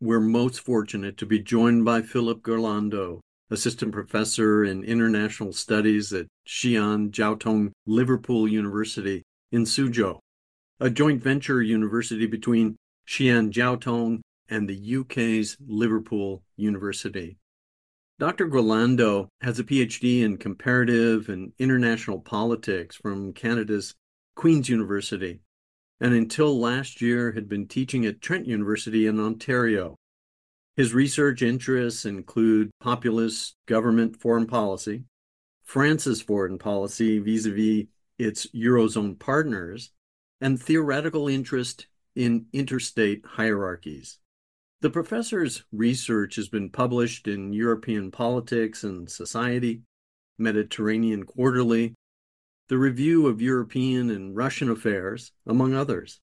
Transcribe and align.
we're 0.00 0.20
most 0.20 0.60
fortunate 0.60 1.18
to 1.18 1.26
be 1.26 1.38
joined 1.38 1.84
by 1.84 2.00
Philip 2.00 2.42
Giurlando, 2.42 3.20
assistant 3.50 3.92
professor 3.92 4.64
in 4.64 4.82
international 4.82 5.52
studies 5.52 6.10
at 6.14 6.26
Xi'an 6.48 7.10
Jiaotong 7.10 7.72
Liverpool 7.86 8.48
University 8.48 9.22
in 9.52 9.64
Suzhou, 9.64 10.18
a 10.80 10.88
joint 10.88 11.22
venture 11.22 11.60
university 11.60 12.26
between 12.26 12.76
Xi'an 13.06 13.50
Jiaotong 13.50 14.20
and 14.48 14.66
the 14.66 14.96
UK's 14.96 15.58
Liverpool 15.66 16.42
University. 16.56 17.36
Dr. 18.18 18.48
Giurlando 18.48 19.28
has 19.42 19.58
a 19.58 19.64
PhD 19.64 20.22
in 20.22 20.38
comparative 20.38 21.28
and 21.28 21.52
international 21.58 22.20
politics 22.20 22.96
from 22.96 23.34
Canada's 23.34 23.94
Queen's 24.34 24.70
University, 24.70 25.40
and 26.00 26.14
until 26.14 26.58
last 26.58 27.00
year 27.02 27.32
had 27.32 27.48
been 27.48 27.68
teaching 27.68 28.06
at 28.06 28.20
Trent 28.20 28.46
University 28.46 29.06
in 29.06 29.20
Ontario. 29.20 29.96
His 30.76 30.94
research 30.94 31.42
interests 31.42 32.04
include 32.04 32.70
populist 32.80 33.56
government 33.66 34.16
foreign 34.16 34.46
policy, 34.46 35.04
France's 35.62 36.22
foreign 36.22 36.58
policy 36.58 37.18
vis 37.18 37.46
a 37.46 37.50
vis 37.50 37.84
its 38.18 38.46
Eurozone 38.48 39.18
partners, 39.18 39.90
and 40.40 40.60
theoretical 40.60 41.28
interest 41.28 41.86
in 42.14 42.46
interstate 42.52 43.24
hierarchies. 43.24 44.18
The 44.80 44.90
professor's 44.90 45.64
research 45.72 46.36
has 46.36 46.48
been 46.48 46.70
published 46.70 47.28
in 47.28 47.52
European 47.52 48.10
Politics 48.10 48.84
and 48.84 49.10
Society, 49.10 49.82
Mediterranean 50.38 51.24
Quarterly, 51.24 51.94
the 52.70 52.78
Review 52.78 53.26
of 53.26 53.42
European 53.42 54.10
and 54.10 54.36
Russian 54.36 54.70
Affairs, 54.70 55.32
among 55.44 55.74
others. 55.74 56.20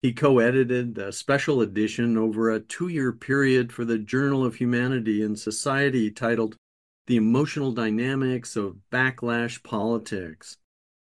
He 0.00 0.14
co 0.14 0.38
edited 0.38 0.96
a 0.96 1.12
special 1.12 1.60
edition 1.60 2.16
over 2.16 2.50
a 2.50 2.60
two 2.60 2.88
year 2.88 3.12
period 3.12 3.74
for 3.74 3.84
the 3.84 3.98
Journal 3.98 4.42
of 4.42 4.54
Humanity 4.54 5.22
and 5.22 5.38
Society 5.38 6.10
titled 6.10 6.56
The 7.08 7.16
Emotional 7.16 7.72
Dynamics 7.72 8.56
of 8.56 8.78
Backlash 8.90 9.62
Politics, 9.62 10.56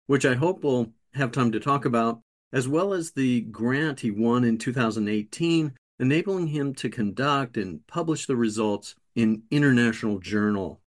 which 0.07 0.25
I 0.25 0.33
hope 0.33 0.61
we'll 0.61 0.91
have 1.13 1.31
time 1.31 1.53
to 1.53 1.59
talk 1.61 1.85
about, 1.85 2.19
as 2.51 2.67
well 2.67 2.91
as 2.91 3.13
the 3.13 3.41
grant 3.43 4.01
he 4.01 4.11
won 4.11 4.43
in 4.43 4.57
2018, 4.57 5.73
enabling 6.01 6.47
him 6.47 6.73
to 6.75 6.89
conduct 6.89 7.55
and 7.55 7.87
publish 7.87 8.25
the 8.25 8.35
results 8.35 8.95
in 9.15 9.43
International 9.49 10.19
Journal. 10.19 10.81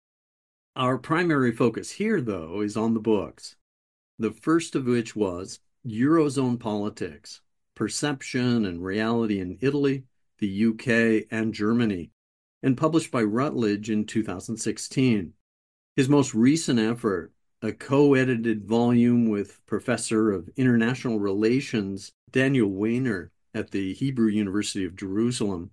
Our 0.77 0.99
primary 0.99 1.53
focus 1.53 1.93
here, 1.93 2.21
though, 2.21 2.61
is 2.61 2.77
on 2.77 2.93
the 2.93 3.01
books 3.01 3.57
the 4.19 4.33
first 4.33 4.75
of 4.75 4.87
which 4.87 5.15
was 5.15 5.61
Eurozone 5.87 6.59
Politics 6.59 7.41
Perception 7.77 8.67
and 8.67 8.83
Reality 8.83 9.39
in 9.39 9.59
Italy, 9.61 10.05
the 10.39 10.67
UK, 10.67 11.27
and 11.31 11.55
Germany, 11.55 12.11
and 12.63 12.77
published 12.77 13.13
by 13.13 13.23
Routledge 13.23 13.89
in 13.89 14.05
2016. 14.05 15.33
His 15.95 16.09
most 16.09 16.35
recent 16.35 16.81
effort, 16.81 17.33
a 17.63 17.73
co 17.73 18.15
edited 18.15 18.65
volume 18.65 19.29
with 19.29 19.65
Professor 19.67 20.33
of 20.33 20.51
International 20.57 21.21
Relations 21.21 22.11
Daniel 22.33 22.71
Wajner 22.71 23.31
at 23.55 23.71
the 23.71 23.95
Hebrew 23.95 24.29
University 24.29 24.85
of 24.85 24.97
Jerusalem, 24.97 25.71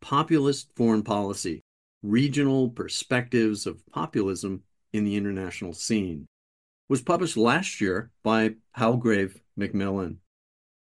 Populist 0.00 0.70
Foreign 0.76 1.02
Policy 1.02 1.60
Regional 2.02 2.68
Perspectives 2.70 3.66
of 3.66 3.84
Populism 3.86 4.62
in 4.92 5.04
the 5.04 5.16
International 5.16 5.72
Scene 5.72 6.26
was 6.90 7.00
published 7.00 7.36
last 7.36 7.80
year 7.80 8.10
by 8.24 8.56
Palgrave 8.76 9.40
Macmillan. 9.56 10.18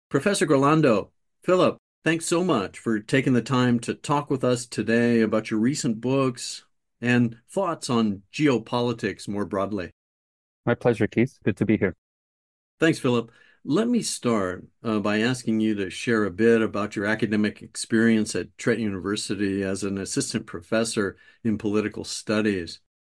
Professor 0.09 0.47
Giurlando, 0.47 1.11
Philip, 1.43 1.78
thanks 2.05 2.25
so 2.25 2.44
much 2.44 2.78
for 2.78 3.00
taking 3.00 3.33
the 3.33 3.43
time 3.43 3.81
to 3.81 3.93
talk 3.93 4.31
with 4.31 4.44
us 4.44 4.67
today 4.67 5.21
about 5.21 5.50
your 5.50 5.59
recent 5.59 6.00
books 6.00 6.65
and 7.00 7.37
thoughts 7.50 7.91
on 7.91 8.22
geopolitics 8.33 9.27
more 9.27 9.44
broadly. 9.44 9.91
My 10.65 10.77
pleasure, 10.77 11.09
Keith. 11.09 11.41
Good 11.44 11.56
to 11.56 11.67
be 11.67 11.77
here. 11.77 11.97
Thanks, 12.78 13.00
Philip. 13.00 13.33
Let 13.65 13.88
me 13.88 14.00
start 14.00 14.65
uh, 14.84 15.00
by 15.00 15.21
asking 15.23 15.59
you 15.59 15.75
to 15.75 15.91
share 15.91 16.25
a 16.25 16.31
bit 16.31 16.62
about 16.62 16.94
your 16.94 17.06
academic 17.06 17.62
experience 17.62 18.37
at 18.37 18.56
Trent 18.59 18.78
University 18.78 19.65
as 19.65 19.83
an 19.83 19.99
assistant 19.99 20.47
professor 20.47 21.17
in 21.43 21.59
political 21.59 22.05
studies. 22.05 22.78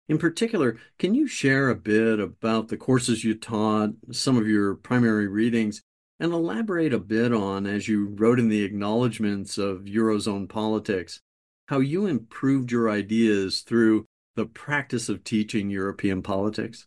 In 0.09 0.19
particular, 0.19 0.77
can 0.99 1.15
you 1.15 1.27
share 1.27 1.69
a 1.69 1.75
bit 1.75 2.21
about 2.21 2.69
the 2.69 2.77
courses 2.77 3.25
you 3.25 3.34
taught, 3.34 3.91
some 4.12 4.37
of 4.37 4.47
your 4.47 4.77
primary 4.77 5.27
readings, 5.27 5.83
and 6.21 6.33
elaborate 6.33 6.93
a 6.93 7.00
bit 7.00 7.33
on, 7.33 7.67
as 7.67 7.89
you 7.89 8.15
wrote 8.15 8.39
in 8.39 8.49
the 8.49 8.62
acknowledgments 8.62 9.59
of 9.59 9.81
Eurozone 9.81 10.49
politics, 10.49 11.21
how 11.67 11.81
you 11.81 12.06
improved 12.06 12.70
your 12.70 12.88
ideas 12.88 13.62
through 13.62 14.06
the 14.37 14.47
practice 14.47 15.08
of 15.08 15.25
teaching 15.25 15.70
European 15.70 16.23
politics? 16.23 16.87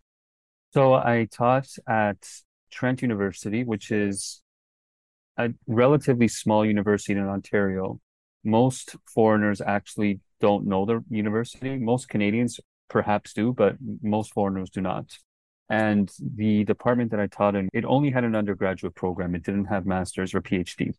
So 0.73 0.93
I 0.93 1.27
taught 1.29 1.67
at 1.87 2.17
Trent 2.71 3.01
University, 3.01 3.65
which 3.65 3.91
is 3.91 4.41
a 5.37 5.49
relatively 5.67 6.29
small 6.29 6.65
university 6.65 7.13
in 7.13 7.27
Ontario. 7.27 7.99
Most 8.45 8.95
foreigners 9.13 9.59
actually 9.59 10.21
don't 10.39 10.65
know 10.67 10.85
the 10.85 11.03
university. 11.09 11.75
Most 11.77 12.07
Canadians 12.07 12.59
perhaps 12.89 13.33
do, 13.33 13.53
but 13.53 13.75
most 14.01 14.33
foreigners 14.33 14.69
do 14.69 14.81
not. 14.81 15.17
And 15.69 16.11
the 16.19 16.63
department 16.63 17.11
that 17.11 17.19
I 17.19 17.27
taught 17.27 17.55
in, 17.55 17.69
it 17.73 17.85
only 17.85 18.09
had 18.09 18.23
an 18.23 18.35
undergraduate 18.35 18.95
program. 18.95 19.35
It 19.35 19.43
didn't 19.43 19.65
have 19.65 19.85
master's 19.85 20.33
or 20.33 20.41
PhD. 20.41 20.93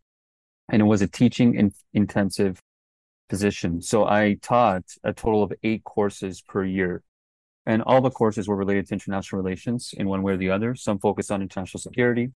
And 0.69 0.81
it 0.81 0.84
was 0.84 1.02
a 1.02 1.08
teaching 1.08 1.54
in, 1.56 1.72
intensive 1.92 2.60
position. 3.28 3.82
So 3.82 4.06
I 4.06 4.38
taught 4.40 4.84
a 5.02 5.12
total 5.12 5.42
of 5.42 5.52
eight 5.62 5.82
courses 5.82 6.40
per 6.40 6.64
year. 6.64 7.02
And 7.66 7.82
all 7.82 8.00
the 8.00 8.10
courses 8.10 8.48
were 8.48 8.56
related 8.56 8.86
to 8.88 8.94
international 8.94 9.43
relations 9.43 9.93
in 9.96 10.08
one 10.08 10.22
way 10.22 10.32
or 10.34 10.36
the 10.36 10.50
other. 10.50 10.75
Some 10.75 10.98
focused 10.98 11.31
on 11.32 11.43
international 11.43 11.81
security, 11.81 12.31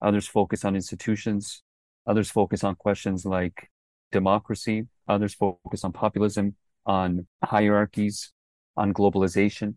others 0.00 0.26
focused 0.26 0.64
on 0.64 0.74
institutions, 0.76 1.62
others 2.06 2.30
focused 2.30 2.64
on 2.64 2.76
questions 2.76 3.24
like 3.24 3.68
democracy, 4.12 4.86
Others 5.10 5.34
focus 5.34 5.82
on 5.84 5.92
populism, 5.92 6.54
on 6.86 7.26
hierarchies, 7.42 8.32
on 8.80 8.92
globalization. 8.92 9.76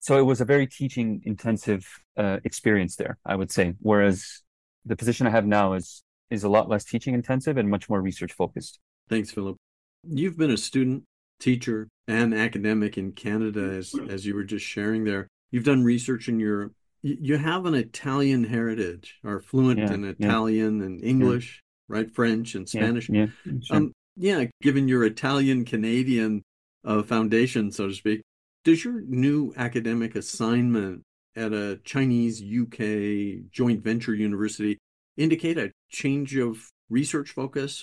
So 0.00 0.18
it 0.18 0.22
was 0.22 0.40
a 0.40 0.44
very 0.44 0.66
teaching 0.66 1.22
intensive 1.24 1.82
uh, 2.16 2.38
experience 2.44 2.96
there, 2.96 3.18
I 3.26 3.34
would 3.36 3.50
say. 3.50 3.74
Whereas 3.80 4.42
the 4.84 4.96
position 4.96 5.26
I 5.26 5.30
have 5.30 5.46
now 5.46 5.74
is 5.74 6.02
is 6.30 6.44
a 6.44 6.48
lot 6.48 6.68
less 6.68 6.84
teaching 6.84 7.14
intensive 7.14 7.56
and 7.56 7.68
much 7.70 7.88
more 7.90 8.00
research 8.02 8.32
focused. 8.32 8.78
Thanks, 9.08 9.30
Philip. 9.30 9.56
You've 10.04 10.36
been 10.36 10.50
a 10.50 10.56
student, 10.56 11.04
teacher, 11.40 11.88
and 12.06 12.34
academic 12.34 12.98
in 12.98 13.12
Canada, 13.12 13.64
as 13.80 13.94
as 14.08 14.26
you 14.26 14.34
were 14.34 14.44
just 14.44 14.64
sharing 14.64 15.04
there. 15.04 15.26
You've 15.50 15.64
done 15.64 15.82
research 15.84 16.28
in 16.28 16.38
Europe. 16.40 16.72
You 17.02 17.36
have 17.38 17.64
an 17.66 17.74
Italian 17.74 18.44
heritage, 18.44 19.18
are 19.24 19.40
fluent 19.40 19.78
Yeah, 19.78 19.94
in 19.94 20.02
yeah. 20.04 20.10
Italian 20.10 20.82
and 20.82 21.02
English, 21.02 21.62
right? 21.88 22.10
French 22.10 22.54
and 22.54 22.64
Yeah, 22.66 22.80
Spanish. 22.82 23.08
yeah, 23.08 23.26
sure. 23.62 23.76
Um, 23.76 23.92
yeah, 24.16 24.44
given 24.62 24.88
your 24.88 25.04
Italian 25.04 25.64
Canadian 25.64 26.42
uh, 26.84 27.02
foundation, 27.02 27.70
so 27.70 27.88
to 27.88 27.94
speak, 27.94 28.20
does 28.68 28.84
your 28.84 29.00
new 29.00 29.50
academic 29.56 30.14
assignment 30.14 31.02
at 31.34 31.54
a 31.54 31.80
Chinese 31.84 32.42
UK 32.42 33.50
joint 33.50 33.82
venture 33.82 34.14
university 34.14 34.76
indicate 35.16 35.56
a 35.56 35.72
change 35.88 36.36
of 36.36 36.68
research 36.90 37.30
focus? 37.30 37.82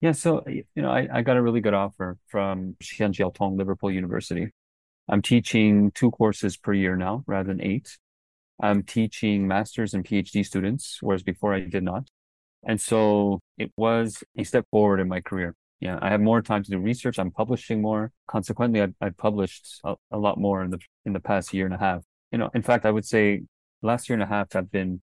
Yeah, 0.00 0.12
so 0.12 0.42
you 0.46 0.64
know, 0.74 0.90
I, 0.90 1.06
I 1.12 1.20
got 1.20 1.36
a 1.36 1.42
really 1.42 1.60
good 1.60 1.74
offer 1.74 2.16
from 2.28 2.76
Xianjiao 2.82 3.58
Liverpool 3.58 3.90
University. 3.90 4.48
I'm 5.06 5.20
teaching 5.20 5.90
two 5.90 6.10
courses 6.10 6.56
per 6.56 6.72
year 6.72 6.96
now 6.96 7.24
rather 7.26 7.48
than 7.48 7.60
eight. 7.60 7.98
I'm 8.58 8.84
teaching 8.84 9.46
master's 9.46 9.92
and 9.92 10.02
PhD 10.02 10.46
students, 10.46 10.96
whereas 11.02 11.22
before 11.22 11.52
I 11.52 11.60
did 11.60 11.82
not. 11.82 12.04
And 12.66 12.80
so 12.80 13.40
it 13.58 13.70
was 13.76 14.24
a 14.38 14.44
step 14.44 14.64
forward 14.70 14.98
in 14.98 15.08
my 15.08 15.20
career. 15.20 15.54
Yeah, 15.82 15.98
I 16.00 16.10
have 16.10 16.20
more 16.20 16.40
time 16.42 16.62
to 16.62 16.70
do 16.70 16.78
research. 16.78 17.18
I'm 17.18 17.32
publishing 17.32 17.82
more. 17.82 18.12
Consequently, 18.28 18.80
I've, 18.80 18.94
I've 19.00 19.16
published 19.16 19.80
a, 19.82 19.96
a 20.12 20.16
lot 20.16 20.38
more 20.38 20.62
in 20.62 20.70
the 20.70 20.78
in 21.04 21.12
the 21.12 21.18
past 21.18 21.52
year 21.52 21.66
and 21.66 21.74
a 21.74 21.78
half. 21.78 22.04
You 22.30 22.38
know, 22.38 22.50
in 22.54 22.62
fact, 22.62 22.86
I 22.86 22.92
would 22.92 23.04
say 23.04 23.42
last 23.82 24.08
year 24.08 24.14
and 24.14 24.22
a 24.22 24.26
half 24.26 24.52
have 24.52 24.70
been 24.70 25.02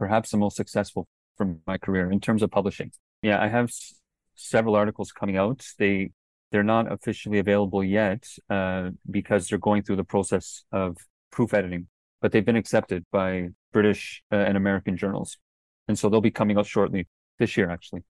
perhaps 0.00 0.32
the 0.32 0.36
most 0.36 0.56
successful 0.56 1.06
from 1.36 1.60
my 1.64 1.78
career 1.78 2.10
in 2.10 2.18
terms 2.18 2.42
of 2.42 2.50
publishing. 2.50 2.90
Yeah, 3.22 3.40
I 3.40 3.46
have 3.46 3.66
s- 3.66 4.00
several 4.34 4.74
articles 4.74 5.12
coming 5.12 5.36
out. 5.36 5.64
They 5.78 6.10
they're 6.50 6.64
not 6.64 6.90
officially 6.90 7.38
available 7.38 7.84
yet 7.84 8.26
uh, 8.50 8.90
because 9.08 9.46
they're 9.46 9.60
going 9.60 9.84
through 9.84 9.96
the 10.02 10.10
process 10.14 10.64
of 10.72 10.96
proof 11.30 11.54
editing, 11.54 11.86
but 12.20 12.32
they've 12.32 12.44
been 12.44 12.56
accepted 12.56 13.04
by 13.12 13.50
British 13.72 14.24
uh, 14.32 14.46
and 14.48 14.56
American 14.56 14.96
journals, 14.96 15.38
and 15.86 15.96
so 15.96 16.08
they'll 16.08 16.20
be 16.20 16.32
coming 16.32 16.58
out 16.58 16.66
shortly 16.66 17.06
this 17.38 17.56
year, 17.56 17.70
actually. 17.70 18.02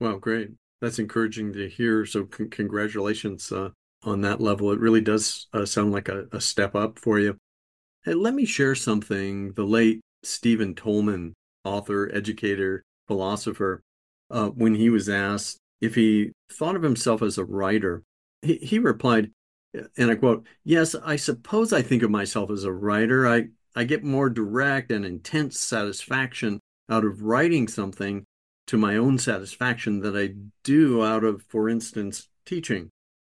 Wow, 0.00 0.18
great. 0.18 0.50
That's 0.82 0.98
encouraging 0.98 1.54
to 1.54 1.68
hear. 1.68 2.04
So, 2.04 2.24
con- 2.24 2.50
congratulations 2.50 3.50
uh, 3.50 3.70
on 4.02 4.20
that 4.20 4.40
level. 4.40 4.70
It 4.72 4.80
really 4.80 5.00
does 5.00 5.46
uh, 5.54 5.64
sound 5.64 5.92
like 5.92 6.10
a, 6.10 6.26
a 6.32 6.40
step 6.40 6.74
up 6.74 6.98
for 6.98 7.18
you. 7.18 7.38
Hey, 8.04 8.12
let 8.12 8.34
me 8.34 8.44
share 8.44 8.74
something 8.74 9.52
the 9.52 9.64
late 9.64 10.00
Stephen 10.24 10.74
Toulmin, 10.74 11.32
author, 11.64 12.10
educator, 12.12 12.82
philosopher, 13.06 13.80
uh, 14.30 14.48
when 14.48 14.74
he 14.74 14.90
was 14.90 15.08
asked 15.08 15.58
if 15.80 15.94
he 15.94 16.32
thought 16.50 16.76
of 16.76 16.82
himself 16.82 17.22
as 17.22 17.38
a 17.38 17.44
writer, 17.44 18.02
he, 18.40 18.56
he 18.56 18.78
replied, 18.78 19.30
and 19.96 20.10
I 20.10 20.14
quote, 20.14 20.46
Yes, 20.64 20.94
I 20.94 21.16
suppose 21.16 21.72
I 21.72 21.82
think 21.82 22.02
of 22.02 22.10
myself 22.10 22.50
as 22.50 22.64
a 22.64 22.72
writer. 22.72 23.28
I, 23.28 23.48
I 23.74 23.84
get 23.84 24.04
more 24.04 24.30
direct 24.30 24.90
and 24.90 25.04
intense 25.04 25.60
satisfaction 25.60 26.60
out 26.88 27.04
of 27.04 27.22
writing 27.22 27.68
something 27.68 28.24
to 28.72 28.78
my 28.78 28.96
own 28.96 29.18
satisfaction 29.18 30.00
that 30.00 30.16
I 30.16 30.32
do 30.64 31.04
out 31.04 31.24
of, 31.24 31.42
for 31.42 31.68
instance, 31.68 32.30
teaching. 32.46 32.88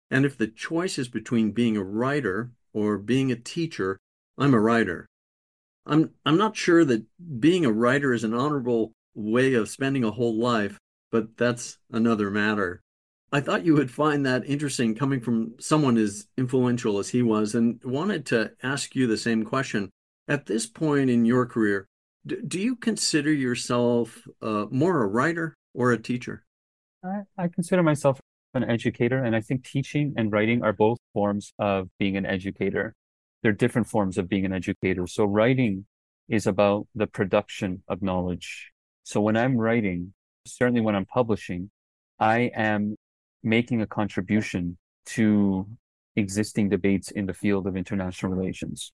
And 0.08 0.24
if 0.24 0.38
the 0.38 0.46
choice 0.46 1.00
is 1.00 1.08
between 1.08 1.50
being 1.50 1.76
a 1.76 1.82
writer 1.82 2.52
or 2.72 2.96
being 2.96 3.32
a 3.32 3.36
teacher, 3.36 3.98
I'm 4.38 4.54
a 4.54 4.60
writer. 4.60 5.08
I'm 5.84 6.10
I'm 6.24 6.38
not 6.38 6.56
sure 6.56 6.84
that 6.84 7.06
being 7.40 7.64
a 7.64 7.72
writer 7.72 8.12
is 8.12 8.22
an 8.22 8.34
honorable 8.34 8.92
way 9.16 9.54
of 9.54 9.68
spending 9.68 10.04
a 10.04 10.12
whole 10.12 10.38
life, 10.38 10.78
but 11.10 11.36
that's 11.36 11.78
another 11.90 12.30
matter. 12.30 12.80
I 13.32 13.40
thought 13.40 13.66
you 13.66 13.74
would 13.74 13.90
find 13.90 14.24
that 14.24 14.46
interesting 14.46 14.94
coming 14.94 15.20
from 15.20 15.54
someone 15.58 15.96
as 15.96 16.28
influential 16.38 17.00
as 17.00 17.08
he 17.08 17.20
was, 17.20 17.56
and 17.56 17.82
wanted 17.82 18.26
to 18.26 18.52
ask 18.62 18.94
you 18.94 19.08
the 19.08 19.16
same 19.16 19.44
question. 19.44 19.90
At 20.28 20.46
this 20.46 20.68
point 20.68 21.10
in 21.10 21.24
your 21.24 21.46
career, 21.46 21.88
do, 22.26 22.40
do 22.42 22.60
you 22.60 22.76
consider 22.76 23.32
yourself 23.32 24.26
uh, 24.40 24.66
more 24.70 25.02
a 25.02 25.06
writer 25.06 25.56
or 25.74 25.92
a 25.92 26.00
teacher? 26.00 26.44
I, 27.04 27.22
I 27.36 27.48
consider 27.48 27.82
myself 27.82 28.20
an 28.54 28.68
educator, 28.68 29.22
and 29.22 29.34
I 29.34 29.40
think 29.40 29.64
teaching 29.64 30.14
and 30.16 30.30
writing 30.30 30.62
are 30.62 30.72
both 30.72 30.98
forms 31.14 31.52
of 31.58 31.88
being 31.98 32.16
an 32.16 32.26
educator. 32.26 32.94
They're 33.42 33.52
different 33.52 33.88
forms 33.88 34.18
of 34.18 34.28
being 34.28 34.44
an 34.44 34.52
educator. 34.52 35.06
So 35.06 35.24
writing 35.24 35.86
is 36.28 36.46
about 36.46 36.86
the 36.94 37.06
production 37.06 37.82
of 37.88 38.02
knowledge. 38.02 38.70
So 39.04 39.20
when 39.20 39.36
I'm 39.36 39.56
writing, 39.56 40.14
certainly 40.46 40.80
when 40.80 40.94
I'm 40.94 41.06
publishing, 41.06 41.70
I 42.20 42.50
am 42.54 42.96
making 43.42 43.82
a 43.82 43.86
contribution 43.86 44.78
to 45.06 45.66
existing 46.14 46.68
debates 46.68 47.10
in 47.10 47.26
the 47.26 47.34
field 47.34 47.66
of 47.66 47.76
international 47.76 48.32
relations. 48.32 48.92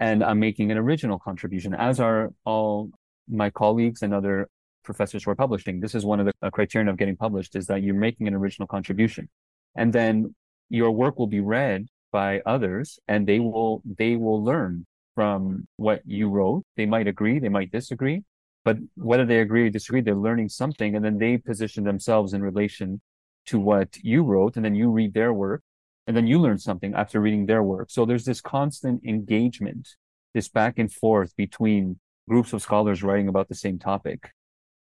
And 0.00 0.24
I'm 0.24 0.40
making 0.40 0.72
an 0.72 0.78
original 0.78 1.18
contribution, 1.18 1.74
as 1.74 2.00
are 2.00 2.32
all 2.44 2.90
my 3.28 3.50
colleagues 3.50 4.02
and 4.02 4.12
other 4.12 4.48
professors 4.82 5.24
who 5.24 5.30
are 5.30 5.36
publishing. 5.36 5.80
This 5.80 5.94
is 5.94 6.04
one 6.04 6.20
of 6.20 6.26
the 6.26 6.50
criterion 6.50 6.88
of 6.88 6.96
getting 6.96 7.16
published 7.16 7.54
is 7.54 7.66
that 7.66 7.82
you're 7.82 7.94
making 7.94 8.26
an 8.26 8.34
original 8.34 8.66
contribution. 8.66 9.28
And 9.76 9.92
then 9.92 10.34
your 10.70 10.90
work 10.90 11.18
will 11.18 11.26
be 11.26 11.40
read 11.40 11.86
by 12.12 12.40
others 12.46 12.98
and 13.06 13.26
they 13.26 13.38
will 13.38 13.82
they 13.84 14.16
will 14.16 14.42
learn 14.42 14.86
from 15.14 15.68
what 15.76 16.00
you 16.06 16.28
wrote. 16.28 16.64
They 16.76 16.86
might 16.86 17.06
agree, 17.06 17.38
they 17.38 17.48
might 17.48 17.70
disagree, 17.70 18.22
but 18.64 18.78
whether 18.96 19.26
they 19.26 19.40
agree 19.40 19.66
or 19.66 19.70
disagree, 19.70 20.00
they're 20.00 20.14
learning 20.14 20.48
something 20.48 20.96
and 20.96 21.04
then 21.04 21.18
they 21.18 21.36
position 21.36 21.84
themselves 21.84 22.32
in 22.32 22.42
relation 22.42 23.00
to 23.46 23.60
what 23.60 23.96
you 24.02 24.22
wrote 24.22 24.56
and 24.56 24.64
then 24.64 24.74
you 24.74 24.90
read 24.90 25.14
their 25.14 25.32
work 25.32 25.62
and 26.06 26.16
then 26.16 26.26
you 26.26 26.38
learn 26.38 26.58
something 26.58 26.94
after 26.94 27.20
reading 27.20 27.46
their 27.46 27.62
work. 27.62 27.90
So 27.90 28.04
there's 28.04 28.24
this 28.24 28.40
constant 28.40 29.04
engagement, 29.04 29.88
this 30.34 30.48
back 30.48 30.78
and 30.78 30.92
forth 30.92 31.34
between 31.36 31.98
groups 32.28 32.52
of 32.52 32.62
scholars 32.62 33.02
writing 33.02 33.28
about 33.28 33.48
the 33.48 33.54
same 33.54 33.78
topic. 33.78 34.32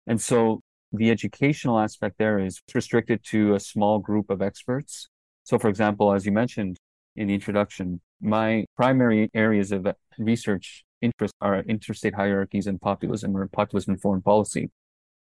And 0.06 0.20
so 0.20 0.60
the 0.92 1.10
educational 1.10 1.78
aspect 1.78 2.16
there 2.18 2.38
is 2.38 2.60
restricted 2.74 3.24
to 3.24 3.54
a 3.54 3.60
small 3.60 3.98
group 3.98 4.30
of 4.30 4.42
experts. 4.42 5.08
So, 5.44 5.58
for 5.58 5.68
example, 5.68 6.12
as 6.12 6.26
you 6.26 6.32
mentioned 6.32 6.76
in 7.16 7.28
the 7.28 7.34
introduction, 7.34 8.00
my 8.20 8.64
primary 8.76 9.30
areas 9.34 9.72
of 9.72 9.86
research 10.18 10.84
interest 11.00 11.34
are 11.40 11.60
interstate 11.60 12.14
hierarchies 12.14 12.66
and 12.66 12.80
populism 12.80 13.36
or 13.36 13.48
populism 13.48 13.94
and 13.94 14.00
foreign 14.00 14.22
policy. 14.22 14.70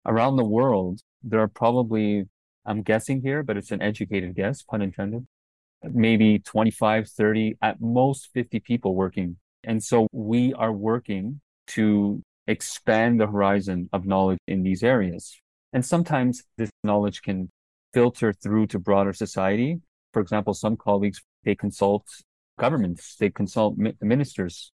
Around 0.05 0.37
the 0.37 0.45
world, 0.45 1.01
there 1.21 1.41
are 1.41 1.47
probably, 1.47 2.25
I'm 2.65 2.81
guessing 2.81 3.21
here, 3.21 3.43
but 3.43 3.57
it's 3.57 3.71
an 3.71 3.81
educated 3.81 4.35
guess, 4.35 4.63
pun 4.63 4.81
intended, 4.81 5.27
maybe 5.83 6.39
25, 6.39 7.09
30, 7.09 7.57
at 7.61 7.81
most 7.81 8.29
50 8.33 8.59
people 8.59 8.95
working. 8.95 9.37
And 9.63 9.83
so 9.83 10.07
we 10.11 10.53
are 10.53 10.71
working 10.71 11.41
to 11.67 12.21
expand 12.47 13.19
the 13.19 13.27
horizon 13.27 13.89
of 13.91 14.05
knowledge 14.05 14.39
in 14.47 14.63
these 14.63 14.83
areas. 14.83 15.39
And 15.73 15.85
sometimes 15.85 16.43
this 16.57 16.69
knowledge 16.83 17.21
can 17.21 17.49
filter 17.93 18.33
through 18.33 18.67
to 18.67 18.79
broader 18.79 19.13
society. 19.13 19.81
For 20.13 20.21
example, 20.21 20.53
some 20.53 20.77
colleagues, 20.77 21.21
they 21.43 21.55
consult 21.55 22.05
governments, 22.57 23.15
they 23.19 23.29
consult 23.29 23.77
mi- 23.77 23.93
ministers. 24.01 24.71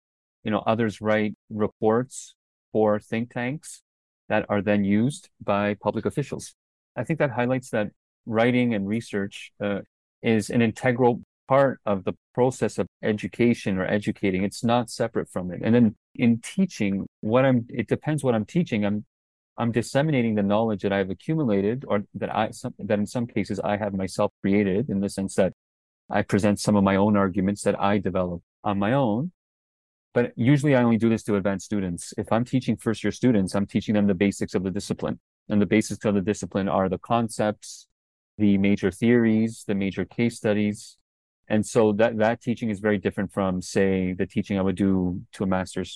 You 0.44 0.50
know, 0.50 0.62
others 0.66 1.00
write 1.00 1.34
reports 1.48 2.34
for 2.72 2.98
think 2.98 3.32
tanks 3.32 3.82
that 4.28 4.46
are 4.48 4.62
then 4.62 4.84
used 4.84 5.28
by 5.42 5.74
public 5.74 6.06
officials. 6.06 6.54
I 6.96 7.04
think 7.04 7.18
that 7.18 7.30
highlights 7.30 7.70
that 7.70 7.88
writing 8.26 8.74
and 8.74 8.86
research 8.86 9.52
uh, 9.62 9.80
is 10.22 10.50
an 10.50 10.62
integral 10.62 11.22
part 11.48 11.80
of 11.84 12.04
the 12.04 12.12
process 12.32 12.78
of 12.78 12.86
education 13.02 13.76
or 13.76 13.84
educating. 13.84 14.44
It's 14.44 14.62
not 14.62 14.88
separate 14.88 15.28
from 15.28 15.50
it. 15.50 15.60
And 15.64 15.74
then 15.74 15.96
in 16.14 16.40
teaching, 16.40 17.06
what 17.20 17.44
I'm, 17.44 17.66
it 17.68 17.88
depends 17.88 18.22
what 18.22 18.34
I'm 18.34 18.44
teaching. 18.44 18.84
I'm, 18.86 19.04
I'm 19.58 19.72
disseminating 19.72 20.36
the 20.36 20.42
knowledge 20.42 20.82
that 20.82 20.92
I've 20.92 21.10
accumulated 21.10 21.84
or 21.88 22.04
that 22.14 22.34
I, 22.34 22.52
some, 22.52 22.74
that 22.78 22.98
in 22.98 23.06
some 23.06 23.26
cases 23.26 23.58
I 23.60 23.76
have 23.76 23.94
myself 23.94 24.32
created 24.40 24.88
in 24.88 25.00
the 25.00 25.08
sense 25.08 25.34
that 25.34 25.52
I 26.08 26.22
present 26.22 26.60
some 26.60 26.76
of 26.76 26.84
my 26.84 26.96
own 26.96 27.16
arguments 27.16 27.62
that 27.62 27.80
I 27.80 27.98
develop 27.98 28.42
on 28.62 28.78
my 28.78 28.92
own. 28.92 29.32
But 30.14 30.32
usually 30.36 30.74
I 30.74 30.82
only 30.82 30.98
do 30.98 31.08
this 31.08 31.22
to 31.24 31.36
advanced 31.36 31.66
students. 31.66 32.14
If 32.16 32.32
I'm 32.32 32.44
teaching 32.44 32.76
first 32.76 33.04
year 33.04 33.12
students, 33.12 33.54
I'm 33.54 33.66
teaching 33.66 33.94
them 33.94 34.06
the 34.06 34.14
basics 34.14 34.54
of 34.54 34.62
the 34.62 34.70
discipline. 34.70 35.18
And 35.48 35.60
the 35.60 35.66
basics 35.66 36.04
of 36.04 36.14
the 36.14 36.20
discipline 36.20 36.68
are 36.68 36.88
the 36.88 36.98
concepts, 36.98 37.88
the 38.44 38.52
major 38.68 38.90
theories, 39.00 39.52
the 39.70 39.74
major 39.84 40.04
case 40.16 40.34
studies. 40.42 40.78
And 41.52 41.62
so 41.74 41.80
that, 42.00 42.12
that 42.24 42.36
teaching 42.46 42.68
is 42.74 42.78
very 42.88 42.98
different 43.06 43.30
from, 43.36 43.52
say, 43.60 44.14
the 44.20 44.26
teaching 44.34 44.56
I 44.58 44.62
would 44.66 44.76
do 44.86 45.20
to 45.34 45.44
a 45.44 45.46
master's 45.56 45.92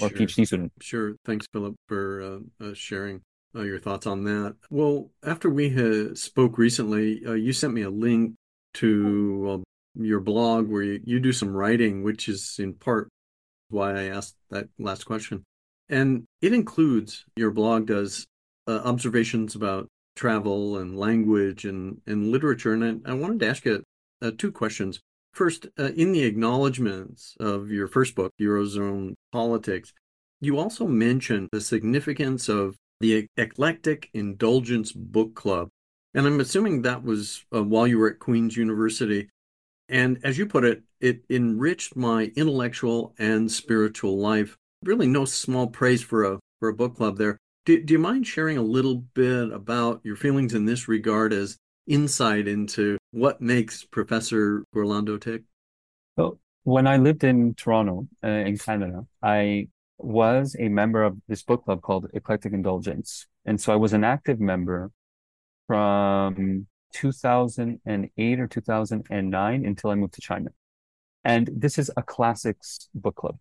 or 0.00 0.08
Sure. 0.08 0.18
PhD 0.18 0.46
student. 0.46 0.72
Sure. 0.80 1.08
Thanks, 1.28 1.46
Philip, 1.52 1.74
for 1.90 2.02
uh, 2.30 2.64
uh, 2.64 2.74
sharing. 2.74 3.16
uh, 3.54 3.62
your 3.62 3.78
thoughts 3.78 4.06
on 4.06 4.24
that. 4.24 4.56
Well, 4.70 5.10
after 5.24 5.50
we 5.50 5.66
spoke 6.14 6.58
recently, 6.58 7.22
uh, 7.26 7.32
you 7.34 7.52
sent 7.52 7.74
me 7.74 7.82
a 7.82 7.90
link 7.90 8.34
to 8.74 9.62
uh, 9.62 10.02
your 10.02 10.20
blog 10.20 10.68
where 10.68 10.82
you, 10.82 11.00
you 11.04 11.20
do 11.20 11.32
some 11.32 11.50
writing, 11.50 12.02
which 12.02 12.28
is 12.28 12.56
in 12.58 12.74
part 12.74 13.08
why 13.68 13.90
I 13.92 14.04
asked 14.04 14.36
that 14.50 14.68
last 14.78 15.04
question. 15.04 15.42
And 15.88 16.24
it 16.40 16.52
includes 16.52 17.24
your 17.36 17.50
blog 17.50 17.86
does 17.86 18.26
uh, 18.66 18.80
observations 18.84 19.54
about 19.54 19.88
travel 20.16 20.78
and 20.78 20.98
language 20.98 21.64
and, 21.64 22.00
and 22.06 22.30
literature. 22.30 22.72
And 22.72 23.02
I, 23.06 23.10
I 23.10 23.14
wanted 23.14 23.40
to 23.40 23.48
ask 23.48 23.64
you 23.64 23.82
uh, 24.20 24.30
two 24.36 24.52
questions. 24.52 25.00
First, 25.32 25.66
uh, 25.78 25.92
in 25.96 26.12
the 26.12 26.24
acknowledgments 26.24 27.34
of 27.40 27.70
your 27.70 27.88
first 27.88 28.14
book, 28.14 28.32
Eurozone 28.40 29.14
Politics, 29.32 29.92
you 30.40 30.58
also 30.58 30.86
mentioned 30.86 31.48
the 31.52 31.60
significance 31.60 32.48
of 32.48 32.76
the 33.00 33.28
Eclectic 33.36 34.10
Indulgence 34.12 34.92
Book 34.92 35.34
Club. 35.34 35.68
And 36.14 36.26
I'm 36.26 36.40
assuming 36.40 36.82
that 36.82 37.02
was 37.02 37.44
uh, 37.54 37.62
while 37.62 37.86
you 37.86 37.98
were 37.98 38.10
at 38.10 38.18
Queen's 38.18 38.56
University. 38.56 39.28
And 39.88 40.18
as 40.22 40.36
you 40.36 40.46
put 40.46 40.64
it, 40.64 40.82
it 41.00 41.22
enriched 41.30 41.96
my 41.96 42.32
intellectual 42.36 43.14
and 43.18 43.50
spiritual 43.50 44.18
life. 44.18 44.56
Really, 44.84 45.06
no 45.06 45.24
small 45.24 45.68
praise 45.68 46.02
for 46.02 46.24
a 46.24 46.38
for 46.60 46.68
a 46.68 46.74
book 46.74 46.96
club 46.96 47.18
there. 47.18 47.38
Do, 47.64 47.80
do 47.80 47.94
you 47.94 47.98
mind 48.00 48.26
sharing 48.26 48.58
a 48.58 48.62
little 48.62 48.96
bit 49.14 49.52
about 49.52 50.00
your 50.02 50.16
feelings 50.16 50.52
in 50.52 50.64
this 50.64 50.88
regard 50.88 51.32
as 51.32 51.58
insight 51.86 52.48
into 52.48 52.98
what 53.12 53.40
makes 53.40 53.84
Professor 53.84 54.64
Giurlando 54.74 55.20
tick? 55.20 55.42
Well, 56.16 56.40
when 56.64 56.88
I 56.88 56.96
lived 56.96 57.22
in 57.22 57.54
Toronto, 57.54 58.08
uh, 58.24 58.28
in 58.28 58.58
Canada, 58.58 59.06
I 59.22 59.68
was 59.98 60.56
a 60.58 60.68
member 60.68 61.04
of 61.04 61.16
this 61.28 61.44
book 61.44 61.64
club 61.64 61.82
called 61.82 62.10
Eclectic 62.12 62.52
Indulgence. 62.52 63.26
And 63.44 63.60
so 63.60 63.72
I 63.72 63.76
was 63.76 63.92
an 63.92 64.02
active 64.02 64.40
member 64.40 64.90
from 65.68 66.66
2008 66.94 68.40
or 68.40 68.46
2009 68.48 69.64
until 69.64 69.90
I 69.90 69.94
moved 69.94 70.14
to 70.14 70.20
China. 70.20 70.50
And 71.24 71.48
this 71.54 71.78
is 71.78 71.92
a 71.96 72.02
classics 72.02 72.88
book 72.92 73.14
club. 73.14 73.38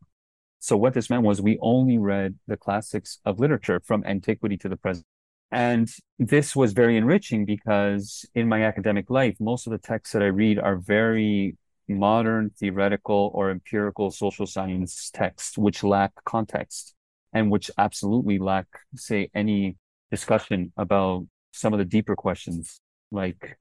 So 0.62 0.78
what 0.78 0.94
this 0.94 1.10
meant 1.10 1.24
was 1.24 1.42
we 1.42 1.58
only 1.60 1.98
read 1.98 2.36
the 2.46 2.56
classics 2.56 3.18
of 3.26 3.40
literature 3.40 3.82
from 3.84 4.04
antiquity 4.06 4.58
to 4.58 4.70
the 4.70 4.78
present. 4.78 5.08
And 5.52 5.92
this 6.20 6.56
was 6.56 6.74
very 6.74 6.98
enriching 6.98 7.46
because 7.46 8.26
in 8.36 8.48
my 8.48 8.64
academic 8.64 9.10
life, 9.10 9.36
most 9.40 9.66
of 9.66 9.72
the 9.72 9.80
texts 9.80 10.14
that 10.14 10.22
I 10.22 10.28
read 10.28 10.60
are 10.60 10.78
very 10.78 11.58
modern 11.90 12.52
theoretical 12.52 13.32
or 13.34 13.50
empirical 13.50 14.12
social 14.12 14.46
science 14.46 15.10
texts, 15.12 15.58
which 15.58 15.84
lack 15.84 16.12
context 16.26 16.94
and 17.34 17.50
which 17.50 17.72
absolutely 17.80 18.38
lack, 18.38 18.68
say, 18.96 19.32
any 19.34 19.78
discussion 20.12 20.72
about 20.78 21.26
some 21.52 21.74
of 21.74 21.80
the 21.80 21.86
deeper 21.86 22.16
questions 22.16 22.80
like 23.12 23.58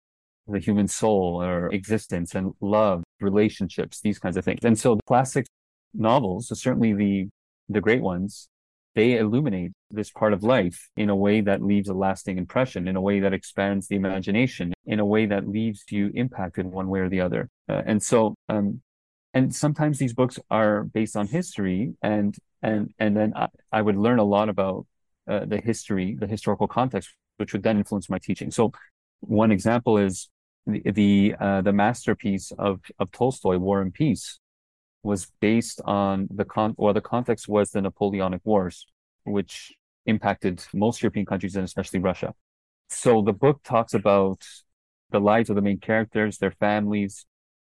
the 0.47 0.59
human 0.59 0.87
soul 0.87 1.43
or 1.43 1.73
existence 1.73 2.35
and 2.35 2.53
love, 2.61 3.03
relationships, 3.21 4.01
these 4.03 4.19
kinds 4.19 4.37
of 4.37 4.45
things. 4.45 4.61
And 4.65 4.79
so 4.79 4.97
the 4.97 5.03
classic 5.07 5.47
novels, 5.95 6.49
certainly 6.61 6.93
the 6.93 7.29
the 7.69 7.81
great 7.81 8.03
ones, 8.03 8.49
they 8.95 9.17
illuminate 9.17 9.73
this 9.91 10.11
part 10.11 10.33
of 10.33 10.43
life 10.43 10.91
in 10.97 11.09
a 11.09 11.17
way 11.17 11.41
that 11.41 11.63
leaves 11.63 11.89
a 11.89 11.95
lasting 11.95 12.39
impression, 12.39 12.89
in 12.89 12.97
a 12.97 13.01
way 13.01 13.21
that 13.21 13.33
expands 13.33 13.87
the 13.87 13.97
imagination, 13.97 14.73
in 14.85 14.99
a 14.99 15.05
way 15.05 15.27
that 15.27 15.49
leaves 15.49 15.85
you 15.91 16.11
impacted 16.15 16.67
one 16.67 16.89
way 16.89 17.01
or 17.01 17.09
the 17.09 17.21
other. 17.21 17.49
Uh, 17.69 17.83
and 17.87 18.03
so, 18.03 18.35
um, 18.49 18.83
and 19.33 19.55
sometimes 19.55 19.99
these 19.99 20.13
books 20.13 20.39
are 20.51 20.85
based 20.85 21.17
on 21.17 21.29
history, 21.29 21.95
and 22.03 22.37
and 22.63 22.93
and 22.99 23.17
then 23.17 23.33
I, 23.37 23.49
I 23.71 23.83
would 23.83 23.97
learn 23.97 24.19
a 24.19 24.25
lot 24.25 24.49
about 24.49 24.87
uh, 25.29 25.45
the 25.45 25.59
history, 25.59 26.17
the 26.19 26.27
historical 26.27 26.67
context, 26.67 27.15
which 27.37 27.53
would 27.53 27.63
then 27.63 27.79
influence 27.79 28.11
my 28.11 28.19
teaching. 28.19 28.51
So, 28.51 28.73
one 29.21 29.53
example 29.53 29.99
is 29.99 30.29
the 30.67 30.83
the, 30.85 31.35
uh, 31.39 31.63
the 31.63 31.73
masterpiece 31.73 32.51
of 32.59 32.81
of 32.99 33.13
Tolstoy, 33.13 33.59
War 33.59 33.81
and 33.81 33.95
Peace, 33.95 34.41
was 35.03 35.31
based 35.41 35.81
on 35.85 36.29
the 36.31 36.45
con 36.45 36.75
or 36.77 36.93
the 36.93 37.01
context 37.01 37.49
was 37.49 37.71
the 37.71 37.81
Napoleonic 37.81 38.43
Wars, 38.45 38.87
which 39.25 39.73
impacted 40.07 40.65
most 40.75 41.03
European 41.03 41.27
countries 41.27 41.57
and 41.57 41.65
especially 41.65 42.01
Russia. 42.01 42.35
So 42.89 43.23
the 43.23 43.33
book 43.33 43.63
talks 43.63 43.95
about 43.95 44.45
the 45.11 45.21
lives 45.21 45.51
of 45.51 45.57
the 45.57 45.63
main 45.63 45.79
characters, 45.79 46.39
their 46.39 46.51
families, 46.51 47.27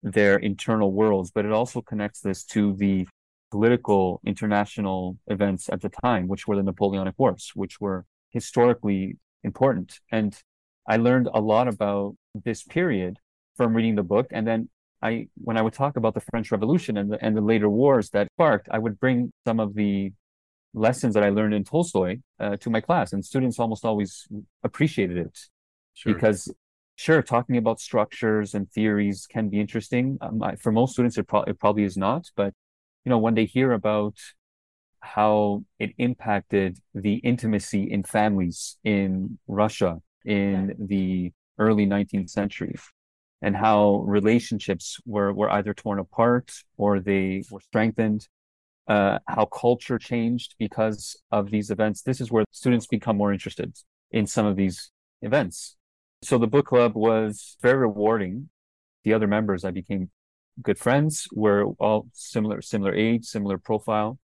their 0.02 0.36
internal 0.36 0.92
worlds, 0.92 1.30
but 1.30 1.44
it 1.44 1.52
also 1.52 1.80
connects 1.80 2.20
this 2.20 2.44
to 2.44 2.74
the 2.74 3.06
political 3.50 4.20
international 4.24 5.18
events 5.26 5.68
at 5.68 5.80
the 5.80 5.88
time, 5.88 6.28
which 6.28 6.46
were 6.46 6.56
the 6.56 6.62
Napoleonic 6.62 7.14
Wars, 7.16 7.52
which 7.54 7.80
were 7.80 8.04
historically 8.30 9.16
important. 9.42 10.00
And 10.10 10.36
I 10.86 10.96
learned 10.96 11.28
a 11.32 11.40
lot 11.40 11.68
about 11.68 12.16
this 12.34 12.62
period 12.62 13.18
from 13.56 13.74
reading 13.74 13.94
the 13.94 14.02
book. 14.02 14.26
And 14.30 14.46
then 14.46 14.68
I, 15.06 15.28
when 15.36 15.56
I 15.56 15.62
would 15.62 15.72
talk 15.72 15.96
about 15.96 16.14
the 16.14 16.20
French 16.20 16.50
Revolution 16.50 16.96
and 16.96 17.12
the, 17.12 17.24
and 17.24 17.36
the 17.36 17.40
later 17.40 17.68
wars 17.68 18.10
that 18.10 18.26
sparked, 18.34 18.68
I 18.70 18.78
would 18.78 18.98
bring 18.98 19.32
some 19.46 19.60
of 19.60 19.74
the 19.74 20.12
lessons 20.74 21.14
that 21.14 21.22
I 21.22 21.30
learned 21.30 21.54
in 21.54 21.62
Tolstoy 21.64 22.18
uh, 22.40 22.56
to 22.56 22.70
my 22.70 22.80
class, 22.80 23.12
and 23.12 23.24
students 23.24 23.58
almost 23.58 23.84
always 23.84 24.26
appreciated 24.64 25.16
it 25.16 25.38
sure. 25.94 26.12
because, 26.12 26.52
sure, 26.96 27.22
talking 27.22 27.56
about 27.56 27.80
structures 27.80 28.54
and 28.54 28.70
theories 28.72 29.26
can 29.30 29.48
be 29.48 29.60
interesting. 29.60 30.18
Um, 30.20 30.42
I, 30.42 30.56
for 30.56 30.72
most 30.72 30.94
students, 30.94 31.16
it, 31.18 31.28
pro- 31.28 31.44
it 31.44 31.58
probably 31.58 31.84
is 31.84 31.96
not, 31.96 32.24
but 32.34 32.52
you 33.04 33.10
know, 33.10 33.18
when 33.18 33.34
they 33.34 33.44
hear 33.44 33.72
about 33.72 34.16
how 35.00 35.62
it 35.78 35.92
impacted 35.98 36.78
the 36.94 37.14
intimacy 37.16 37.84
in 37.90 38.02
families 38.02 38.76
in 38.82 39.38
Russia 39.46 39.98
in 40.24 40.74
the 40.78 41.32
early 41.58 41.86
19th 41.86 42.30
century, 42.30 42.74
and 43.42 43.56
how 43.56 43.96
relationships 44.06 44.98
were, 45.04 45.32
were 45.32 45.50
either 45.50 45.74
torn 45.74 45.98
apart 45.98 46.52
or 46.76 47.00
they 47.00 47.42
were 47.50 47.60
strengthened, 47.60 48.28
uh, 48.88 49.18
how 49.26 49.44
culture 49.46 49.98
changed 49.98 50.54
because 50.58 51.16
of 51.30 51.50
these 51.50 51.70
events. 51.70 52.02
This 52.02 52.20
is 52.20 52.30
where 52.30 52.44
students 52.50 52.86
become 52.86 53.16
more 53.16 53.32
interested 53.32 53.76
in 54.10 54.26
some 54.26 54.46
of 54.46 54.56
these 54.56 54.90
events. 55.22 55.76
So 56.22 56.38
the 56.38 56.46
book 56.46 56.66
club 56.66 56.94
was 56.94 57.56
very 57.60 57.78
rewarding. 57.78 58.48
The 59.04 59.12
other 59.12 59.26
members 59.26 59.64
I 59.64 59.70
became 59.70 60.10
good 60.62 60.78
friends. 60.78 61.28
We're 61.32 61.64
all 61.64 62.08
similar, 62.12 62.62
similar 62.62 62.94
age, 62.94 63.26
similar 63.26 63.58
profile. 63.58 64.18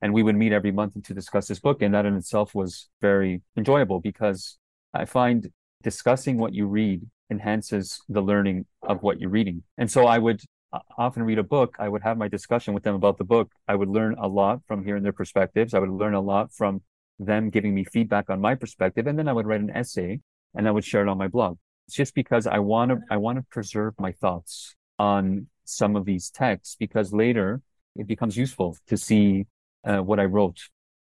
And 0.00 0.12
we 0.12 0.22
would 0.22 0.36
meet 0.36 0.52
every 0.52 0.72
month 0.72 1.02
to 1.02 1.14
discuss 1.14 1.48
this 1.48 1.58
book. 1.58 1.82
And 1.82 1.94
that 1.94 2.06
in 2.06 2.16
itself 2.16 2.54
was 2.54 2.88
very 3.00 3.42
enjoyable 3.56 4.00
because 4.00 4.58
I 4.94 5.04
find 5.04 5.50
discussing 5.86 6.36
what 6.36 6.52
you 6.52 6.66
read 6.66 7.00
enhances 7.30 8.02
the 8.08 8.20
learning 8.20 8.66
of 8.82 9.04
what 9.04 9.20
you're 9.20 9.30
reading. 9.30 9.62
And 9.78 9.88
so 9.88 10.04
I 10.04 10.18
would 10.18 10.40
uh, 10.72 10.80
often 10.98 11.22
read 11.22 11.38
a 11.38 11.44
book. 11.44 11.76
I 11.78 11.88
would 11.88 12.02
have 12.02 12.18
my 12.18 12.26
discussion 12.26 12.74
with 12.74 12.82
them 12.82 12.96
about 12.96 13.18
the 13.18 13.30
book. 13.34 13.52
I 13.68 13.76
would 13.76 13.88
learn 13.88 14.16
a 14.18 14.26
lot 14.26 14.62
from 14.66 14.84
hearing 14.84 15.04
their 15.04 15.12
perspectives. 15.12 15.74
I 15.74 15.78
would 15.78 15.90
learn 16.02 16.14
a 16.14 16.20
lot 16.20 16.52
from 16.52 16.82
them 17.20 17.50
giving 17.50 17.72
me 17.72 17.84
feedback 17.84 18.28
on 18.30 18.40
my 18.40 18.56
perspective. 18.56 19.06
And 19.06 19.16
then 19.16 19.28
I 19.28 19.32
would 19.32 19.46
write 19.46 19.60
an 19.60 19.70
essay 19.70 20.18
and 20.56 20.66
I 20.66 20.72
would 20.72 20.84
share 20.84 21.02
it 21.02 21.08
on 21.08 21.18
my 21.18 21.28
blog. 21.28 21.56
It's 21.86 21.96
just 21.96 22.16
because 22.16 22.48
I 22.48 22.58
want 22.58 22.90
to, 22.90 22.98
I 23.08 23.18
want 23.18 23.38
to 23.38 23.44
preserve 23.48 23.94
my 24.00 24.10
thoughts 24.10 24.74
on 24.98 25.46
some 25.64 25.94
of 25.94 26.04
these 26.04 26.30
texts 26.30 26.74
because 26.80 27.12
later 27.12 27.62
it 27.94 28.08
becomes 28.08 28.36
useful 28.36 28.76
to 28.88 28.96
see 28.96 29.46
uh, 29.84 29.98
what 29.98 30.18
I 30.18 30.24
wrote. 30.24 30.58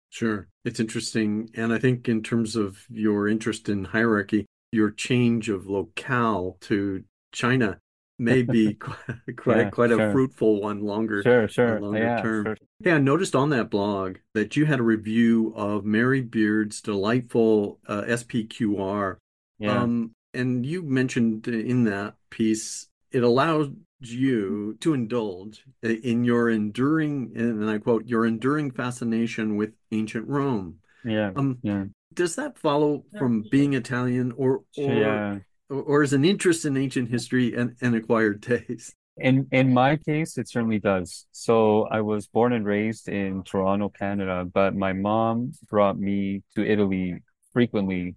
Sure. 0.09 0.49
It's 0.65 0.81
interesting. 0.81 1.51
And 1.55 1.75
I 1.75 1.79
think 1.79 2.09
in 2.09 2.23
terms 2.23 2.57
of 2.57 2.87
your 2.89 3.29
interest 3.29 3.69
in 3.69 3.85
hierarchy, 3.85 4.47
your 4.73 4.91
change 4.91 5.49
of 5.49 5.67
locale 5.67 6.57
to 6.63 7.05
China 7.33 7.79
may 8.19 8.43
be 8.43 8.75
quite 8.75 8.97
quite, 9.37 9.59
yeah, 9.59 9.71
quite 9.71 9.91
sure. 9.91 10.09
a 10.09 10.13
fruitful 10.13 10.61
one 10.61 10.81
longer 10.81 11.23
sure 11.23 11.49
sure 11.49 11.81
longer 11.81 11.99
yeah, 11.99 12.23
term 12.23 12.45
sure. 12.45 12.57
hey 12.83 12.93
i 12.93 12.99
noticed 12.99 13.35
on 13.35 13.51
that 13.51 13.71
blog 13.71 14.17
that 14.35 14.55
you 14.57 14.65
had 14.65 14.79
a 14.79 14.83
review 14.83 15.53
of 15.57 15.85
mary 15.85 16.21
beard's 16.21 16.81
delightful 16.81 17.79
uh, 17.89 18.03
spqr 18.03 19.17
yeah. 19.59 19.81
Um, 19.81 20.13
and 20.35 20.67
you 20.67 20.83
mentioned 20.83 21.47
in 21.47 21.85
that 21.85 22.15
piece 22.31 22.89
it 23.11 23.23
allows 23.23 23.69
you 24.01 24.77
to 24.81 24.95
indulge 24.95 25.65
in 25.83 26.25
your 26.25 26.51
enduring 26.51 27.33
and 27.35 27.69
i 27.69 27.79
quote 27.79 28.07
your 28.07 28.27
enduring 28.27 28.71
fascination 28.71 29.57
with 29.57 29.73
ancient 29.91 30.29
rome 30.29 30.79
yeah 31.05 31.31
um 31.37 31.59
yeah 31.63 31.85
does 32.15 32.37
that 32.37 32.59
follow 32.59 33.05
from 33.19 33.45
being 33.51 33.75
Italian 33.75 34.33
or 34.37 34.63
or, 34.77 34.93
yeah. 34.93 35.39
or, 35.69 35.83
or 35.83 36.03
is 36.03 36.13
an 36.13 36.25
interest 36.25 36.65
in 36.65 36.77
ancient 36.77 37.11
history 37.11 37.55
and 37.55 37.77
an 37.81 37.95
acquired 37.95 38.43
taste? 38.43 38.95
In 39.19 39.47
in 39.53 39.73
my 39.73 39.97
case, 39.97 40.39
it 40.39 40.49
certainly 40.49 40.79
does. 40.79 41.27
So 41.33 41.85
I 41.85 42.01
was 42.01 42.27
born 42.27 42.53
and 42.53 42.65
raised 42.65 43.09
in 43.09 43.43
Toronto, 43.45 43.89
Canada, 43.89 44.45
but 44.45 44.75
my 44.75 44.93
mom 44.93 45.53
brought 45.69 45.99
me 45.99 46.43
to 46.55 46.65
Italy 46.65 47.23
frequently, 47.53 48.17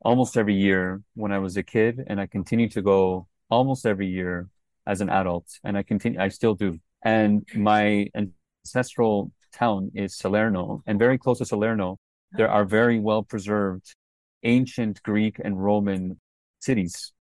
almost 0.00 0.36
every 0.36 0.54
year 0.54 1.00
when 1.14 1.32
I 1.32 1.38
was 1.38 1.56
a 1.56 1.62
kid, 1.62 2.02
and 2.06 2.20
I 2.20 2.26
continue 2.26 2.68
to 2.70 2.82
go 2.82 3.28
almost 3.50 3.86
every 3.86 4.08
year 4.08 4.48
as 4.84 5.00
an 5.00 5.10
adult, 5.10 5.46
and 5.62 5.76
I 5.76 5.84
continue, 5.84 6.20
I 6.20 6.28
still 6.28 6.54
do. 6.54 6.78
And 7.04 7.46
my 7.54 8.08
ancestral 8.14 9.30
town 9.52 9.92
is 9.94 10.16
Salerno, 10.16 10.82
and 10.86 10.98
very 10.98 11.18
close 11.18 11.38
to 11.38 11.44
Salerno 11.44 11.98
there 12.34 12.50
are 12.50 12.64
very 12.64 12.98
well 12.98 13.22
preserved 13.22 13.94
ancient 14.42 15.02
Greek 15.02 15.40
and 15.42 15.62
Roman 15.62 16.20
cities 16.60 17.12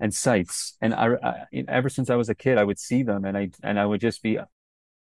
and 0.00 0.14
sites. 0.14 0.76
And 0.80 0.94
I, 0.94 1.14
I, 1.22 1.64
ever 1.68 1.88
since 1.88 2.10
I 2.10 2.16
was 2.16 2.28
a 2.28 2.34
kid, 2.34 2.58
I 2.58 2.64
would 2.64 2.78
see 2.78 3.02
them 3.02 3.24
and 3.24 3.36
I 3.36 3.50
and 3.62 3.78
I 3.78 3.86
would 3.86 4.00
just 4.00 4.22
be 4.22 4.38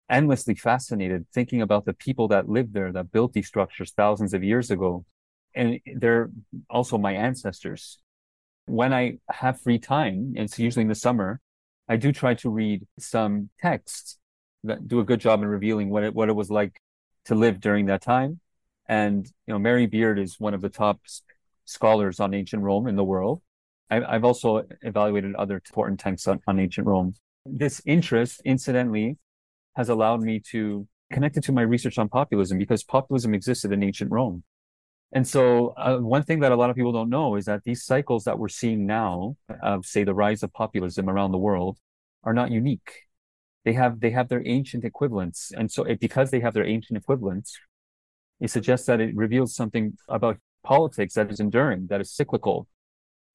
endlessly 0.10 0.56
fascinated 0.56 1.26
thinking 1.34 1.62
about 1.62 1.86
the 1.86 1.94
people 1.94 2.28
that 2.28 2.50
lived 2.50 2.74
there 2.74 2.92
that 2.92 3.12
built 3.12 3.34
these 3.34 3.48
structures 3.48 3.92
thousands 3.92 4.34
of 4.34 4.44
years 4.44 4.70
ago. 4.70 5.06
And 5.56 5.80
they're 5.96 6.30
also 6.70 6.98
my 6.98 7.14
ancestors. 7.14 8.00
When 8.66 8.94
I 8.94 9.18
have 9.30 9.62
free 9.62 9.80
time, 9.80 10.34
and 10.36 10.46
it's 10.46 10.60
usually 10.60 10.84
in 10.84 10.90
the 10.90 10.96
summer, 10.96 11.42
I 11.88 11.98
do 11.98 12.12
try 12.12 12.36
to 12.36 12.50
read 12.50 12.88
some 13.00 13.50
texts 13.62 14.18
that 14.64 14.88
do 14.88 15.00
a 15.00 15.04
good 15.04 15.20
job 15.20 15.42
in 15.42 15.48
revealing 15.48 15.90
what 15.90 16.04
it 16.04 16.14
what 16.14 16.30
it 16.30 16.36
was 16.36 16.50
like 16.50 16.80
to 17.26 17.36
live 17.36 17.60
during 17.60 17.88
that 17.88 18.02
time. 18.02 18.40
And 18.92 19.26
you 19.48 19.54
know, 19.54 19.58
Mary 19.58 19.88
Beard 19.88 20.20
is 20.20 20.38
one 20.38 20.54
of 20.54 20.60
the 20.60 20.70
top 20.70 21.00
scholars 21.64 22.20
on 22.20 22.34
ancient 22.34 22.62
Rome 22.62 22.88
in 22.88 22.98
the 22.98 23.06
world. 23.06 23.42
I, 23.90 24.14
have 24.14 24.26
also 24.26 24.64
evaluated 24.82 25.34
other 25.36 25.56
important 25.56 26.00
texts 26.00 26.28
on, 26.28 26.42
on 26.46 26.60
ancient 26.60 26.86
Rome. 26.86 27.14
This 27.46 27.82
interest, 27.86 28.42
incidentally, 28.44 29.18
has 29.78 29.88
allowed 29.88 30.22
me 30.22 30.42
to 30.52 30.88
connect 31.12 31.38
it 31.38 31.44
to 31.46 31.54
my 31.54 31.62
research 31.62 31.98
on 31.98 32.10
populism 32.10 32.58
because 32.58 32.84
populism 32.84 33.34
existed 33.34 33.72
in 33.72 33.82
ancient 33.82 34.12
Rome. 34.12 34.44
And 35.14 35.26
so, 35.26 35.70
uh, 35.78 35.98
one 35.98 36.24
thing 36.24 36.42
that 36.42 36.52
a 36.52 36.58
lot 36.58 36.70
of 36.70 36.76
people 36.76 36.92
don't 36.92 37.10
know 37.10 37.36
is 37.36 37.46
that 37.46 37.64
these 37.64 37.86
cycles 37.86 38.26
that 38.26 38.40
we're 38.40 38.50
seeing 38.50 38.86
now 38.86 39.38
of, 39.64 39.86
say, 39.86 40.04
the 40.04 40.14
rise 40.14 40.44
of 40.44 40.52
populism 40.52 41.10
around 41.10 41.32
the 41.32 41.38
world 41.38 41.78
are 42.26 42.34
not 42.34 42.52
unique. 42.52 42.92
They 43.64 43.74
have 43.74 44.02
they 44.02 44.12
have 44.12 44.28
their 44.28 44.46
ancient 44.46 44.84
equivalents, 44.84 45.52
and 45.56 45.72
so 45.72 45.84
it, 45.84 46.00
because 46.00 46.32
they 46.32 46.40
have 46.42 46.54
their 46.54 46.66
ancient 46.66 46.98
equivalents, 46.98 47.58
it 48.42 48.50
suggests 48.50 48.88
that 48.88 49.00
it 49.00 49.16
reveals 49.16 49.56
something 49.56 49.98
about 50.10 50.38
politics 50.64 51.14
that 51.14 51.32
is 51.32 51.40
enduring, 51.40 51.88
that 51.88 52.02
is 52.02 52.12
cyclical, 52.12 52.68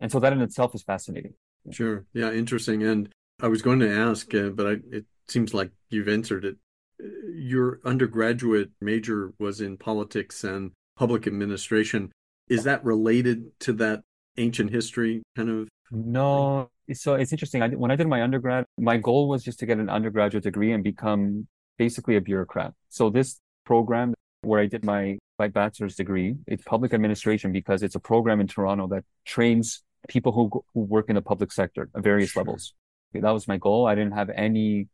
and 0.00 0.12
so 0.12 0.20
that 0.20 0.32
in 0.32 0.42
itself 0.42 0.74
is 0.74 0.82
fascinating. 0.82 1.32
Sure, 1.70 2.04
yeah, 2.12 2.30
interesting. 2.32 2.82
And 2.82 3.08
I 3.40 3.48
was 3.48 3.62
going 3.62 3.80
to 3.80 3.90
ask, 3.90 4.34
uh, 4.34 4.50
but 4.50 4.66
I, 4.66 4.76
it 4.90 5.04
seems 5.28 5.54
like 5.54 5.70
you've 5.90 6.08
answered 6.08 6.44
it. 6.44 6.56
Your 7.34 7.80
undergraduate 7.84 8.70
major 8.80 9.32
was 9.38 9.60
in 9.60 9.76
politics 9.76 10.44
and 10.44 10.72
public 10.96 11.26
administration. 11.26 12.12
Is 12.48 12.64
that 12.64 12.84
related 12.84 13.58
to 13.60 13.72
that 13.74 14.02
ancient 14.38 14.70
history 14.70 15.22
kind 15.36 15.50
of? 15.50 15.68
No. 15.90 16.70
So 16.92 17.14
it's 17.14 17.32
interesting. 17.32 17.62
I, 17.62 17.68
when 17.68 17.90
I 17.90 17.96
did 17.96 18.06
my 18.06 18.22
undergrad, 18.22 18.64
my 18.78 18.96
goal 18.96 19.28
was 19.28 19.42
just 19.44 19.58
to 19.60 19.66
get 19.66 19.78
an 19.78 19.90
undergraduate 19.90 20.44
degree 20.44 20.72
and 20.72 20.82
become 20.82 21.46
basically 21.78 22.16
a 22.16 22.20
bureaucrat. 22.20 22.72
So 22.88 23.10
this 23.10 23.40
program 23.64 24.14
where 24.46 24.60
I 24.60 24.66
did 24.66 24.84
my 24.84 25.18
my 25.38 25.48
bachelor's 25.48 25.96
degree, 25.96 26.36
it's 26.46 26.62
public 26.64 26.94
administration 26.94 27.52
because 27.52 27.82
it's 27.82 27.94
a 27.94 28.00
program 28.00 28.40
in 28.40 28.46
Toronto 28.46 28.86
that 28.88 29.04
trains 29.24 29.82
people 30.08 30.32
who 30.32 30.64
who 30.72 30.80
work 30.80 31.06
in 31.08 31.14
the 31.14 31.22
public 31.22 31.52
sector 31.52 31.90
at 31.94 32.02
various 32.02 32.30
sure. 32.30 32.42
levels. 32.42 32.74
That 33.12 33.30
was 33.30 33.48
my 33.48 33.56
goal. 33.56 33.86
I 33.86 33.94
didn't 33.94 34.12
have 34.12 34.30
any 34.30 34.88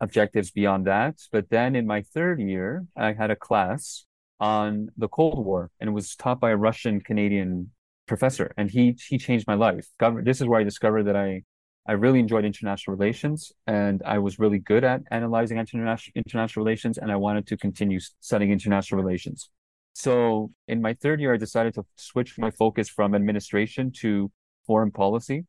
objectives 0.00 0.50
beyond 0.50 0.86
that. 0.86 1.14
But 1.30 1.48
then 1.48 1.76
in 1.76 1.86
my 1.86 2.02
third 2.02 2.40
year, 2.40 2.86
I 2.96 3.12
had 3.12 3.30
a 3.30 3.36
class 3.36 4.04
on 4.40 4.88
the 4.96 5.08
Cold 5.08 5.44
War, 5.44 5.70
and 5.78 5.88
it 5.88 5.92
was 5.92 6.16
taught 6.16 6.40
by 6.40 6.50
a 6.50 6.56
Russian 6.56 7.00
Canadian 7.00 7.70
professor, 8.06 8.52
and 8.56 8.70
he 8.70 8.96
he 9.08 9.16
changed 9.18 9.46
my 9.46 9.54
life. 9.54 9.86
This 10.22 10.40
is 10.40 10.46
where 10.46 10.60
I 10.60 10.64
discovered 10.64 11.04
that 11.04 11.16
I 11.16 11.42
I 11.86 11.92
really 11.92 12.20
enjoyed 12.20 12.44
international 12.44 12.96
relations, 12.96 13.52
and 13.66 14.02
I 14.06 14.18
was 14.18 14.38
really 14.38 14.58
good 14.58 14.84
at 14.84 15.02
analyzing 15.10 15.58
international 15.58 16.12
international 16.14 16.64
relations, 16.64 16.96
and 16.96 17.10
I 17.10 17.16
wanted 17.16 17.46
to 17.48 17.56
continue 17.56 17.98
studying 18.20 18.52
international 18.52 19.02
relations. 19.02 19.50
So 19.94 20.52
in 20.68 20.80
my 20.80 20.94
third 20.94 21.20
year, 21.20 21.34
I 21.34 21.36
decided 21.36 21.74
to 21.74 21.84
switch 21.96 22.38
my 22.38 22.50
focus 22.50 22.88
from 22.88 23.14
administration 23.14 23.90
to 24.00 24.30
foreign 24.66 24.92
policy. 24.92 25.44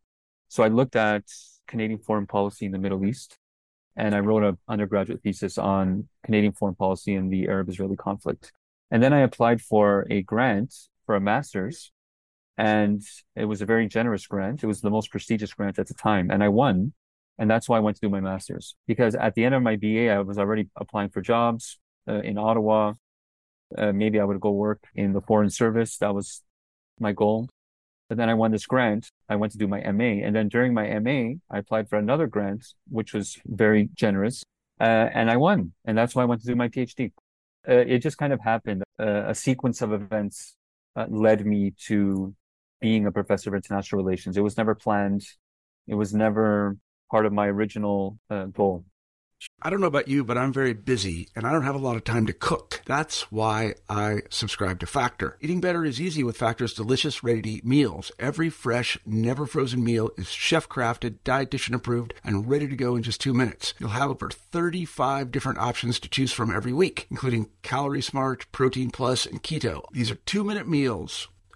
So 0.48 0.63
I 0.63 0.70
looked 0.70 0.96
at 0.96 1.24
Canadian 1.68 2.00
foreign 2.00 2.28
policy 2.28 2.66
in 2.66 2.72
the 2.72 2.80
Middle 2.80 3.06
East, 3.06 3.38
and 3.96 4.16
I 4.16 4.20
wrote 4.20 4.44
an 4.44 4.58
undergraduate 4.68 5.22
thesis 5.22 5.60
on 5.60 6.10
Canadian 6.25 6.53
foreign 6.53 6.75
policy 6.75 7.14
and 7.14 7.31
the 7.31 7.48
Arab-Israeli 7.48 7.96
conflict. 7.96 8.51
And 8.90 9.03
then 9.03 9.14
I 9.14 9.20
applied 9.20 9.62
for 9.62 10.07
a 10.10 10.24
grant 10.24 10.74
for 11.05 11.16
a 11.16 11.22
master's, 11.22 11.92
and 12.57 13.01
it 13.35 13.46
was 13.46 13.61
a 13.61 13.66
very 13.66 13.87
generous 13.87 14.27
grant. 14.27 14.63
It 14.63 14.68
was 14.68 14.81
the 14.81 14.89
most 14.89 15.11
prestigious 15.11 15.53
grant 15.53 15.79
at 15.79 15.87
the 15.87 15.94
time, 15.94 16.29
and 16.31 16.44
I 16.44 16.50
won. 16.50 16.94
And 17.39 17.50
that's 17.50 17.68
why 17.68 17.77
I 17.77 17.79
went 17.79 17.98
to 17.98 18.01
do 18.01 18.09
my 18.09 18.20
master's 18.20 18.75
because 18.87 19.16
at 19.16 19.33
the 19.33 19.44
end 19.44 19.55
of 19.55 19.63
my 19.63 19.75
BA, 19.75 20.09
I 20.09 20.20
was 20.20 20.37
already 20.37 20.70
applying 20.75 21.09
for 21.09 21.22
jobs 21.22 21.79
uh, 22.07 22.22
in 22.22 22.37
Ottawa. 22.37 22.94
Uh, 23.75 23.92
maybe 23.92 24.20
I 24.20 24.24
would 24.24 24.39
go 24.39 24.51
work 24.51 24.83
in 24.94 25.13
the 25.13 25.22
foreign 25.22 25.50
service. 25.50 25.98
That 25.98 26.13
was 26.13 26.44
my 27.00 27.11
goal. 27.11 27.50
But 28.07 28.18
then 28.18 28.29
I 28.29 28.35
won 28.35 28.51
this 28.51 28.68
grant. 28.68 29.09
I 29.29 29.35
went 29.35 29.53
to 29.53 29.57
do 29.57 29.68
my 29.68 29.79
MA. 29.92 30.24
And 30.24 30.35
then 30.35 30.48
during 30.48 30.74
my 30.74 31.00
MA, 31.00 31.35
I 31.50 31.57
applied 31.57 31.89
for 31.89 31.98
another 31.98 32.27
grant, 32.27 32.68
which 32.89 33.13
was 33.13 33.39
very 33.46 33.89
generous. 33.96 34.44
Uh, 34.79 35.09
and 35.13 35.31
I 35.31 35.37
won. 35.37 35.74
And 35.85 35.98
that's 35.98 36.13
why 36.13 36.22
I 36.22 36.25
went 36.25 36.42
to 36.42 36.48
do 36.48 36.55
my 36.55 36.68
PhD. 36.68 37.11
Uh, 37.68 37.74
it 37.74 38.00
just 38.00 38.18
kind 38.18 38.33
of 38.33 38.42
happened. 38.42 38.83
Uh, 39.00 39.24
a 39.27 39.33
sequence 39.35 39.81
of 39.81 39.94
events 39.94 40.55
uh, 40.96 41.05
led 41.09 41.46
me 41.46 41.74
to 41.85 42.35
being 42.83 43.05
a 43.05 43.11
professor 43.13 43.50
of 43.50 43.55
international 43.55 44.03
relations. 44.03 44.35
It 44.35 44.41
was 44.41 44.57
never 44.57 44.75
planned. 44.75 45.25
It 45.87 45.96
was 45.96 46.13
never 46.13 46.75
part 47.09 47.25
of 47.25 47.31
my 47.31 47.48
original 47.48 48.19
uh, 48.29 48.46
goal. 48.48 48.83
I 49.61 49.69
don't 49.69 49.79
know 49.79 49.87
about 49.87 50.09
you, 50.09 50.25
but 50.25 50.37
I'm 50.37 50.51
very 50.51 50.74
busy 50.74 51.29
and 51.33 51.48
I 51.48 51.51
don't 51.53 51.63
have 51.63 51.75
a 51.75 51.77
lot 51.77 51.96
of 51.96 52.03
time 52.03 52.25
to 52.27 52.33
cook. 52.33 52.81
That's 52.85 53.31
why 53.31 53.75
I 53.89 54.24
subscribe 54.29 54.81
to 54.81 54.85
Factor. 54.85 55.37
Eating 55.39 55.61
better 55.61 55.85
is 55.85 56.01
easy 56.01 56.25
with 56.25 56.37
Factor's 56.37 56.74
delicious, 56.74 57.24
ready 57.24 57.41
to 57.41 57.50
eat 57.50 57.65
meals. 57.65 58.11
Every 58.19 58.50
fresh, 58.50 58.98
never 59.05 59.46
frozen 59.46 59.81
meal 59.81 60.11
is 60.17 60.29
chef 60.29 60.67
crafted, 60.67 61.19
dietitian 61.24 61.75
approved, 61.75 62.13
and 62.24 62.50
ready 62.50 62.67
to 62.67 62.75
go 62.75 62.98
in 62.98 63.03
just 63.03 63.22
two 63.22 63.33
minutes. 63.33 63.74
You'll 63.79 63.89
have 63.91 64.09
over 64.09 64.29
35 64.29 65.31
different 65.31 65.59
options 65.59 66.00
to 66.01 66.09
choose 66.09 66.33
from 66.33 66.53
every 66.53 66.74
week, 66.74 67.07
including 67.09 67.50
Calorie 67.61 68.01
Smart, 68.01 68.46
Protein 68.51 68.91
Plus, 68.91 69.25
and 69.25 69.41
Keto. 69.41 69.83
These 69.93 70.11
are 70.11 70.15
two 70.15 70.43
minute 70.43 70.67
meals. 70.67 71.29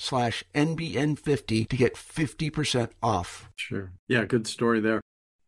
slash 0.00 0.42
NBN50 0.54 1.68
to 1.68 1.76
get 1.76 1.94
50% 1.94 2.90
off. 3.02 3.50
Sure. 3.56 3.92
Yeah, 4.08 4.24
good 4.24 4.46
story 4.46 4.80
there. 4.80 5.00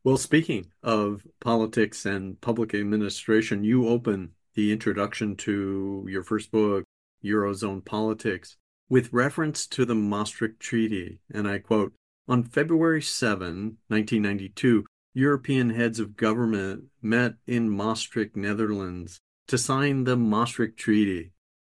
Well, 0.04 0.16
speaking 0.16 0.66
of 0.82 1.26
politics 1.40 2.04
and 2.04 2.40
public 2.40 2.74
administration, 2.74 3.64
you 3.64 3.88
open 3.88 4.32
the 4.54 4.72
introduction 4.72 5.36
to 5.36 6.06
your 6.08 6.22
first 6.22 6.50
book, 6.50 6.84
Eurozone 7.24 7.84
Politics, 7.84 8.56
with 8.88 9.12
reference 9.12 9.66
to 9.68 9.84
the 9.84 9.94
Maastricht 9.94 10.60
Treaty. 10.60 11.20
And 11.32 11.48
I 11.48 11.58
quote 11.58 11.94
On 12.28 12.42
February 12.42 13.00
7, 13.00 13.78
1992, 13.88 14.84
European 15.14 15.70
heads 15.70 15.98
of 15.98 16.16
government 16.16 16.84
met 17.00 17.34
in 17.46 17.70
Maastricht, 17.70 18.36
Netherlands, 18.36 19.20
to 19.48 19.56
sign 19.56 20.04
the 20.04 20.16
Maastricht 20.16 20.78
Treaty, 20.78 21.32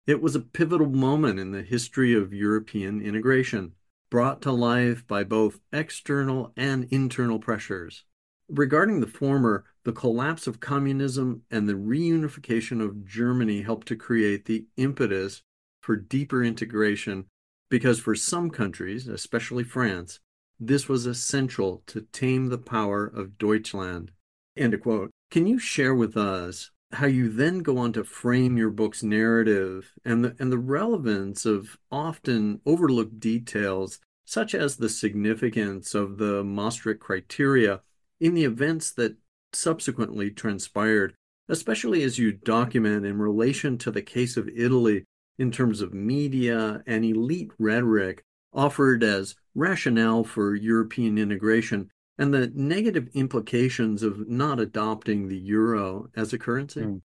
it 0.06 0.22
was 0.22 0.36
a 0.36 0.40
pivotal 0.40 0.88
moment 0.88 1.38
in 1.38 1.50
the 1.50 1.62
history 1.62 2.14
of 2.14 2.32
European 2.32 3.00
integration, 3.00 3.72
brought 4.10 4.40
to 4.42 4.52
life 4.52 5.06
by 5.06 5.24
both 5.24 5.60
external 5.72 6.52
and 6.56 6.86
internal 6.90 7.38
pressures. 7.38 8.04
Regarding 8.48 9.00
the 9.00 9.08
former, 9.08 9.64
the 9.84 9.92
collapse 9.92 10.46
of 10.46 10.60
communism 10.60 11.42
and 11.50 11.68
the 11.68 11.74
reunification 11.74 12.80
of 12.80 13.04
Germany 13.04 13.62
helped 13.62 13.88
to 13.88 13.96
create 13.96 14.44
the 14.44 14.66
impetus 14.76 15.42
for 15.80 15.96
deeper 15.96 16.44
integration 16.44 17.26
because 17.68 17.98
for 17.98 18.14
some 18.14 18.50
countries, 18.50 19.08
especially 19.08 19.64
France, 19.64 20.20
this 20.60 20.88
was 20.88 21.06
essential 21.06 21.82
to 21.86 22.06
tame 22.12 22.46
the 22.46 22.58
power 22.58 23.04
of 23.04 23.38
Deutschland. 23.38 24.12
End 24.56 24.80
quote. 24.80 25.10
Can 25.30 25.46
you 25.46 25.58
share 25.58 25.94
with 25.94 26.16
us 26.16 26.70
how 26.92 27.06
you 27.06 27.28
then 27.28 27.60
go 27.60 27.78
on 27.78 27.92
to 27.92 28.04
frame 28.04 28.56
your 28.56 28.70
book's 28.70 29.02
narrative 29.02 29.92
and 30.04 30.24
the, 30.24 30.36
and 30.38 30.52
the 30.52 30.58
relevance 30.58 31.44
of 31.44 31.76
often 31.90 32.60
overlooked 32.64 33.18
details, 33.18 33.98
such 34.24 34.54
as 34.54 34.76
the 34.76 34.88
significance 34.88 35.94
of 35.94 36.18
the 36.18 36.44
Maastricht 36.44 37.00
criteria 37.00 37.80
in 38.20 38.34
the 38.34 38.44
events 38.44 38.92
that 38.92 39.16
subsequently 39.52 40.30
transpired, 40.30 41.14
especially 41.48 42.02
as 42.02 42.18
you 42.18 42.32
document 42.32 43.04
in 43.04 43.18
relation 43.18 43.78
to 43.78 43.90
the 43.90 44.02
case 44.02 44.36
of 44.36 44.48
Italy 44.48 45.04
in 45.38 45.50
terms 45.50 45.80
of 45.80 45.92
media 45.92 46.82
and 46.86 47.04
elite 47.04 47.50
rhetoric 47.58 48.22
offered 48.52 49.04
as 49.04 49.36
rationale 49.54 50.24
for 50.24 50.54
European 50.54 51.18
integration 51.18 51.90
and 52.18 52.32
the 52.32 52.50
negative 52.54 53.08
implications 53.14 54.02
of 54.02 54.28
not 54.28 54.58
adopting 54.58 55.28
the 55.28 55.36
euro 55.36 56.08
as 56.16 56.32
a 56.32 56.38
currency? 56.38 56.80
Mm. 56.80 57.02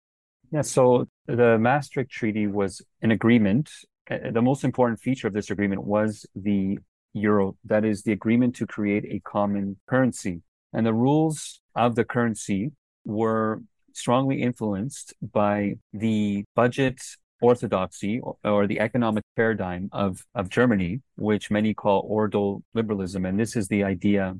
Yeah, 0.51 0.61
so 0.61 1.07
the 1.25 1.57
Maastricht 1.57 2.09
Treaty 2.09 2.47
was 2.47 2.81
an 3.01 3.11
agreement. 3.11 3.69
Uh, 4.09 4.31
the 4.31 4.41
most 4.41 4.63
important 4.63 4.99
feature 4.99 5.27
of 5.27 5.33
this 5.33 5.51
agreement 5.51 5.83
was 5.83 6.25
the 6.35 6.79
euro, 7.13 7.57
that 7.65 7.83
is, 7.83 8.03
the 8.03 8.13
agreement 8.13 8.55
to 8.55 8.65
create 8.65 9.05
a 9.09 9.19
common 9.19 9.77
currency. 9.87 10.41
And 10.73 10.85
the 10.85 10.93
rules 10.93 11.61
of 11.75 11.95
the 11.95 12.05
currency 12.05 12.71
were 13.03 13.61
strongly 13.93 14.41
influenced 14.41 15.13
by 15.33 15.75
the 15.91 16.45
budget 16.55 17.01
orthodoxy 17.41 18.19
or, 18.43 18.67
the 18.67 18.79
economic 18.79 19.23
paradigm 19.35 19.89
of, 19.91 20.25
of 20.33 20.49
Germany, 20.49 21.01
which 21.15 21.51
many 21.51 21.73
call 21.73 22.09
ordoliberalism. 22.09 23.27
And 23.27 23.39
this 23.39 23.55
is 23.55 23.67
the 23.67 23.83
idea 23.83 24.35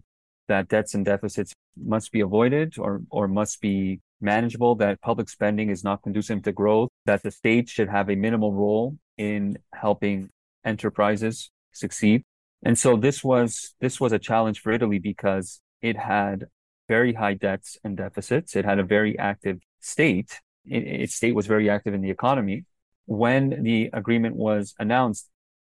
that 0.48 0.68
debts 0.68 0.94
and 0.94 1.06
deficits 1.06 1.54
must 1.76 2.12
be 2.12 2.22
avoided 2.22 2.78
or, 2.78 3.02
or 3.10 3.28
must 3.28 3.62
be 3.62 4.00
manageable, 4.20 4.76
that 4.76 5.02
public 5.02 5.30
spending 5.30 5.70
is 5.70 5.84
not 5.84 6.02
conducive 6.02 6.42
to 6.44 6.52
growth, 6.52 6.90
that 7.06 7.24
the 7.24 7.32
state 7.32 7.70
should 7.70 7.90
have 7.90 8.10
a 8.10 8.16
minimal 8.16 8.54
role 8.54 8.98
in 9.18 9.58
helping 9.74 10.30
enterprises 10.66 11.50
succeed. 11.72 12.24
And 12.64 12.78
so 12.78 12.98
this 12.98 13.24
was 13.24 13.76
this 13.80 14.00
was 14.00 14.12
a 14.12 14.20
challenge 14.20 14.62
for 14.62 14.72
Italy 14.72 14.98
because 14.98 15.62
it 15.82 15.96
had 15.96 16.46
very 16.88 17.14
high 17.14 17.36
debts 17.36 17.78
and 17.84 17.96
deficits. 17.96 18.56
It 18.56 18.66
had 18.66 18.80
a 18.80 18.84
very 18.84 19.18
active 19.20 19.60
state. 19.80 20.40
It, 20.66 20.84
its 21.04 21.16
state 21.16 21.36
was 21.36 21.46
very 21.46 21.70
active 21.70 21.94
in 21.94 22.02
the 22.02 22.10
economy. 22.10 22.66
When 23.06 23.64
the 23.64 23.90
agreement 23.94 24.36
was 24.36 24.74
announced, 24.80 25.30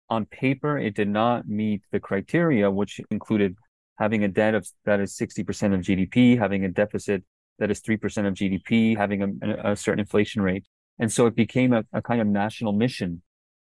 on 0.10 0.25
paper, 0.25 0.77
it 0.77 0.95
did 0.95 1.08
not 1.08 1.47
meet 1.47 1.84
the 1.91 1.99
criteria, 1.99 2.71
which 2.71 2.99
included 3.12 3.55
having 3.99 4.23
a 4.23 4.27
debt 4.27 4.55
of 4.55 4.67
that 4.85 4.99
is 4.99 5.15
60% 5.17 5.73
of 5.73 5.81
GDP, 5.81 6.38
having 6.38 6.63
a 6.63 6.69
deficit 6.69 7.23
that 7.59 7.69
is 7.69 7.81
3% 7.81 8.27
of 8.27 8.33
GDP, 8.33 8.97
having 8.97 9.39
a, 9.43 9.71
a 9.71 9.75
certain 9.75 9.99
inflation 9.99 10.41
rate. 10.41 10.65
And 10.97 11.12
so 11.12 11.25
it 11.25 11.35
became 11.35 11.73
a, 11.73 11.83
a 11.93 12.01
kind 12.01 12.21
of 12.21 12.27
national 12.27 12.73
mission 12.73 13.21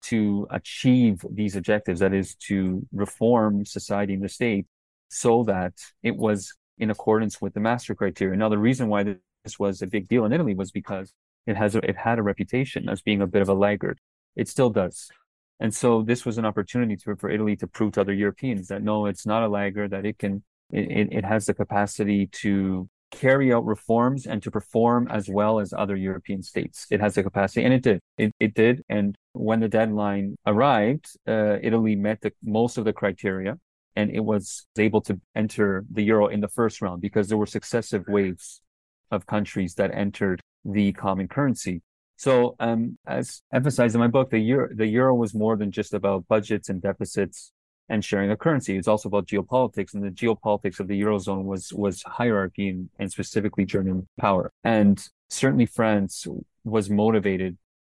to 0.04 0.46
achieve 0.50 1.24
these 1.30 1.56
objectives, 1.56 2.00
that 2.00 2.14
is 2.14 2.34
to 2.34 2.86
reform 2.92 3.66
society 3.66 4.14
and 4.14 4.24
the 4.24 4.28
state 4.28 4.66
so 5.08 5.42
that 5.44 5.74
it 6.02 6.16
was 6.16 6.54
in 6.78 6.90
accordance 6.90 7.40
with 7.40 7.52
the 7.52 7.60
master 7.60 7.94
criteria. 7.94 8.36
Now, 8.36 8.48
the 8.48 8.56
reason 8.58 8.88
why 8.88 9.02
this 9.02 9.58
was 9.58 9.82
a 9.82 9.86
big 9.86 10.08
deal 10.08 10.24
in 10.24 10.32
Italy 10.32 10.54
was 10.54 10.70
because 10.70 11.12
it 11.46 11.56
has 11.56 11.74
a, 11.74 11.78
it 11.78 11.96
had 11.96 12.18
a 12.18 12.22
reputation 12.22 12.88
as 12.88 13.02
being 13.02 13.20
a 13.20 13.26
bit 13.26 13.42
of 13.42 13.48
a 13.48 13.54
laggard. 13.54 13.98
It 14.36 14.48
still 14.48 14.70
does. 14.70 15.10
And 15.61 15.75
so 15.75 16.03
this 16.03 16.25
was 16.25 16.38
an 16.38 16.44
opportunity 16.44 16.96
to, 16.96 17.16
for 17.16 17.31
Italy 17.31 17.55
to 17.57 17.66
prove 17.66 17.92
to 17.92 18.01
other 18.01 18.14
Europeans 18.14 18.68
that 18.68 18.83
no, 18.83 19.07
it's 19.07 19.27
not 19.27 19.42
a 19.42 19.49
lagger, 19.49 19.88
that 19.88 20.07
it 20.07 20.18
can, 20.18 20.42
it, 20.73 21.09
it 21.12 21.25
has 21.25 21.46
the 21.46 21.55
capacity 21.55 22.27
to 22.29 22.88
carry 23.11 23.53
out 23.53 23.64
reforms 23.66 24.27
and 24.27 24.42
to 24.42 24.51
perform 24.51 25.09
as 25.11 25.29
well 25.29 25.61
as 25.61 25.73
other 25.73 25.96
European 25.96 26.42
states. 26.42 26.87
It 26.90 27.01
has 27.01 27.14
the 27.14 27.23
capacity, 27.23 27.64
and 27.64 27.75
it 27.75 27.83
did. 27.83 28.01
It, 28.16 28.33
it 28.40 28.55
did. 28.55 28.85
And 28.88 29.16
when 29.33 29.61
the 29.61 29.68
deadline 29.68 30.37
arrived, 30.46 31.07
uh, 31.29 31.59
Italy 31.62 31.96
met 31.96 32.20
the, 32.23 32.33
most 32.42 32.79
of 32.79 32.85
the 32.85 32.92
criteria 32.92 33.59
and 33.96 34.11
it 34.11 34.20
was 34.20 34.66
able 34.79 35.01
to 35.03 35.20
enter 35.35 35.85
the 35.90 36.03
euro 36.03 36.29
in 36.29 36.40
the 36.40 36.49
first 36.49 36.81
round 36.81 37.01
because 37.01 37.29
there 37.29 37.38
were 37.38 37.46
successive 37.46 38.05
waves 38.09 38.62
of 39.11 39.27
countries 39.27 39.75
that 39.75 39.92
entered 39.92 40.40
the 40.64 40.92
common 40.92 41.29
currency. 41.29 41.83
So, 42.20 42.54
um, 42.61 42.98
as 43.06 43.40
emphasized 43.50 43.94
in 43.94 43.98
my 43.98 44.06
book, 44.06 44.28
the 44.28 44.38
euro, 44.38 44.68
the 44.74 44.87
euro 44.87 45.14
was 45.14 45.33
more 45.33 45.56
than 45.56 45.70
just 45.70 45.94
about 45.94 46.28
budgets 46.28 46.68
and 46.68 46.83
deficits 46.83 47.50
and 47.88 48.04
sharing 48.04 48.30
a 48.30 48.37
currency. 48.37 48.76
It's 48.76 48.88
also 48.88 49.09
about 49.09 49.26
geopolitics, 49.26 49.94
and 49.94 50.04
the 50.04 50.11
geopolitics 50.11 50.80
of 50.80 50.87
the 50.87 51.00
eurozone 51.00 51.44
was 51.44 51.72
was 51.72 52.02
hierarchy 52.02 52.68
and, 52.68 52.90
and 52.98 53.11
specifically 53.11 53.64
German 53.64 54.06
power. 54.18 54.52
And 54.62 55.02
certainly, 55.30 55.64
France 55.64 56.26
was 56.62 56.90
motivated 56.90 57.56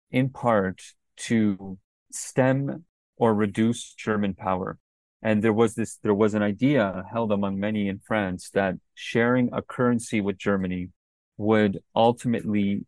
in 0.09 0.29
part 0.29 0.81
to 1.27 1.77
stem 2.09 2.86
or 3.17 3.33
reduce 3.33 3.93
German 3.93 4.36
power. 4.36 4.77
And 5.21 5.43
there 5.43 5.51
was 5.51 5.75
this, 5.75 5.97
there 6.01 6.15
was 6.15 6.33
an 6.33 6.41
idea 6.41 7.03
held 7.12 7.33
among 7.33 7.59
many 7.59 7.89
in 7.89 7.99
France 7.99 8.51
that 8.51 8.75
sharing 8.93 9.49
a 9.51 9.62
currency 9.62 10.21
with 10.21 10.38
Germany 10.38 10.91
would 11.36 11.79
ultimately 11.93 12.86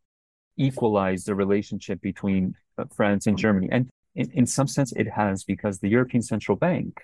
equalize 0.57 1.25
the 1.25 1.35
relationship 1.35 2.01
between 2.01 2.55
uh, 2.77 2.85
France 2.95 3.27
and 3.27 3.37
Germany. 3.37 3.69
And 3.71 3.89
in, 4.15 4.31
in 4.31 4.45
some 4.45 4.67
sense, 4.67 4.91
it 4.93 5.09
has 5.09 5.43
because 5.43 5.79
the 5.79 5.89
European 5.89 6.21
Central 6.21 6.57
Bank 6.57 7.01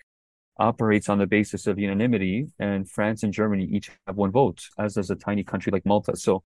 operates 0.57 1.09
on 1.09 1.17
the 1.17 1.27
basis 1.27 1.67
of 1.67 1.79
unanimity, 1.79 2.47
and 2.59 2.89
France 2.89 3.23
and 3.23 3.33
Germany 3.33 3.65
each 3.65 3.89
have 4.07 4.15
one 4.15 4.31
vote, 4.31 4.61
as 4.77 4.95
does 4.95 5.09
a 5.09 5.15
tiny 5.15 5.43
country 5.43 5.71
like 5.71 5.85
Malta. 5.85 6.15
So, 6.15 6.43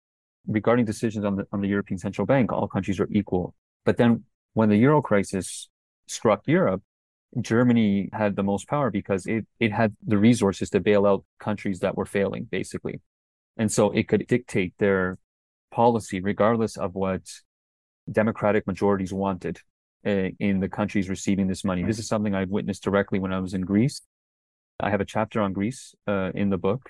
regarding 0.48 0.86
decisions 0.86 1.24
on 1.26 1.36
the 1.38 1.48
on 1.52 1.62
the 1.62 1.68
European 1.68 1.98
Central 1.98 2.26
Bank, 2.26 2.52
all 2.52 2.68
countries 2.68 3.00
are 3.00 3.08
equal. 3.12 3.56
But 3.86 3.98
then, 3.98 4.24
when 4.54 4.70
the 4.70 4.78
euro 4.78 5.02
crisis 5.02 5.70
struck 6.08 6.42
Europe, 6.46 6.84
Germany 7.40 8.10
had 8.12 8.36
the 8.36 8.44
most 8.44 8.68
power 8.68 8.92
because 8.92 9.26
it 9.26 9.46
it 9.60 9.72
had 9.72 9.96
the 10.06 10.18
resources 10.18 10.70
to 10.72 10.80
bail 10.80 11.06
out 11.06 11.24
countries 11.40 11.80
that 11.80 11.96
were 11.96 12.06
failing, 12.06 12.46
basically, 12.52 13.02
and 13.58 13.72
so 13.72 13.92
it 13.92 14.08
could 14.08 14.28
dictate 14.28 14.74
their 14.78 15.18
policy, 15.72 16.20
regardless 16.22 16.78
of 16.78 16.96
what 16.96 17.22
democratic 18.12 18.68
majorities 18.68 19.14
wanted 19.14 19.60
uh, 20.06 20.30
in 20.40 20.60
the 20.60 20.70
countries 20.70 21.10
receiving 21.10 21.48
this 21.48 21.64
money. 21.64 21.84
This 21.84 22.00
is 22.00 22.08
something 22.08 22.36
I've 22.36 22.50
witnessed 22.50 22.84
directly 22.84 23.20
when 23.20 23.34
I 23.34 23.40
was 23.40 23.54
in 23.54 23.62
Greece. 23.62 24.02
I 24.80 24.90
have 24.90 25.02
a 25.02 25.06
chapter 25.06 25.42
on 25.42 25.54
Greece 25.54 25.94
uh, 26.08 26.32
in 26.34 26.50
the 26.50 26.58
book. 26.58 26.90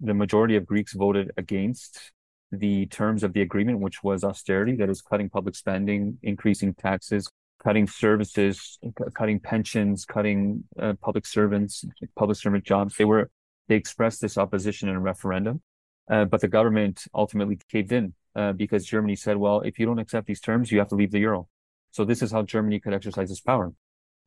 The 0.00 0.14
majority 0.14 0.56
of 0.56 0.66
Greeks 0.66 0.94
voted 0.94 1.30
against 1.36 2.12
the 2.50 2.86
terms 2.86 3.22
of 3.22 3.32
the 3.34 3.42
agreement, 3.42 3.80
which 3.80 4.02
was 4.02 4.24
austerity, 4.24 4.74
that 4.76 4.88
is 4.88 5.02
cutting 5.02 5.28
public 5.28 5.54
spending, 5.54 6.18
increasing 6.22 6.72
taxes, 6.72 7.28
cutting 7.62 7.86
services, 7.86 8.78
cutting 9.14 9.40
pensions, 9.40 10.04
cutting 10.04 10.64
uh, 10.78 10.94
public 11.02 11.26
servants, 11.26 11.84
public 12.16 12.38
servant 12.38 12.64
jobs. 12.64 12.96
They 12.96 13.04
were 13.04 13.30
they 13.68 13.74
expressed 13.74 14.22
this 14.22 14.38
opposition 14.38 14.88
in 14.88 14.96
a 14.96 15.00
referendum. 15.00 15.60
Uh, 16.10 16.24
but 16.24 16.40
the 16.40 16.48
government 16.48 17.04
ultimately 17.14 17.58
caved 17.70 17.92
in 17.92 18.14
uh, 18.34 18.52
because 18.52 18.86
Germany 18.86 19.16
said, 19.16 19.36
well, 19.36 19.60
if 19.60 19.78
you 19.78 19.86
don't 19.86 19.98
accept 19.98 20.26
these 20.26 20.40
terms, 20.40 20.72
you 20.72 20.78
have 20.78 20.88
to 20.88 20.94
leave 20.94 21.10
the 21.10 21.18
euro. 21.18 21.48
So 21.90 22.04
this 22.04 22.22
is 22.22 22.32
how 22.32 22.42
Germany 22.42 22.80
could 22.80 22.94
exercise 22.94 23.30
its 23.30 23.40
power. 23.40 23.72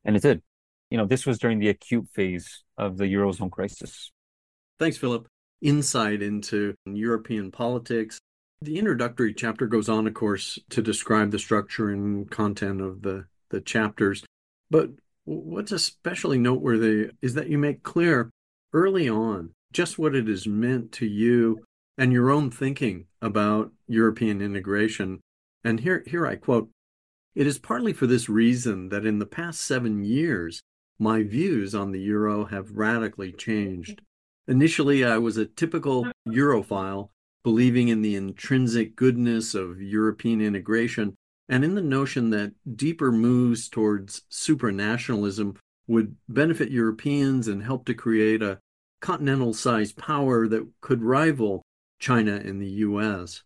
And 0.04 0.16
it 0.16 0.22
did. 0.22 0.42
You 0.90 0.98
know, 0.98 1.06
this 1.06 1.26
was 1.26 1.40
during 1.40 1.60
the 1.60 1.70
acute 1.70 2.08
phase 2.14 2.64
of 2.78 2.98
the 2.98 3.06
Eurozone 3.06 3.52
crisis. 3.52 4.12
Thanks, 4.80 4.98
Philip. 4.98 5.28
Insight 5.62 6.22
into 6.22 6.76
European 6.86 7.52
politics. 7.52 8.20
The 8.62 8.78
introductory 8.78 9.34
chapter 9.34 9.68
goes 9.68 9.90
on, 9.90 10.06
of 10.06 10.14
course, 10.14 10.60
to 10.72 10.82
describe 10.82 11.32
the 11.32 11.40
structure 11.40 11.90
and 11.90 12.30
content 12.30 12.82
of 12.82 13.02
the, 13.02 13.26
the 13.50 13.62
chapters. 13.62 14.24
But 14.70 14.90
what's 15.24 15.72
especially 15.72 16.40
noteworthy 16.40 17.12
is 17.22 17.36
that 17.36 17.50
you 17.50 17.58
make 17.58 17.84
clear 17.84 18.30
early 18.74 19.08
on 19.08 19.52
just 19.72 19.98
what 19.98 20.16
it 20.16 20.28
is 20.28 20.48
meant 20.48 20.92
to 20.94 21.06
you 21.06 21.64
and 22.02 22.12
your 22.12 22.32
own 22.32 22.50
thinking 22.50 23.06
about 23.22 23.72
European 23.88 24.42
integration. 24.42 25.22
And 25.64 25.82
here, 25.82 26.04
here 26.08 26.26
I 26.26 26.36
quote 26.36 26.72
It 27.36 27.46
is 27.46 27.60
partly 27.60 27.94
for 27.94 28.08
this 28.08 28.28
reason 28.28 28.90
that 28.90 29.06
in 29.06 29.20
the 29.20 29.28
past 29.28 29.62
seven 29.62 30.04
years, 30.04 30.64
my 30.98 31.22
views 31.22 31.76
on 31.76 31.92
the 31.92 32.02
euro 32.02 32.46
have 32.46 32.72
radically 32.72 33.32
changed. 33.32 34.02
Initially, 34.48 35.06
I 35.06 35.20
was 35.20 35.38
a 35.38 35.46
typical 35.46 36.08
Europhile, 36.28 37.10
believing 37.44 37.90
in 37.90 38.02
the 38.02 38.16
intrinsic 38.16 38.96
goodness 38.96 39.54
of 39.54 39.80
European 39.80 40.42
integration 40.42 41.14
and 41.50 41.64
in 41.64 41.76
the 41.76 41.84
notion 41.84 42.32
that 42.32 42.54
deeper 42.76 43.12
moves 43.12 43.70
towards 43.70 44.24
supranationalism 44.32 45.56
would 45.86 46.16
benefit 46.28 46.72
Europeans 46.72 47.48
and 47.48 47.62
help 47.62 47.86
to 47.86 47.94
create 47.94 48.42
a 48.42 48.58
continental 49.02 49.54
sized 49.54 49.98
power 49.98 50.48
that 50.48 50.68
could 50.82 51.04
rival 51.04 51.62
China 52.02 52.34
and 52.34 52.60
the 52.60 52.82
US. 52.88 53.44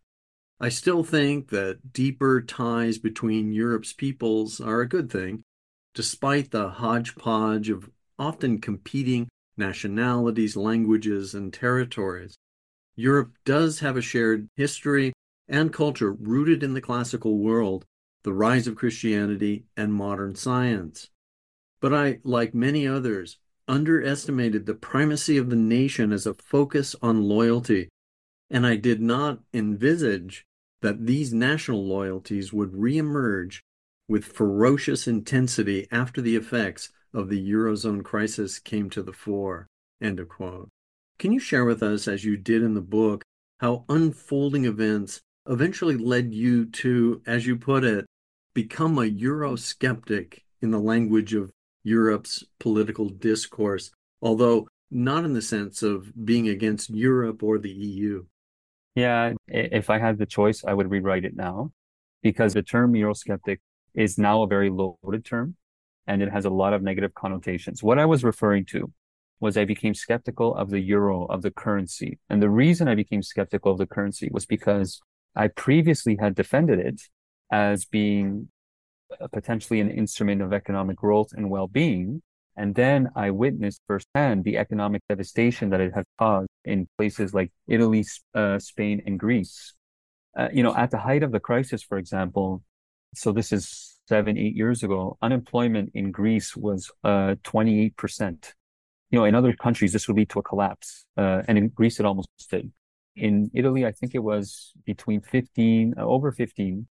I 0.62 0.70
still 0.70 1.04
think 1.04 1.50
that 1.50 1.92
deeper 1.92 2.42
ties 2.42 2.98
between 2.98 3.52
Europe's 3.52 3.92
peoples 3.92 4.62
are 4.62 4.80
a 4.80 4.88
good 4.88 5.12
thing, 5.12 5.44
despite 5.94 6.52
the 6.52 6.70
hodgepodge 6.70 7.70
of 7.70 7.90
often 8.18 8.62
competing 8.62 9.28
nationalities, 9.58 10.56
languages, 10.56 11.36
and 11.36 11.54
territories. 11.54 12.36
Europe 12.96 13.34
does 13.44 13.80
have 13.82 13.98
a 13.98 14.02
shared 14.02 14.48
history 14.56 15.12
and 15.50 15.74
culture 15.74 16.14
rooted 16.14 16.64
in 16.64 16.74
the 16.74 16.82
classical 16.82 17.38
world, 17.38 17.84
the 18.24 18.34
rise 18.34 18.68
of 18.68 18.78
Christianity, 18.78 19.66
and 19.76 19.94
modern 19.94 20.34
science. 20.34 21.10
But 21.82 21.94
I, 21.94 22.20
like 22.24 22.56
many 22.56 22.88
others, 22.88 23.38
underestimated 23.68 24.66
the 24.66 24.76
primacy 24.76 25.38
of 25.38 25.50
the 25.50 25.58
nation 25.58 26.14
as 26.14 26.26
a 26.26 26.34
focus 26.34 26.96
on 27.02 27.28
loyalty 27.28 27.90
And 28.50 28.66
I 28.66 28.76
did 28.76 29.02
not 29.02 29.40
envisage 29.54 30.46
that 30.82 31.06
these 31.06 31.34
national 31.34 31.86
loyalties 31.86 32.54
would 32.54 32.74
reemerge 32.74 33.62
with 34.08 34.26
ferocious 34.26 35.08
intensity 35.08 35.88
after 35.92 36.22
the 36.22 36.36
effects 36.36 36.90
of 37.14 37.30
the 37.30 37.52
Eurozone 37.52 38.04
crisis 38.04 38.60
came 38.60 38.90
to 38.92 39.02
the 39.02 39.14
fore. 39.14 39.68
End 40.02 40.20
of 40.20 40.30
quote. 40.30 40.70
Can 41.18 41.32
you 41.32 41.40
share 41.40 41.66
with 41.66 41.82
us, 41.82 42.08
as 42.08 42.26
you 42.26 42.38
did 42.38 42.62
in 42.62 42.74
the 42.74 42.82
book, 42.82 43.24
how 43.60 43.86
unfolding 43.90 44.66
events 44.66 45.22
eventually 45.48 45.98
led 45.98 46.34
you 46.34 46.66
to, 46.66 47.22
as 47.26 47.48
you 47.48 47.56
put 47.56 47.84
it, 47.84 48.06
become 48.54 48.98
a 48.98 49.10
Eurosceptic 49.10 50.40
in 50.62 50.72
the 50.72 50.80
language 50.80 51.34
of 51.34 51.52
Europe's 51.84 52.44
political 52.60 53.10
discourse, 53.10 53.92
although 54.22 54.68
not 54.92 55.24
in 55.24 55.34
the 55.34 55.42
sense 55.42 55.82
of 55.84 56.12
being 56.26 56.50
against 56.50 56.90
Europe 56.90 57.42
or 57.44 57.58
the 57.58 57.72
EU? 57.72 58.26
Yeah, 58.96 59.34
if 59.48 59.90
I 59.90 60.00
had 60.00 60.18
the 60.18 60.26
choice, 60.26 60.64
I 60.66 60.74
would 60.74 60.90
rewrite 60.90 61.26
it 61.26 61.36
now 61.36 61.72
because 62.24 62.54
the 62.54 62.64
term 62.64 62.94
Eurosceptic 62.94 63.58
is 63.94 64.18
now 64.18 64.42
a 64.42 64.48
very 64.48 64.70
loaded 64.70 65.26
term 65.26 65.56
and 66.08 66.22
it 66.22 66.32
has 66.32 66.46
a 66.46 66.50
lot 66.50 66.74
of 66.74 66.82
negative 66.82 67.14
connotations. 67.14 67.84
What 67.84 68.00
I 68.00 68.06
was 68.06 68.24
referring 68.24 68.66
to 68.68 68.92
was 69.40 69.58
I 69.58 69.66
became 69.66 69.94
skeptical 69.94 70.56
of 70.56 70.70
the 70.70 70.80
euro, 70.80 71.26
of 71.26 71.42
the 71.42 71.52
currency. 71.52 72.20
And 72.30 72.42
the 72.42 72.50
reason 72.50 72.88
I 72.88 72.96
became 72.96 73.22
skeptical 73.22 73.74
of 73.74 73.78
the 73.78 73.86
currency 73.86 74.30
was 74.32 74.46
because 74.46 75.02
I 75.36 75.50
previously 75.50 76.18
had 76.20 76.36
defended 76.36 76.80
it 76.80 77.02
as 77.52 77.86
being 77.86 78.48
uh, 79.20 79.28
potentially 79.28 79.82
an 79.82 79.92
instrument 79.92 80.42
of 80.42 80.54
economic 80.54 80.96
growth 80.96 81.30
and 81.34 81.50
well-being. 81.50 82.22
And 82.58 82.74
then 82.76 83.10
I 83.16 83.32
witnessed 83.32 83.82
firsthand 83.88 84.44
the 84.44 84.58
economic 84.58 85.02
devastation 85.10 85.70
that 85.72 85.82
it 85.82 85.94
had 85.94 86.06
caused 86.18 86.50
in 86.64 86.88
places 86.98 87.34
like 87.34 87.52
Italy, 87.68 88.06
uh, 88.34 88.60
Spain, 88.60 89.02
and 89.06 89.20
Greece. 89.20 89.74
Uh, 90.38 90.50
you 90.54 90.64
know, 90.64 90.76
at 90.76 90.92
the 90.92 90.98
height 90.98 91.24
of 91.24 91.32
the 91.32 91.40
crisis, 91.40 91.84
for 91.84 91.98
example, 91.98 92.64
so 93.14 93.32
this 93.32 93.52
is 93.52 93.96
seven, 94.08 94.38
eight 94.38 94.56
years 94.56 94.84
ago, 94.84 95.18
unemployment 95.22 95.92
in 95.94 96.12
Greece 96.12 96.56
was 96.56 96.92
uh, 97.04 97.36
28%. 97.44 98.54
You 99.12 99.20
know, 99.20 99.26
in 99.26 99.36
other 99.36 99.54
countries, 99.54 99.94
this 99.94 100.08
would 100.08 100.18
lead 100.18 100.30
to 100.30 100.40
a 100.40 100.44
collapse. 100.44 101.06
Uh, 101.18 101.42
and 101.48 101.58
in 101.58 101.70
Greece, 101.70 102.00
it 102.00 102.06
almost 102.06 102.30
did. 102.50 102.72
In 103.16 103.50
Italy, 103.54 103.86
I 103.86 103.92
think 103.92 104.14
it 104.14 104.20
was 104.24 104.74
between 104.86 105.22
15, 105.22 105.96
uh, 105.98 106.02
over 106.02 106.32
15. 106.32 106.88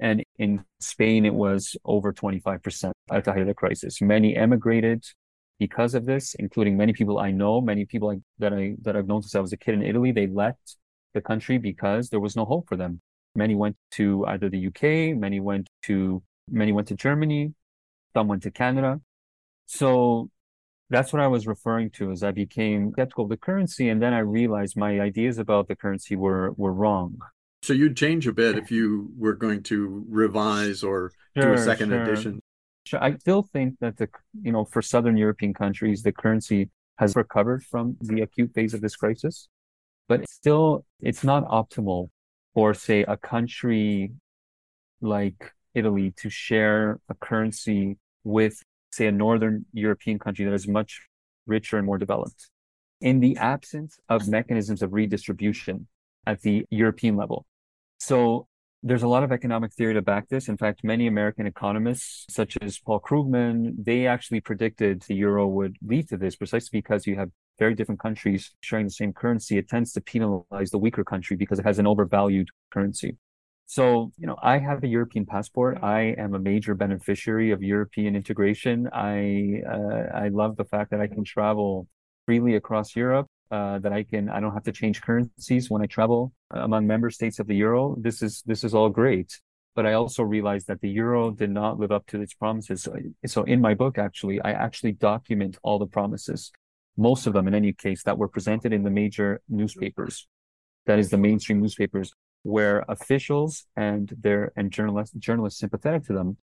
And 0.00 0.24
in 0.38 0.64
Spain, 0.80 1.26
it 1.26 1.34
was 1.34 1.76
over 1.84 2.12
25% 2.12 2.92
at 3.10 3.24
the 3.24 3.32
height 3.32 3.42
of 3.42 3.48
the 3.48 3.54
crisis. 3.54 4.00
Many 4.00 4.36
emigrated 4.36 5.04
because 5.58 5.94
of 5.94 6.06
this, 6.06 6.34
including 6.34 6.76
many 6.76 6.92
people 6.92 7.18
I 7.18 7.32
know, 7.32 7.60
many 7.60 7.84
people 7.84 8.10
I, 8.10 8.20
that 8.38 8.52
I, 8.52 8.76
that 8.82 8.96
I've 8.96 9.08
known 9.08 9.22
since 9.22 9.34
I 9.34 9.40
was 9.40 9.52
a 9.52 9.56
kid 9.56 9.74
in 9.74 9.82
Italy. 9.82 10.12
They 10.12 10.28
left 10.28 10.76
the 11.14 11.20
country 11.20 11.58
because 11.58 12.10
there 12.10 12.20
was 12.20 12.36
no 12.36 12.44
hope 12.44 12.68
for 12.68 12.76
them. 12.76 13.00
Many 13.34 13.54
went 13.54 13.76
to 13.92 14.24
either 14.26 14.48
the 14.48 14.66
UK, 14.68 15.16
many 15.16 15.40
went 15.40 15.68
to, 15.82 16.22
many 16.48 16.72
went 16.72 16.88
to 16.88 16.94
Germany, 16.94 17.54
some 18.14 18.28
went 18.28 18.42
to 18.44 18.50
Canada. 18.50 19.00
So 19.66 20.30
that's 20.90 21.12
what 21.12 21.20
I 21.20 21.26
was 21.26 21.46
referring 21.46 21.90
to 21.90 22.10
as 22.10 22.22
I 22.22 22.30
became 22.30 22.92
skeptical 22.92 23.24
of 23.24 23.30
the 23.30 23.36
currency. 23.36 23.88
And 23.88 24.00
then 24.00 24.14
I 24.14 24.20
realized 24.20 24.76
my 24.76 25.00
ideas 25.00 25.38
about 25.38 25.68
the 25.68 25.76
currency 25.76 26.16
were, 26.16 26.52
were 26.52 26.72
wrong. 26.72 27.18
So 27.68 27.74
you'd 27.74 27.98
change 27.98 28.26
a 28.26 28.32
bit 28.32 28.56
if 28.56 28.70
you 28.70 29.10
were 29.18 29.34
going 29.34 29.62
to 29.64 30.02
revise 30.08 30.82
or 30.82 31.12
sure, 31.36 31.48
do 31.48 31.52
a 31.52 31.58
second 31.62 31.90
sure. 31.90 32.02
edition. 32.02 32.40
Sure. 32.86 33.04
I 33.04 33.14
still 33.18 33.42
think 33.42 33.78
that 33.82 33.98
the, 33.98 34.08
you 34.40 34.52
know, 34.52 34.64
for 34.64 34.80
Southern 34.80 35.18
European 35.18 35.52
countries, 35.52 36.02
the 36.02 36.10
currency 36.10 36.70
has 36.96 37.14
recovered 37.14 37.62
from 37.62 37.98
the 38.00 38.22
acute 38.22 38.54
phase 38.54 38.72
of 38.72 38.80
this 38.80 38.96
crisis, 38.96 39.48
but 40.08 40.26
still 40.30 40.86
it's 41.02 41.22
not 41.22 41.46
optimal 41.46 42.08
for 42.54 42.72
say 42.72 43.02
a 43.02 43.18
country 43.18 44.12
like 45.02 45.52
Italy 45.74 46.14
to 46.22 46.30
share 46.30 46.98
a 47.10 47.14
currency 47.16 47.98
with 48.24 48.62
say 48.92 49.08
a 49.08 49.12
northern 49.12 49.66
European 49.74 50.18
country 50.18 50.46
that 50.46 50.54
is 50.54 50.66
much 50.66 51.02
richer 51.46 51.76
and 51.76 51.84
more 51.84 51.98
developed. 51.98 52.48
In 53.02 53.20
the 53.20 53.36
absence 53.36 53.98
of 54.08 54.26
mechanisms 54.26 54.80
of 54.80 54.94
redistribution 54.94 55.86
at 56.26 56.40
the 56.40 56.64
European 56.70 57.16
level. 57.16 57.44
So 58.08 58.46
there's 58.82 59.02
a 59.02 59.08
lot 59.08 59.22
of 59.22 59.32
economic 59.32 59.74
theory 59.74 59.92
to 59.92 60.00
back 60.00 60.30
this. 60.30 60.48
In 60.48 60.56
fact, 60.56 60.82
many 60.82 61.08
American 61.08 61.46
economists, 61.46 62.24
such 62.30 62.56
as 62.62 62.78
Paul 62.78 63.00
Krugman, 63.00 63.74
they 63.84 64.06
actually 64.06 64.40
predicted 64.40 65.02
the 65.02 65.14
euro 65.14 65.46
would 65.46 65.76
lead 65.82 66.08
to 66.08 66.16
this 66.16 66.34
precisely 66.34 66.78
because 66.78 67.06
you 67.06 67.16
have 67.16 67.30
very 67.58 67.74
different 67.74 68.00
countries 68.00 68.54
sharing 68.62 68.86
the 68.86 68.90
same 68.90 69.12
currency. 69.12 69.58
It 69.58 69.68
tends 69.68 69.92
to 69.92 70.00
penalize 70.00 70.70
the 70.70 70.78
weaker 70.78 71.04
country 71.04 71.36
because 71.36 71.58
it 71.58 71.66
has 71.66 71.78
an 71.78 71.86
overvalued 71.86 72.48
currency. 72.70 73.18
So, 73.66 74.10
you 74.16 74.26
know, 74.26 74.38
I 74.42 74.56
have 74.56 74.82
a 74.82 74.88
European 74.88 75.26
passport. 75.26 75.76
I 75.82 76.14
am 76.16 76.32
a 76.32 76.38
major 76.38 76.74
beneficiary 76.74 77.50
of 77.50 77.62
European 77.62 78.16
integration. 78.16 78.88
I 78.90 79.60
uh, 79.70 80.24
I 80.24 80.28
love 80.28 80.56
the 80.56 80.64
fact 80.64 80.92
that 80.92 81.02
I 81.02 81.08
can 81.08 81.24
travel 81.24 81.86
freely 82.24 82.54
across 82.54 82.96
Europe. 82.96 83.26
Uh, 83.50 83.78
that 83.78 83.94
I 83.94 84.02
can 84.02 84.28
I 84.28 84.40
don't 84.40 84.52
have 84.52 84.64
to 84.64 84.72
change 84.72 85.00
currencies 85.00 85.70
when 85.70 85.80
I 85.80 85.86
travel 85.86 86.32
among 86.50 86.86
member 86.86 87.08
states 87.08 87.38
of 87.38 87.46
the 87.46 87.56
euro. 87.56 87.96
This 87.98 88.20
is 88.20 88.42
this 88.44 88.62
is 88.62 88.74
all 88.74 88.90
great. 88.90 89.40
But 89.74 89.86
I 89.86 89.94
also 89.94 90.22
realized 90.22 90.66
that 90.66 90.80
the 90.80 90.90
euro 90.90 91.30
did 91.30 91.50
not 91.50 91.78
live 91.78 91.90
up 91.90 92.04
to 92.08 92.20
its 92.20 92.34
promises. 92.34 92.82
So, 92.82 92.94
so 93.26 93.44
in 93.44 93.60
my 93.60 93.74
book, 93.74 93.96
actually, 93.96 94.38
I 94.42 94.50
actually 94.50 94.92
document 94.92 95.56
all 95.62 95.78
the 95.78 95.86
promises, 95.86 96.50
most 96.96 97.26
of 97.26 97.32
them 97.32 97.46
in 97.48 97.54
any 97.54 97.72
case, 97.72 98.02
that 98.02 98.18
were 98.18 98.28
presented 98.28 98.72
in 98.72 98.82
the 98.82 98.90
major 98.90 99.40
newspapers. 99.48 100.26
That 100.86 100.98
is 100.98 101.08
the 101.08 101.16
mainstream 101.16 101.60
newspapers 101.60 102.12
where 102.42 102.84
officials 102.88 103.64
and 103.76 104.12
their 104.20 104.52
and 104.56 104.70
journalists 104.70 105.14
journalists 105.18 105.60
sympathetic 105.60 106.04
to 106.04 106.12
them 106.12 106.36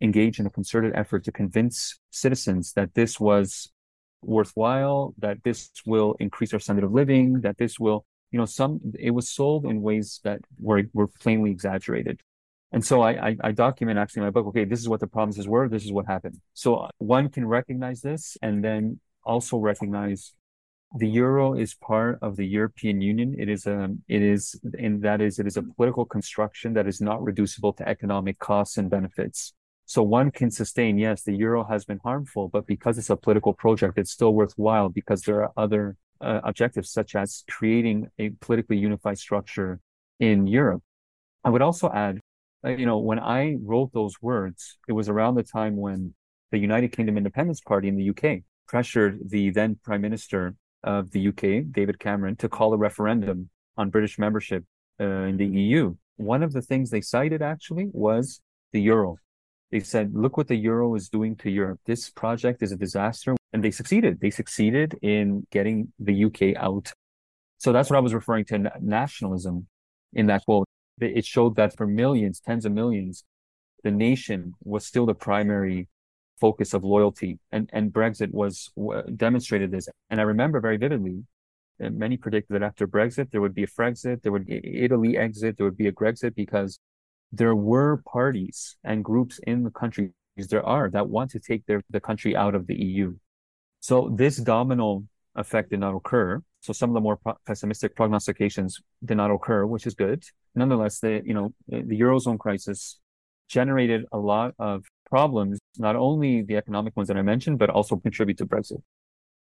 engage 0.00 0.38
in 0.38 0.46
a 0.46 0.50
concerted 0.50 0.92
effort 0.94 1.24
to 1.24 1.32
convince 1.32 1.98
citizens 2.10 2.72
that 2.72 2.94
this 2.94 3.18
was 3.18 3.72
worthwhile, 4.22 5.14
that 5.18 5.42
this 5.44 5.70
will 5.84 6.16
increase 6.18 6.52
our 6.52 6.60
standard 6.60 6.84
of 6.84 6.92
living, 6.92 7.40
that 7.42 7.58
this 7.58 7.78
will, 7.78 8.04
you 8.30 8.38
know, 8.38 8.46
some 8.46 8.80
it 8.98 9.12
was 9.12 9.28
sold 9.28 9.64
in 9.64 9.82
ways 9.82 10.20
that 10.24 10.40
were 10.58 10.82
were 10.92 11.08
plainly 11.08 11.50
exaggerated. 11.50 12.20
And 12.72 12.84
so 12.84 13.00
I, 13.00 13.28
I, 13.28 13.36
I 13.44 13.52
document 13.52 13.98
actually 13.98 14.20
in 14.20 14.26
my 14.26 14.30
book, 14.30 14.46
okay, 14.48 14.64
this 14.64 14.80
is 14.80 14.88
what 14.88 15.00
the 15.00 15.06
promises 15.06 15.46
were, 15.46 15.68
this 15.68 15.84
is 15.84 15.92
what 15.92 16.06
happened. 16.06 16.40
So 16.52 16.76
uh, 16.76 16.88
one 16.98 17.28
can 17.28 17.46
recognize 17.46 18.00
this 18.00 18.36
and 18.42 18.62
then 18.62 19.00
also 19.24 19.58
recognize 19.58 20.32
the 20.96 21.08
euro 21.08 21.54
is 21.54 21.74
part 21.74 22.18
of 22.22 22.36
the 22.36 22.46
European 22.46 23.00
Union. 23.00 23.34
It 23.38 23.48
is 23.48 23.66
a, 23.66 23.88
it 24.08 24.22
is, 24.22 24.60
and 24.78 25.02
that 25.02 25.20
is, 25.20 25.38
it 25.38 25.46
is 25.46 25.56
a 25.56 25.62
political 25.62 26.04
construction 26.04 26.74
that 26.74 26.86
is 26.86 27.00
not 27.00 27.22
reducible 27.22 27.72
to 27.74 27.88
economic 27.88 28.38
costs 28.38 28.76
and 28.78 28.90
benefits. 28.90 29.52
So 29.86 30.02
one 30.02 30.32
can 30.32 30.50
sustain, 30.50 30.98
yes, 30.98 31.22
the 31.22 31.32
euro 31.32 31.64
has 31.64 31.84
been 31.84 32.00
harmful, 32.02 32.48
but 32.48 32.66
because 32.66 32.98
it's 32.98 33.08
a 33.08 33.16
political 33.16 33.52
project, 33.52 33.98
it's 33.98 34.10
still 34.10 34.34
worthwhile 34.34 34.88
because 34.88 35.22
there 35.22 35.42
are 35.44 35.52
other 35.56 35.96
uh, 36.20 36.40
objectives, 36.42 36.90
such 36.90 37.14
as 37.14 37.44
creating 37.48 38.08
a 38.18 38.30
politically 38.40 38.78
unified 38.78 39.16
structure 39.18 39.78
in 40.18 40.48
Europe. 40.48 40.82
I 41.44 41.50
would 41.50 41.62
also 41.62 41.88
add, 41.92 42.18
uh, 42.64 42.70
you 42.70 42.84
know, 42.84 42.98
when 42.98 43.20
I 43.20 43.56
wrote 43.62 43.92
those 43.92 44.20
words, 44.20 44.76
it 44.88 44.92
was 44.92 45.08
around 45.08 45.36
the 45.36 45.44
time 45.44 45.76
when 45.76 46.14
the 46.50 46.58
United 46.58 46.90
Kingdom 46.90 47.16
Independence 47.16 47.60
Party 47.60 47.86
in 47.86 47.96
the 47.96 48.10
UK 48.10 48.42
pressured 48.66 49.20
the 49.30 49.50
then 49.50 49.78
Prime 49.84 50.00
Minister 50.00 50.56
of 50.82 51.12
the 51.12 51.28
UK, 51.28 51.70
David 51.70 52.00
Cameron, 52.00 52.34
to 52.36 52.48
call 52.48 52.74
a 52.74 52.76
referendum 52.76 53.50
on 53.76 53.90
British 53.90 54.18
membership 54.18 54.64
uh, 55.00 55.04
in 55.04 55.36
the 55.36 55.46
EU. 55.46 55.94
One 56.16 56.42
of 56.42 56.52
the 56.52 56.62
things 56.62 56.90
they 56.90 57.02
cited 57.02 57.40
actually 57.40 57.88
was 57.92 58.40
the 58.72 58.80
euro. 58.80 59.18
They 59.70 59.80
said, 59.80 60.14
look 60.14 60.36
what 60.36 60.48
the 60.48 60.56
euro 60.56 60.94
is 60.94 61.08
doing 61.08 61.36
to 61.36 61.50
Europe. 61.50 61.80
This 61.86 62.10
project 62.10 62.62
is 62.62 62.72
a 62.72 62.76
disaster. 62.76 63.34
And 63.52 63.64
they 63.64 63.70
succeeded. 63.70 64.20
They 64.20 64.30
succeeded 64.30 64.98
in 65.02 65.46
getting 65.50 65.92
the 65.98 66.24
UK 66.24 66.56
out. 66.56 66.92
So 67.58 67.72
that's 67.72 67.90
what 67.90 67.96
I 67.96 68.00
was 68.00 68.14
referring 68.14 68.44
to 68.46 68.70
nationalism 68.80 69.66
in 70.12 70.26
that 70.26 70.44
quote. 70.44 70.68
It 71.00 71.24
showed 71.24 71.56
that 71.56 71.76
for 71.76 71.86
millions, 71.86 72.40
tens 72.40 72.64
of 72.64 72.72
millions, 72.72 73.24
the 73.82 73.90
nation 73.90 74.54
was 74.62 74.86
still 74.86 75.06
the 75.06 75.14
primary 75.14 75.88
focus 76.40 76.74
of 76.74 76.84
loyalty. 76.84 77.38
And, 77.50 77.68
and 77.72 77.92
Brexit 77.92 78.32
was 78.32 78.70
demonstrated 79.16 79.70
this. 79.70 79.88
And 80.10 80.20
I 80.20 80.24
remember 80.24 80.60
very 80.60 80.76
vividly, 80.76 81.24
many 81.78 82.16
predicted 82.16 82.54
that 82.54 82.62
after 82.62 82.86
Brexit, 82.86 83.30
there 83.30 83.40
would 83.40 83.54
be 83.54 83.64
a 83.64 83.66
Frexit, 83.66 84.22
there 84.22 84.32
would 84.32 84.46
be 84.46 84.60
Italy 84.64 85.16
exit, 85.16 85.56
there 85.56 85.66
would 85.66 85.76
be 85.76 85.88
a 85.88 85.92
Grexit 85.92 86.34
because 86.34 86.78
there 87.32 87.54
were 87.54 88.02
parties 88.10 88.76
and 88.84 89.04
groups 89.04 89.40
in 89.46 89.64
the 89.64 89.70
countries 89.70 90.12
there 90.50 90.64
are 90.64 90.90
that 90.90 91.08
want 91.08 91.30
to 91.30 91.40
take 91.40 91.64
their, 91.66 91.82
the 91.90 92.00
country 92.00 92.36
out 92.36 92.54
of 92.54 92.66
the 92.66 92.74
EU. 92.74 93.14
So 93.80 94.12
this 94.14 94.36
domino 94.36 95.04
effect 95.34 95.70
did 95.70 95.80
not 95.80 95.94
occur. 95.94 96.42
So 96.60 96.72
some 96.72 96.90
of 96.90 96.94
the 96.94 97.00
more 97.00 97.16
pro- 97.16 97.36
pessimistic 97.46 97.94
prognostications 97.94 98.80
did 99.04 99.16
not 99.16 99.30
occur, 99.30 99.64
which 99.66 99.86
is 99.86 99.94
good. 99.94 100.24
Nonetheless, 100.54 101.00
the 101.00 101.22
you 101.24 101.34
know 101.34 101.54
the 101.68 101.98
eurozone 102.00 102.38
crisis 102.38 102.98
generated 103.48 104.04
a 104.12 104.18
lot 104.18 104.54
of 104.58 104.84
problems, 105.08 105.58
not 105.78 105.94
only 105.96 106.42
the 106.42 106.56
economic 106.56 106.96
ones 106.96 107.08
that 107.08 107.16
I 107.16 107.22
mentioned, 107.22 107.58
but 107.58 107.70
also 107.70 107.96
contribute 107.96 108.38
to 108.38 108.46
Brexit. 108.46 108.82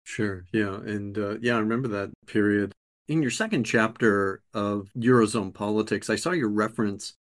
Sure. 0.05 0.45
Yeah. 0.53 0.75
And 0.75 1.17
uh, 1.19 1.39
yeah, 1.41 1.57
I 1.57 1.59
remember 1.59 1.89
that 1.89 2.11
period. 2.27 2.73
in 3.09 3.23
your 3.23 3.31
second 3.31 3.65
chapter 3.65 4.43
of 4.53 4.89
Eurozone 4.97 5.53
politics, 5.53 6.11
I 6.11 6.17
saw 6.17 6.33
your 6.33 6.51
reference 6.51 7.15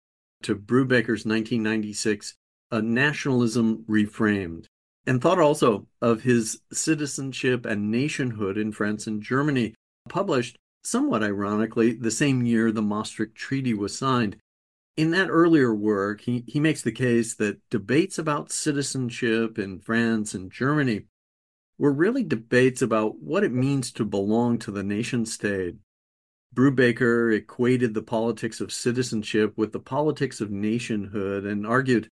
to 0.43 0.55
Brubaker's 0.55 1.25
1996 1.25 2.35
A 2.71 2.81
Nationalism 2.81 3.85
Reframed, 3.89 4.65
and 5.05 5.21
thought 5.21 5.39
also 5.39 5.87
of 6.01 6.21
his 6.21 6.61
Citizenship 6.71 7.65
and 7.65 7.91
Nationhood 7.91 8.57
in 8.57 8.71
France 8.71 9.07
and 9.07 9.21
Germany, 9.21 9.73
published 10.09 10.57
somewhat 10.83 11.23
ironically 11.23 11.93
the 11.93 12.11
same 12.11 12.45
year 12.45 12.71
the 12.71 12.81
Maastricht 12.81 13.35
Treaty 13.35 13.73
was 13.73 13.97
signed. 13.97 14.37
In 14.95 15.11
that 15.11 15.29
earlier 15.29 15.75
work, 15.75 16.21
he, 16.21 16.43
he 16.47 16.59
makes 16.59 16.81
the 16.81 16.91
case 16.91 17.35
that 17.35 17.59
debates 17.69 18.17
about 18.17 18.51
citizenship 18.51 19.59
in 19.59 19.79
France 19.79 20.33
and 20.33 20.51
Germany 20.51 21.03
were 21.77 21.91
really 21.91 22.23
debates 22.23 22.81
about 22.81 23.19
what 23.19 23.43
it 23.43 23.51
means 23.51 23.91
to 23.91 24.05
belong 24.05 24.57
to 24.59 24.71
the 24.71 24.83
nation 24.83 25.25
state. 25.25 25.75
Brubaker 26.55 27.35
equated 27.35 27.93
the 27.93 28.01
politics 28.01 28.61
of 28.61 28.71
citizenship 28.71 29.53
with 29.55 29.71
the 29.71 29.79
politics 29.79 30.41
of 30.41 30.51
nationhood 30.51 31.45
and 31.45 31.67
argued, 31.67 32.09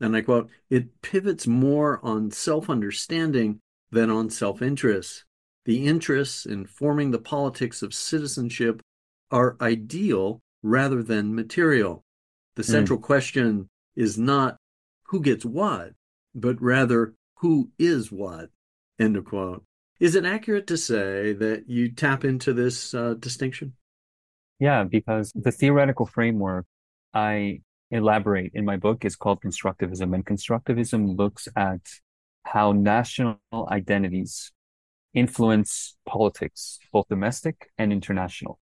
and 0.00 0.14
I 0.14 0.20
quote, 0.20 0.50
it 0.68 1.00
pivots 1.02 1.46
more 1.46 2.00
on 2.04 2.30
self 2.30 2.68
understanding 2.68 3.60
than 3.90 4.10
on 4.10 4.30
self 4.30 4.60
interest. 4.60 5.24
The 5.64 5.86
interests 5.86 6.46
in 6.46 6.66
forming 6.66 7.10
the 7.10 7.18
politics 7.18 7.82
of 7.82 7.94
citizenship 7.94 8.80
are 9.30 9.56
ideal 9.60 10.40
rather 10.62 11.02
than 11.02 11.34
material. 11.34 12.04
The 12.56 12.62
hmm. 12.62 12.70
central 12.70 12.98
mm. 12.98 13.02
question 13.02 13.68
is 13.96 14.18
not 14.18 14.56
who 15.04 15.20
gets 15.20 15.44
what, 15.44 15.92
but 16.34 16.60
rather 16.60 17.14
who 17.36 17.70
is 17.78 18.12
what. 18.12 18.50
End 18.98 19.16
of 19.16 19.24
quote. 19.24 19.64
Is 19.98 20.14
it 20.14 20.26
accurate 20.26 20.66
to 20.68 20.76
say 20.76 21.32
that 21.32 21.64
you 21.68 21.90
tap 21.90 22.24
into 22.24 22.52
this 22.52 22.92
uh, 22.92 23.14
distinction? 23.18 23.74
Yeah, 24.58 24.84
because 24.84 25.32
the 25.34 25.52
theoretical 25.52 26.06
framework 26.06 26.66
I 27.14 27.60
elaborate 27.90 28.52
in 28.54 28.64
my 28.64 28.76
book 28.76 29.04
is 29.04 29.16
called 29.16 29.40
constructivism, 29.40 30.14
and 30.14 30.24
constructivism 30.24 31.16
looks 31.16 31.48
at 31.56 31.80
how 32.44 32.72
national 32.72 33.38
identities 33.70 34.52
influence 35.14 35.96
politics, 36.06 36.78
both 36.92 37.08
domestic 37.08 37.70
and 37.78 37.92
international. 37.92 38.58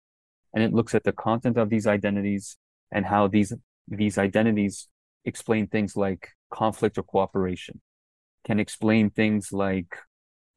And 0.54 0.64
it 0.64 0.72
looks 0.72 0.94
at 0.94 1.04
the 1.04 1.12
content 1.12 1.58
of 1.58 1.70
these 1.70 1.88
identities 1.88 2.58
and 2.92 3.06
how 3.06 3.28
these 3.28 3.54
these 3.88 4.18
identities 4.18 4.88
explain 5.26 5.68
things 5.68 5.98
like 5.98 6.30
conflict 6.52 6.98
or 6.98 7.04
cooperation, 7.04 7.82
can 8.46 8.60
explain 8.60 9.10
things 9.10 9.52
like 9.52 9.98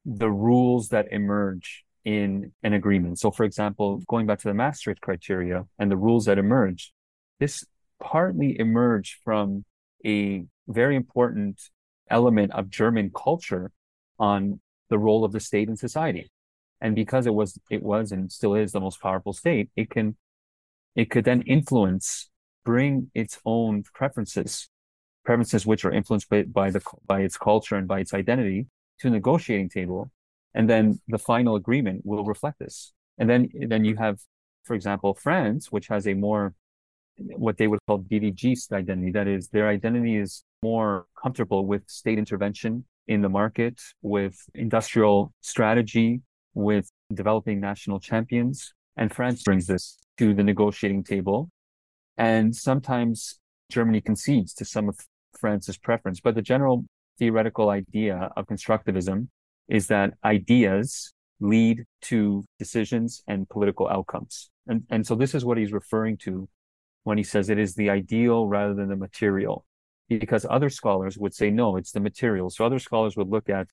the 0.07 0.31
rules 0.31 0.91
that 0.91 1.09
emerge 1.11 1.85
in 2.05 2.53
an 2.63 2.73
agreement. 2.73 3.19
So, 3.19 3.33
for 3.33 3.43
example, 3.43 4.01
going 4.07 4.27
back 4.27 4.39
to 4.39 4.49
the 4.49 4.55
Maastricht 4.55 5.01
criteria 5.01 5.67
and 5.79 5.91
the 5.91 5.97
rules 5.97 6.27
that 6.27 6.39
emerge, 6.39 6.93
this 7.41 7.65
partly 8.01 8.59
emerged 8.59 9.17
from 9.25 9.65
a 10.05 10.45
very 10.69 10.95
important 10.95 11.61
element 12.09 12.53
of 12.53 12.71
German 12.71 13.11
culture 13.11 13.73
on 14.21 14.61
the 14.89 14.99
role 14.99 15.25
of 15.25 15.33
the 15.33 15.41
state 15.41 15.69
in 15.69 15.77
society. 15.77 16.31
And 16.81 16.95
because 16.95 17.27
it 17.27 17.35
was, 17.35 17.59
it 17.69 17.83
was 17.83 18.13
and 18.13 18.31
still 18.31 18.55
is 18.55 18.71
the 18.71 18.81
most 18.81 19.01
powerful 19.01 19.33
state, 19.33 19.71
it 19.75 19.91
can, 19.91 20.17
it 20.95 21.11
could 21.11 21.25
then 21.25 21.43
influence, 21.43 22.31
bring 22.65 23.11
its 23.15 23.41
own 23.45 23.83
preferences, 23.93 24.69
preferences 25.25 25.67
which 25.67 25.85
are 25.85 25.93
influenced 25.93 26.29
by, 26.29 26.43
by 26.43 26.71
the, 26.71 26.83
by 27.05 27.23
its 27.23 27.37
culture 27.37 27.75
and 27.75 27.89
by 27.89 27.99
its 27.99 28.15
identity 28.15 28.67
to 29.01 29.09
a 29.09 29.11
negotiating 29.11 29.69
table, 29.69 30.11
and 30.55 30.69
then 30.69 31.01
the 31.09 31.19
final 31.19 31.57
agreement 31.57 32.03
will 32.05 32.25
reflect 32.25 32.59
this. 32.59 32.93
And 33.19 33.29
then 33.29 33.49
then 33.69 33.85
you 33.85 33.97
have, 33.97 34.19
for 34.65 34.75
example, 34.75 35.15
France, 35.15 35.71
which 35.71 35.89
has 35.89 36.07
a 36.07 36.15
more 36.15 36.55
what 37.37 37.57
they 37.57 37.67
would 37.67 37.81
call 37.87 38.01
dirigiste 38.01 38.73
identity. 38.73 39.11
That 39.11 39.27
is, 39.27 39.49
their 39.49 39.69
identity 39.69 40.17
is 40.17 40.45
more 40.63 41.07
comfortable 41.21 41.67
with 41.67 41.89
state 41.89 42.19
intervention 42.19 42.85
in 43.09 43.23
the 43.23 43.29
market, 43.29 43.81
with 44.03 44.37
industrial 44.55 45.33
strategy, 45.41 46.21
with 46.55 46.91
developing 47.13 47.61
national 47.61 48.01
champions. 48.01 48.75
And 48.97 49.13
France 49.13 49.43
brings 49.43 49.67
this 49.67 49.99
to 50.19 50.35
the 50.35 50.43
negotiating 50.43 51.05
table. 51.05 51.51
And 52.17 52.55
sometimes 52.55 53.39
Germany 53.71 54.01
concedes 54.01 54.55
to 54.55 54.65
some 54.65 54.89
of 54.89 54.99
France's 55.39 55.79
preference. 55.79 56.21
But 56.21 56.35
the 56.35 56.43
general 56.43 56.85
theoretical 57.19 57.71
idea 57.71 58.31
of 58.37 58.47
constructivism 58.47 59.29
is 59.69 59.89
that 59.89 60.15
ideas 60.25 61.13
lead 61.41 61.85
to 62.03 62.45
decisions 62.59 63.23
and 63.27 63.49
political 63.49 63.89
outcomes. 63.89 64.51
And, 64.67 64.85
and 64.91 65.07
so 65.07 65.15
this 65.15 65.35
is 65.35 65.45
what 65.45 65.59
he's 65.59 65.73
referring 65.73 66.17
to 66.19 66.49
when 67.05 67.19
he 67.19 67.25
says 67.25 67.51
it 67.51 67.59
is 67.59 67.75
the 67.75 67.91
ideal 67.91 68.49
rather 68.49 68.75
than 68.75 68.89
the 68.89 68.97
material. 68.97 69.65
Because 70.09 70.47
other 70.49 70.71
scholars 70.71 71.19
would 71.19 71.35
say, 71.35 71.51
no, 71.51 71.77
it's 71.77 71.93
the 71.93 72.01
material. 72.01 72.49
So 72.51 72.65
other 72.65 72.79
scholars 72.79 73.17
would 73.17 73.29
look 73.29 73.49
at 73.49 73.67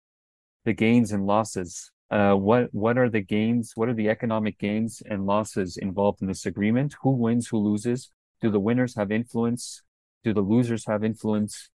the 0.65 0.73
gains 0.73 1.11
and 1.11 1.25
losses. 1.25 1.91
Uh, 2.09 2.33
what, 2.33 2.69
what 2.73 2.97
are 2.97 3.09
the 3.09 3.21
gains? 3.21 3.73
What 3.75 3.89
are 3.89 3.93
the 3.93 4.09
economic 4.09 4.57
gains 4.59 5.01
and 5.05 5.25
losses 5.25 5.77
involved 5.77 6.21
in 6.21 6.27
this 6.27 6.45
agreement? 6.45 6.95
Who 7.01 7.11
wins? 7.11 7.47
Who 7.47 7.57
loses? 7.57 8.11
Do 8.41 8.49
the 8.51 8.59
winners 8.59 8.95
have 8.95 9.11
influence? 9.11 9.81
Do 10.23 10.33
the 10.33 10.41
losers 10.41 10.85
have 10.85 11.03
influence? 11.03 11.69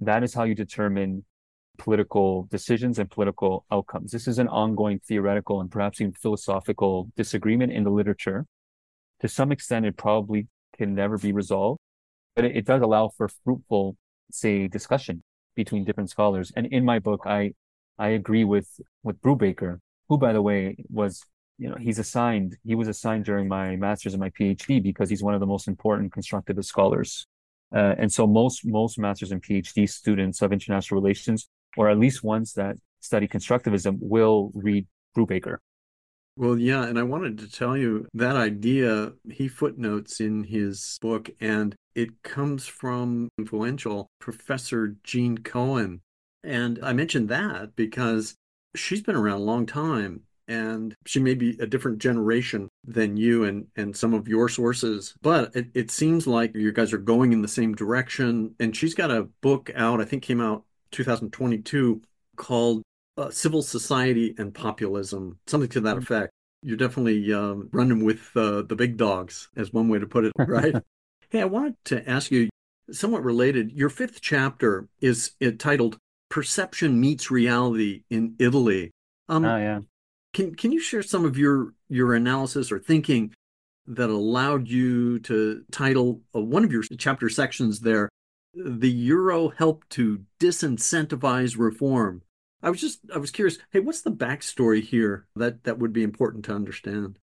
That 0.00 0.22
is 0.22 0.34
how 0.34 0.44
you 0.44 0.54
determine 0.54 1.24
political 1.78 2.46
decisions 2.50 2.98
and 2.98 3.10
political 3.10 3.64
outcomes. 3.70 4.12
This 4.12 4.28
is 4.28 4.38
an 4.38 4.48
ongoing 4.48 5.00
theoretical 5.00 5.60
and 5.60 5.70
perhaps 5.70 6.00
even 6.00 6.12
philosophical 6.12 7.10
disagreement 7.16 7.72
in 7.72 7.84
the 7.84 7.90
literature. 7.90 8.46
To 9.20 9.28
some 9.28 9.52
extent, 9.52 9.86
it 9.86 9.96
probably 9.96 10.48
can 10.76 10.94
never 10.94 11.18
be 11.18 11.32
resolved, 11.32 11.80
but 12.36 12.44
it, 12.44 12.56
it 12.56 12.66
does 12.66 12.82
allow 12.82 13.08
for 13.08 13.28
fruitful, 13.44 13.96
say, 14.30 14.68
discussion 14.68 15.22
between 15.54 15.84
different 15.84 16.10
scholars. 16.10 16.52
And 16.56 16.66
in 16.66 16.84
my 16.84 16.98
book, 16.98 17.22
I 17.26 17.52
I 17.98 18.08
agree 18.08 18.44
with 18.44 18.68
with 19.02 19.20
Brubaker, 19.20 19.78
who, 20.08 20.16
by 20.16 20.32
the 20.32 20.42
way, 20.42 20.76
was 20.88 21.22
you 21.58 21.68
know 21.68 21.76
he's 21.78 21.98
assigned 21.98 22.56
he 22.64 22.74
was 22.74 22.88
assigned 22.88 23.24
during 23.26 23.46
my 23.48 23.76
master's 23.76 24.14
and 24.14 24.20
my 24.20 24.30
PhD 24.30 24.82
because 24.82 25.10
he's 25.10 25.22
one 25.22 25.34
of 25.34 25.40
the 25.40 25.46
most 25.46 25.68
important 25.68 26.12
constructivist 26.12 26.64
scholars 26.64 27.26
uh, 27.74 27.94
and 27.98 28.12
so 28.12 28.26
most 28.26 28.66
most 28.66 28.98
masters 28.98 29.32
and 29.32 29.42
PhD 29.42 29.88
students 29.88 30.42
of 30.42 30.52
international 30.52 31.00
relations, 31.00 31.48
or 31.76 31.88
at 31.88 31.98
least 31.98 32.24
ones 32.24 32.54
that 32.54 32.76
study 33.00 33.28
constructivism, 33.28 33.98
will 34.00 34.50
read 34.54 34.86
Brubaker. 35.16 35.58
Well, 36.36 36.58
yeah, 36.58 36.86
and 36.86 36.98
I 36.98 37.02
wanted 37.02 37.38
to 37.38 37.50
tell 37.50 37.76
you 37.76 38.06
that 38.14 38.36
idea 38.36 39.12
he 39.30 39.48
footnotes 39.48 40.20
in 40.20 40.44
his 40.44 40.98
book, 41.02 41.28
and 41.40 41.74
it 41.94 42.22
comes 42.22 42.66
from 42.66 43.28
influential 43.38 44.08
Professor 44.20 44.96
Jean 45.04 45.38
Cohen. 45.38 46.00
And 46.42 46.78
I 46.82 46.92
mentioned 46.92 47.28
that 47.28 47.76
because 47.76 48.34
she's 48.74 49.02
been 49.02 49.16
around 49.16 49.40
a 49.40 49.44
long 49.44 49.66
time 49.66 50.22
and 50.48 50.94
she 51.06 51.20
may 51.20 51.34
be 51.34 51.56
a 51.60 51.66
different 51.66 51.98
generation 51.98 52.68
than 52.84 53.16
you 53.16 53.44
and 53.44 53.66
and 53.76 53.94
some 53.94 54.14
of 54.14 54.26
your 54.26 54.48
sources 54.48 55.14
but 55.20 55.54
it, 55.54 55.66
it 55.74 55.90
seems 55.90 56.26
like 56.26 56.54
you 56.54 56.72
guys 56.72 56.92
are 56.92 56.98
going 56.98 57.32
in 57.32 57.42
the 57.42 57.48
same 57.48 57.74
direction 57.74 58.54
and 58.58 58.74
she's 58.74 58.94
got 58.94 59.10
a 59.10 59.24
book 59.42 59.70
out 59.76 60.00
i 60.00 60.04
think 60.04 60.22
came 60.22 60.40
out 60.40 60.64
2022 60.92 62.00
called 62.36 62.82
uh, 63.18 63.28
civil 63.30 63.62
society 63.62 64.34
and 64.38 64.54
populism 64.54 65.38
something 65.46 65.68
to 65.68 65.80
that 65.80 65.96
mm. 65.96 66.02
effect 66.02 66.32
you're 66.62 66.76
definitely 66.76 67.32
um, 67.32 67.68
running 67.72 68.04
with 68.04 68.30
uh, 68.36 68.62
the 68.62 68.76
big 68.76 68.96
dogs 68.96 69.48
as 69.56 69.72
one 69.72 69.88
way 69.88 69.98
to 69.98 70.06
put 70.06 70.24
it 70.24 70.32
right 70.38 70.74
hey 71.28 71.42
i 71.42 71.44
wanted 71.44 71.76
to 71.84 72.08
ask 72.08 72.30
you 72.30 72.48
somewhat 72.90 73.22
related 73.22 73.70
your 73.72 73.90
fifth 73.90 74.22
chapter 74.22 74.88
is 75.02 75.32
titled 75.58 75.98
perception 76.30 76.98
meets 76.98 77.30
reality 77.30 78.04
in 78.08 78.34
italy 78.38 78.90
um, 79.28 79.44
oh, 79.44 79.56
yeah. 79.58 79.80
Can 80.32 80.54
can 80.54 80.72
you 80.72 80.80
share 80.80 81.02
some 81.02 81.24
of 81.24 81.36
your 81.36 81.74
your 81.88 82.14
analysis 82.14 82.70
or 82.70 82.78
thinking 82.78 83.34
that 83.86 84.10
allowed 84.10 84.68
you 84.68 85.18
to 85.20 85.64
title 85.72 86.20
uh, 86.34 86.40
one 86.40 86.64
of 86.64 86.72
your 86.72 86.82
chapter 86.98 87.28
sections 87.28 87.80
there, 87.80 88.08
"The 88.54 88.90
Euro 88.90 89.48
helped 89.48 89.90
to 89.90 90.24
disincentivize 90.38 91.58
reform"? 91.58 92.22
I 92.62 92.70
was 92.70 92.80
just 92.80 93.00
I 93.12 93.18
was 93.18 93.30
curious. 93.30 93.58
Hey, 93.72 93.80
what's 93.80 94.02
the 94.02 94.12
backstory 94.12 94.82
here 94.82 95.26
that 95.34 95.64
that 95.64 95.78
would 95.78 95.92
be 95.92 96.02
important 96.02 96.44
to 96.46 96.54
understand? 96.54 97.18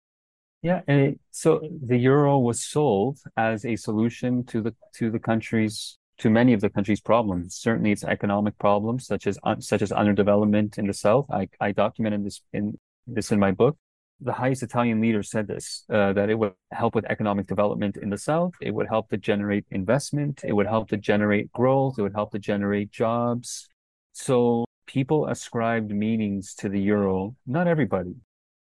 Yeah, 0.63 0.83
and 0.87 1.19
so 1.33 1.61
the 1.85 1.97
euro 1.99 2.39
was 2.39 2.63
sold 2.63 3.19
as 3.37 3.65
a 3.65 3.75
solution 3.75 4.45
to 4.45 4.63
the 4.63 4.75
to 4.95 5.11
the 5.11 5.19
country's 5.19 5.99
to 6.19 6.31
many 6.31 6.53
of 6.53 6.61
the 6.61 6.71
country's 6.71 7.01
problems. 7.01 7.57
Certainly, 7.57 7.91
its 7.91 8.05
economic 8.05 8.57
problems, 8.59 9.07
such 9.07 9.27
as 9.27 9.39
such 9.59 9.83
as 9.83 9.91
underdevelopment 9.91 10.79
in 10.79 10.87
the 10.87 10.95
south. 10.95 11.27
I 11.31 11.49
I 11.61 11.73
documented 11.73 12.25
this 12.25 12.43
in 12.53 12.79
this 13.07 13.33
in 13.33 13.39
my 13.39 13.53
book. 13.53 13.77
The 14.21 14.33
highest 14.33 14.63
Italian 14.63 15.01
leader 15.01 15.23
said 15.23 15.49
this 15.49 15.85
uh, 15.91 16.13
that 16.13 16.31
it 16.31 16.39
would 16.39 16.53
help 16.71 16.95
with 16.95 17.05
economic 17.07 17.47
development 17.47 17.97
in 17.97 18.11
the 18.11 18.19
South. 18.19 18.53
It 18.61 18.73
would 18.73 18.87
help 18.89 19.09
to 19.11 19.17
generate 19.17 19.67
investment. 19.71 20.43
It 20.45 20.53
would 20.53 20.67
help 20.67 20.89
to 20.91 20.97
generate 20.97 21.51
growth. 21.53 21.99
It 21.99 22.03
would 22.03 22.15
help 22.15 22.31
to 22.33 22.39
generate 22.39 22.93
jobs. 22.93 23.69
So 24.13 24.65
people 24.87 25.27
ascribed 25.27 25.91
meanings 25.91 26.55
to 26.57 26.69
the 26.69 26.81
euro. 26.81 27.35
Not 27.47 27.67
everybody, 27.67 28.15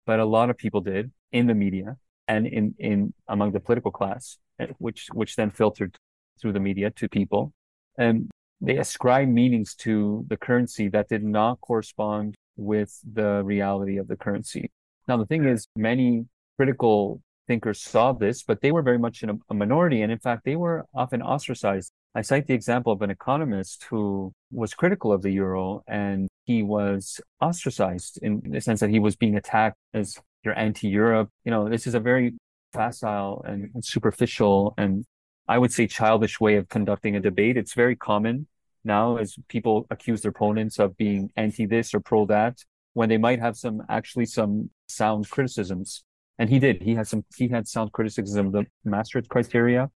but 0.07 0.18
a 0.18 0.24
lot 0.24 0.51
of 0.51 0.57
people 0.57 0.80
did 0.80 1.12
in 1.30 1.47
the 1.47 1.55
media. 1.55 1.97
and 2.28 2.47
in, 2.47 2.74
in 2.78 3.12
among 3.28 3.53
the 3.53 3.61
political 3.61 3.90
class, 3.90 4.38
eh, 4.59 4.68
which 4.78 5.09
which 5.12 5.36
then 5.36 5.51
filtered 5.51 5.97
through 6.40 6.53
the 6.53 6.61
media 6.61 6.90
to 6.90 7.09
people. 7.09 7.53
And 7.99 8.30
they 8.61 8.78
ascribed 8.78 9.30
meanings 9.30 9.74
to 9.76 10.24
the 10.28 10.36
currency 10.36 10.88
that 10.88 11.09
did 11.09 11.24
not 11.24 11.61
correspond 11.61 12.36
with 12.63 12.99
the 13.13 13.43
reality 13.45 13.99
of 13.99 14.09
the 14.09 14.17
currency. 14.17 14.71
Now, 15.09 15.17
the 15.17 15.27
thing 15.27 15.45
is, 15.45 15.67
many 15.77 16.27
critical 16.57 17.21
thinkers 17.47 17.81
saw 17.81 18.13
this, 18.13 18.43
but 18.43 18.61
they 18.61 18.73
were 18.73 18.83
very 18.83 18.99
much 18.99 19.23
in 19.23 19.31
a, 19.31 19.35
a, 19.51 19.55
minority. 19.55 20.03
And 20.03 20.13
in 20.13 20.19
fact, 20.19 20.45
they 20.45 20.57
were 20.57 20.87
often 20.95 21.23
ostracized. 21.23 21.93
I 22.15 22.23
cite 22.23 22.47
the 22.47 22.55
example 22.55 22.93
of 22.93 23.03
an 23.03 23.11
economist 23.11 23.85
who 23.85 24.33
was 24.51 24.75
critical 24.75 25.13
of 25.13 25.23
the 25.23 25.31
euro 25.31 25.83
and 25.87 26.29
he 26.45 26.63
was 26.63 27.21
ostracized 27.41 28.19
in 28.23 28.43
the 28.45 28.61
sense 28.61 28.81
that 28.81 28.91
he 28.91 28.99
was 28.99 29.17
being 29.17 29.37
attacked 29.37 29.77
as 29.95 30.19
you're 30.45 30.59
anti-Europe. 30.59 31.31
You 31.45 31.51
know, 31.51 31.69
this 31.69 31.87
is 31.87 31.95
a 31.95 32.01
very 32.01 32.35
facile 32.73 33.43
and 33.47 33.85
superficial 33.85 34.75
and 34.77 35.05
I 35.49 35.59
would 35.59 35.73
say 35.73 35.87
childish 35.87 36.41
way 36.41 36.57
of 36.57 36.69
conducting 36.69 37.17
a 37.17 37.21
debate. 37.21 37.57
It's 37.57 37.75
very 37.75 37.97
common 37.97 38.47
now 38.85 39.16
as 39.16 39.37
people 39.49 39.87
accuse 39.91 40.22
their 40.22 40.30
opponents 40.30 40.78
of 40.78 40.97
being 40.97 41.30
anti 41.37 41.66
this 41.66 41.95
or 41.95 42.01
pro 42.01 42.26
that 42.26 42.59
when 42.95 43.09
they 43.09 43.18
might 43.18 43.41
have 43.41 43.57
some 43.57 43.83
actually 43.89 44.26
some 44.26 44.70
sound 44.89 45.28
criticisms. 45.30 46.05
And 46.39 46.49
he 46.49 46.59
did. 46.59 46.83
He 46.83 46.95
had 46.95 47.07
some 47.07 47.24
he 47.37 47.49
had 47.49 47.68
sound 47.68 47.93
criticism 47.93 48.47
of 48.47 48.53
the 48.53 48.66
Maastricht 48.85 49.28
criteria 49.28 49.91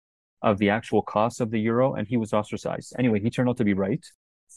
of 0.42 0.58
the 0.58 0.70
actual 0.70 1.02
cost 1.02 1.40
of 1.40 1.52
the 1.52 1.60
euro, 1.60 1.94
and 1.94 2.08
he 2.08 2.18
was 2.18 2.34
ostracized. 2.34 2.94
Anyway, 3.00 3.20
he 3.22 3.30
turned 3.30 3.50
out 3.50 3.58
to 3.58 3.64
be 3.64 3.74
right 3.74 4.06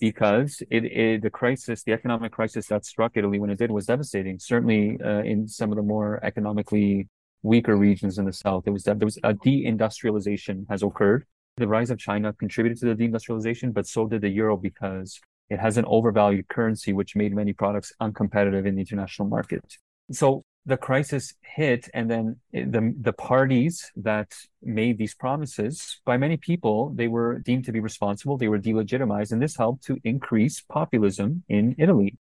because 0.01 0.63
it, 0.71 0.85
it 0.85 1.23
the 1.23 1.31
crisis, 1.31 1.83
the 1.85 1.93
economic 1.93 2.33
crisis 2.33 2.67
that 2.67 2.85
struck 2.85 3.13
Italy 3.15 3.39
when 3.39 3.51
it 3.51 3.59
did 3.59 3.71
was 3.71 3.87
devastating. 3.87 4.39
Certainly 4.39 4.99
uh, 5.05 5.23
in 5.23 5.47
some 5.47 5.71
of 5.71 5.77
the 5.77 5.83
more 5.83 6.19
economically 6.23 7.09
weaker 7.43 7.77
regions 7.77 8.19
in 8.19 8.25
the 8.25 8.33
south, 8.33 8.65
it 8.67 8.71
was 8.71 8.83
that 8.85 8.99
there 8.99 9.07
was 9.07 9.19
a 9.23 9.33
deindustrialization 9.35 10.65
has 10.69 10.83
occurred. 10.83 11.25
The 11.57 11.67
rise 11.67 11.91
of 11.91 11.99
China 11.99 12.35
contributed 12.35 12.79
to 12.81 12.95
the 12.95 12.95
deindustrialization, 12.95 13.73
but 13.73 13.87
so 13.87 14.07
did 14.07 14.21
the 14.21 14.29
euro 14.29 14.59
because 14.59 15.19
it 15.49 15.59
has 15.59 15.79
an 15.79 15.87
overvalued 15.87 16.49
currency, 16.49 16.93
which 16.93 17.17
made 17.17 17.35
many 17.35 17.55
products 17.55 17.93
uncompetitive 18.01 18.67
in 18.67 18.75
the 18.75 18.81
international 18.81 19.29
market. 19.29 19.79
So 20.11 20.45
the 20.67 20.77
crisis 20.77 21.33
hit, 21.41 21.89
and 21.95 22.11
then 22.11 22.37
the 22.53 22.95
the 23.01 23.13
parties 23.13 23.91
that 23.97 24.35
made 24.63 24.99
these 24.99 25.15
promises, 25.15 26.01
by 26.05 26.17
many 26.17 26.37
people, 26.37 26.93
they 26.95 27.09
were 27.09 27.39
deemed 27.39 27.65
to 27.67 27.73
be 27.73 27.81
responsible. 27.81 28.37
They 28.37 28.49
were 28.49 28.59
delegitimized, 28.59 29.33
and 29.33 29.41
this 29.41 29.57
helped 29.57 29.85
to 29.85 29.97
increase 30.05 30.61
populism 30.61 31.45
in 31.49 31.75
Italy. 31.79 32.19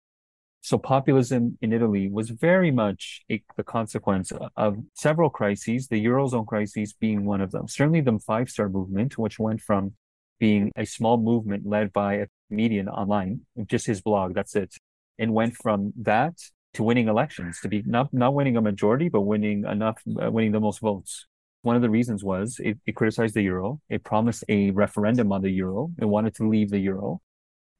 So 0.64 0.78
populism 0.78 1.58
in 1.62 1.74
Italy 1.74 2.10
was 2.10 2.30
very 2.30 2.72
much 2.72 3.22
a, 3.30 3.44
the 3.58 3.66
consequence 3.66 4.32
of 4.56 4.78
several 4.94 5.30
crises, 5.30 5.90
the 5.90 6.04
Eurozone 6.06 6.48
crisis 6.48 6.94
being 6.94 7.26
one 7.26 7.42
of 7.42 7.52
them. 7.52 7.68
Certainly 7.68 8.02
the 8.02 8.18
Five 8.20 8.50
Star 8.50 8.70
Movement, 8.70 9.18
which 9.18 9.38
went 9.38 9.60
from 9.60 9.92
being 10.40 10.72
a 10.78 10.86
small 10.86 11.18
movement 11.18 11.66
led 11.68 11.92
by 11.92 12.14
a 12.14 12.28
comedian 12.48 12.88
online, 12.88 13.42
just 13.66 13.86
his 13.86 14.02
blog, 14.02 14.36
that's 14.36 14.56
it, 14.56 14.74
and 15.20 15.34
went 15.34 15.54
from 15.54 15.92
that 15.98 16.36
to 16.76 16.84
winning 16.84 17.10
elections, 17.10 17.60
to 17.62 17.68
be 17.68 17.84
not, 17.86 18.14
not 18.14 18.34
winning 18.34 18.56
a 18.56 18.62
majority, 18.62 19.10
but 19.10 19.22
winning 19.22 19.66
enough, 19.66 20.02
uh, 20.22 20.32
winning 20.32 20.54
the 20.54 20.62
most 20.62 20.80
votes. 20.80 21.28
One 21.64 21.76
of 21.76 21.82
the 21.82 21.90
reasons 21.90 22.24
was 22.24 22.62
it, 22.64 22.78
it 22.86 22.96
criticized 22.96 23.36
the 23.36 23.42
euro. 23.42 23.82
It 23.90 24.06
promised 24.06 24.46
a 24.48 24.72
referendum 24.72 25.34
on 25.34 25.42
the 25.42 25.52
euro. 25.52 25.92
It 26.00 26.06
wanted 26.06 26.36
to 26.36 26.48
leave 26.48 26.70
the 26.70 26.80
euro. 26.80 27.20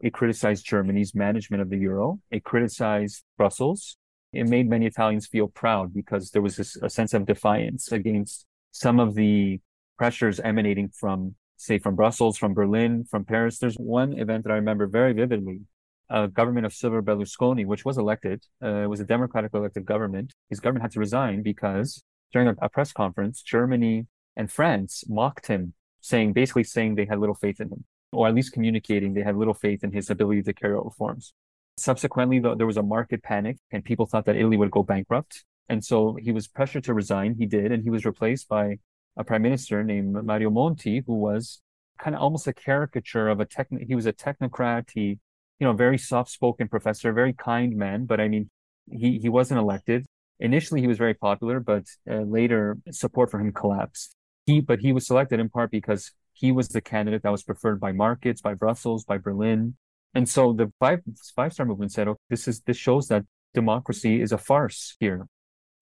It 0.04 0.14
criticized 0.14 0.66
Germany's 0.66 1.16
management 1.16 1.62
of 1.62 1.70
the 1.70 1.78
euro. 1.78 2.20
It 2.30 2.44
criticized 2.44 3.24
Brussels. 3.38 3.96
It 4.34 4.50
made 4.50 4.70
many 4.70 4.86
Italians 4.86 5.28
feel 5.28 5.48
proud 5.48 5.94
because 5.94 6.32
there 6.32 6.42
was 6.42 6.58
this, 6.58 6.76
a 6.76 6.90
sense 6.90 7.14
of 7.14 7.26
defiance 7.26 7.90
against 7.90 8.46
some 8.72 9.00
of 9.00 9.16
the 9.16 9.62
pressures 9.98 10.42
emanating 10.42 10.90
from, 10.90 11.36
say, 11.56 11.80
from 11.80 11.96
Brussels, 11.96 12.38
from 12.38 12.54
Berlin, 12.54 13.06
from 13.10 13.24
Paris. 13.24 13.60
There's 13.60 13.76
one 13.76 14.12
event 14.20 14.44
that 14.44 14.52
I 14.52 14.56
remember 14.56 14.88
very 14.88 15.14
vividly 15.14 15.62
a 16.10 16.28
government 16.28 16.66
of 16.66 16.74
Silvio 16.74 17.02
Berlusconi, 17.02 17.66
which 17.66 17.86
was 17.86 17.98
elected. 17.98 18.44
Uh, 18.62 18.84
it 18.84 18.90
was 18.90 19.00
a 19.00 19.06
democratically 19.06 19.62
elected 19.62 19.86
government. 19.86 20.34
His 20.50 20.60
government 20.60 20.82
had 20.82 20.92
to 20.92 21.00
resign 21.00 21.44
because 21.44 22.04
during 22.34 22.50
a, 22.50 22.56
a, 22.62 22.68
press 22.68 22.92
conference, 22.92 23.42
Germany 23.42 24.08
and 24.36 24.52
France 24.52 25.06
mocked 25.08 25.48
him, 25.48 25.74
saying 26.02 26.34
basically 26.34 26.66
saying 26.66 26.96
they 26.96 27.06
had 27.06 27.20
little 27.20 27.36
faith 27.36 27.62
in 27.62 27.70
him, 27.70 27.86
or 28.14 28.28
at 28.28 28.36
least 28.36 28.54
communicating 28.54 29.14
they 29.14 29.24
had 29.24 29.36
little 29.36 29.54
faith 29.54 29.84
in 29.84 29.92
his 29.92 30.10
ability 30.10 30.44
to 30.44 30.54
carry 30.54 30.76
out 30.76 30.86
reforms. 30.86 31.34
Subsequently, 31.78 32.40
though, 32.40 32.56
there 32.56 32.68
was 32.68 32.78
a 32.78 32.84
market 32.84 33.24
panic, 33.24 33.58
and 33.72 33.84
people 33.84 34.06
thought 34.06 34.26
that 34.26 34.36
Italy 34.36 34.58
would 34.58 34.72
go 34.72 34.84
bankrupt. 34.84 35.44
And 35.70 35.84
so 35.84 36.16
he 36.22 36.32
was 36.32 36.48
pressured 36.48 36.84
to 36.86 36.94
resign. 36.94 37.36
He 37.38 37.46
did, 37.46 37.72
and 37.72 37.84
he 37.84 37.90
was 37.90 38.06
replaced 38.06 38.48
by 38.48 38.78
a 39.18 39.24
prime 39.24 39.42
minister 39.42 39.84
named 39.84 40.14
Mario 40.24 40.50
Monti, 40.50 41.04
who 41.06 41.16
was 41.16 41.62
kind 42.00 42.16
of 42.16 42.22
almost 42.22 42.48
a 42.48 42.54
caricature 42.54 43.28
of 43.30 43.40
a 43.40 43.46
tech. 43.46 43.68
He 43.88 43.96
was 43.96 44.06
a 44.06 44.14
technocrat. 44.14 44.90
He 44.94 45.20
you 45.60 45.68
know, 45.68 45.74
very 45.74 45.98
soft-spoken 45.98 46.68
professor, 46.68 47.14
very 47.14 47.32
kind 47.34 47.78
man. 47.78 48.06
But 48.06 48.20
I 48.20 48.28
mean, 48.28 48.50
he 48.92 49.20
he 49.20 49.30
wasn't 49.30 49.60
elected. 49.60 50.06
Initially, 50.40 50.82
he 50.82 50.88
was 50.88 50.98
very 50.98 51.14
popular, 51.14 51.60
but 51.60 51.86
uh, 52.10 52.22
later 52.22 52.78
support 52.92 53.32
for 53.32 53.40
him 53.40 53.54
collapsed. 53.54 54.14
He 54.46 54.60
but 54.60 54.80
he 54.80 54.92
was 54.92 55.08
selected 55.08 55.40
in 55.40 55.50
part 55.50 55.72
because 55.72 56.12
he 56.34 56.52
was 56.52 56.70
the 56.70 56.82
candidate 56.82 57.24
that 57.24 57.32
was 57.32 57.44
preferred 57.44 57.80
by 57.80 57.92
markets, 57.92 58.42
by 58.42 58.54
Brussels, 58.54 59.06
by 59.06 59.18
Berlin, 59.18 59.76
and 60.14 60.30
so 60.30 60.54
the 60.54 60.72
five 60.80 61.02
five 61.36 61.54
star 61.54 61.66
movement 61.66 61.92
said, 61.92 62.08
"Okay, 62.08 62.20
this 62.30 62.48
is 62.48 62.62
this 62.62 62.78
shows 62.78 63.08
that 63.08 63.26
democracy 63.54 64.22
is 64.22 64.32
a 64.32 64.38
farce 64.38 64.96
here. 65.00 65.28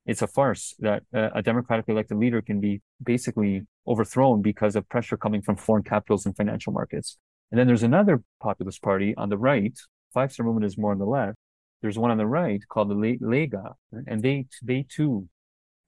It's 0.06 0.22
a 0.22 0.28
farce 0.28 0.76
that 0.80 1.04
uh, 1.14 1.30
a 1.36 1.42
democratically 1.42 1.94
elected 1.94 2.18
leader 2.18 2.42
can 2.42 2.60
be 2.60 2.82
basically 3.04 3.64
overthrown 3.88 4.42
because 4.42 4.76
of 4.76 4.88
pressure 4.90 5.18
coming 5.18 5.42
from 5.42 5.58
foreign 5.58 5.84
capitals 5.84 6.26
and 6.26 6.36
financial 6.36 6.74
markets." 6.74 7.18
And 7.52 7.60
then 7.60 7.68
there's 7.68 7.84
another 7.84 8.24
populist 8.40 8.82
party 8.82 9.14
on 9.16 9.30
the 9.30 9.38
right. 9.38 9.78
Five 10.14 10.32
Star 10.32 10.46
Movement 10.46 10.66
is 10.66 10.78
more 10.78 10.92
on 10.92 11.00
the 11.00 11.06
left. 11.06 11.38
There's 11.82 11.98
one 11.98 12.12
on 12.12 12.18
the 12.18 12.28
right 12.28 12.62
called 12.70 12.90
the 12.90 12.96
Lega, 12.96 13.74
and 14.08 14.22
they 14.24 14.46
they 14.64 14.86
too 14.88 15.28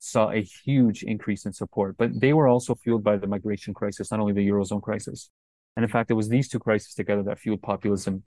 saw 0.03 0.29
a 0.31 0.41
huge 0.41 1.03
increase 1.03 1.45
in 1.45 1.53
support. 1.53 1.95
But 1.97 2.19
they 2.19 2.33
were 2.33 2.47
also 2.47 2.75
fueled 2.75 3.03
by 3.03 3.15
the 3.17 3.27
migration 3.27 3.73
crisis, 3.73 4.11
not 4.11 4.19
only 4.19 4.33
the 4.33 4.47
eurozone 4.47 4.81
crisis. 4.81 5.29
And 5.75 5.83
in 5.83 5.89
fact, 5.89 6.11
it 6.11 6.15
was 6.15 6.27
these 6.27 6.49
two 6.49 6.59
crises 6.59 6.93
together 6.93 7.23
that 7.23 7.39
fueled 7.39 7.61
populism 7.61 8.23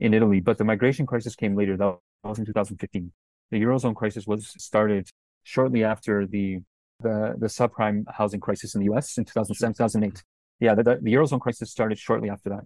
in 0.00 0.14
Italy. 0.14 0.40
But 0.40 0.56
the 0.56 0.64
migration 0.64 1.06
crisis 1.06 1.36
came 1.36 1.54
later. 1.54 1.76
That 1.76 1.98
was 2.24 2.38
in 2.38 2.46
2015. 2.46 3.12
The 3.50 3.60
eurozone 3.60 3.94
crisis 3.94 4.26
was 4.26 4.54
started 4.58 5.10
shortly 5.44 5.84
after 5.84 6.26
the 6.26 6.60
the, 7.00 7.36
the 7.38 7.46
subprime 7.46 8.02
housing 8.12 8.40
crisis 8.40 8.74
in 8.74 8.80
the 8.80 8.86
U.S. 8.86 9.18
in 9.18 9.24
2007, 9.24 9.74
2008. 9.74 10.24
Yeah, 10.58 10.74
the, 10.74 10.82
the 10.82 11.14
eurozone 11.14 11.40
crisis 11.40 11.70
started 11.70 11.96
shortly 11.96 12.28
after 12.28 12.48
that. 12.50 12.64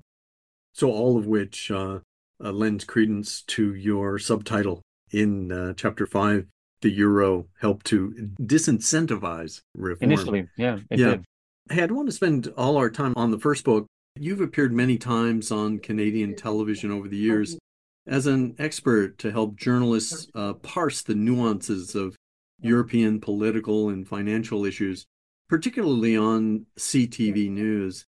So, 0.72 0.90
all 0.90 1.18
of 1.18 1.26
which 1.26 1.70
uh, 1.70 1.98
uh, 2.42 2.50
lends 2.50 2.84
credence 2.84 3.42
to 3.42 3.74
your 3.74 4.18
subtitle 4.18 4.80
in 5.10 5.52
uh, 5.52 5.74
chapter 5.76 6.06
five. 6.06 6.46
The 6.83 6.91
euro 6.91 7.47
helped 7.61 7.87
to 7.87 8.11
disincentivize 8.41 9.62
reform. 9.74 10.11
Initially, 10.11 10.49
yeah, 10.57 10.78
yeah. 10.91 11.11
Did. 11.11 11.24
Hey, 11.70 11.83
I 11.83 11.87
don't 11.87 11.97
want 11.97 12.09
to 12.09 12.14
spend 12.14 12.53
all 12.57 12.76
our 12.76 12.91
time 12.91 13.14
on 13.16 13.30
the 13.30 13.39
first 13.39 13.64
book. 13.64 13.87
You've 14.18 14.41
appeared 14.41 14.72
many 14.72 14.99
times 14.99 15.51
on 15.51 15.78
Canadian 15.78 16.35
television 16.35 16.91
over 16.91 17.09
the 17.09 17.16
years 17.16 17.57
as 18.07 18.26
an 18.26 18.57
expert 18.59 19.16
to 19.18 19.30
help 19.30 19.57
journalists 19.57 20.26
uh, 20.35 20.55
parse 20.55 21.03
the 21.03 21.14
nuances 21.14 21.95
of 21.95 22.16
European 22.61 23.20
political 23.20 23.89
and 23.89 24.07
financial 24.07 24.64
issues, 24.64 25.07
particularly 25.49 26.16
on 26.16 26.66
CTV 26.78 27.51
News. 27.51 28.05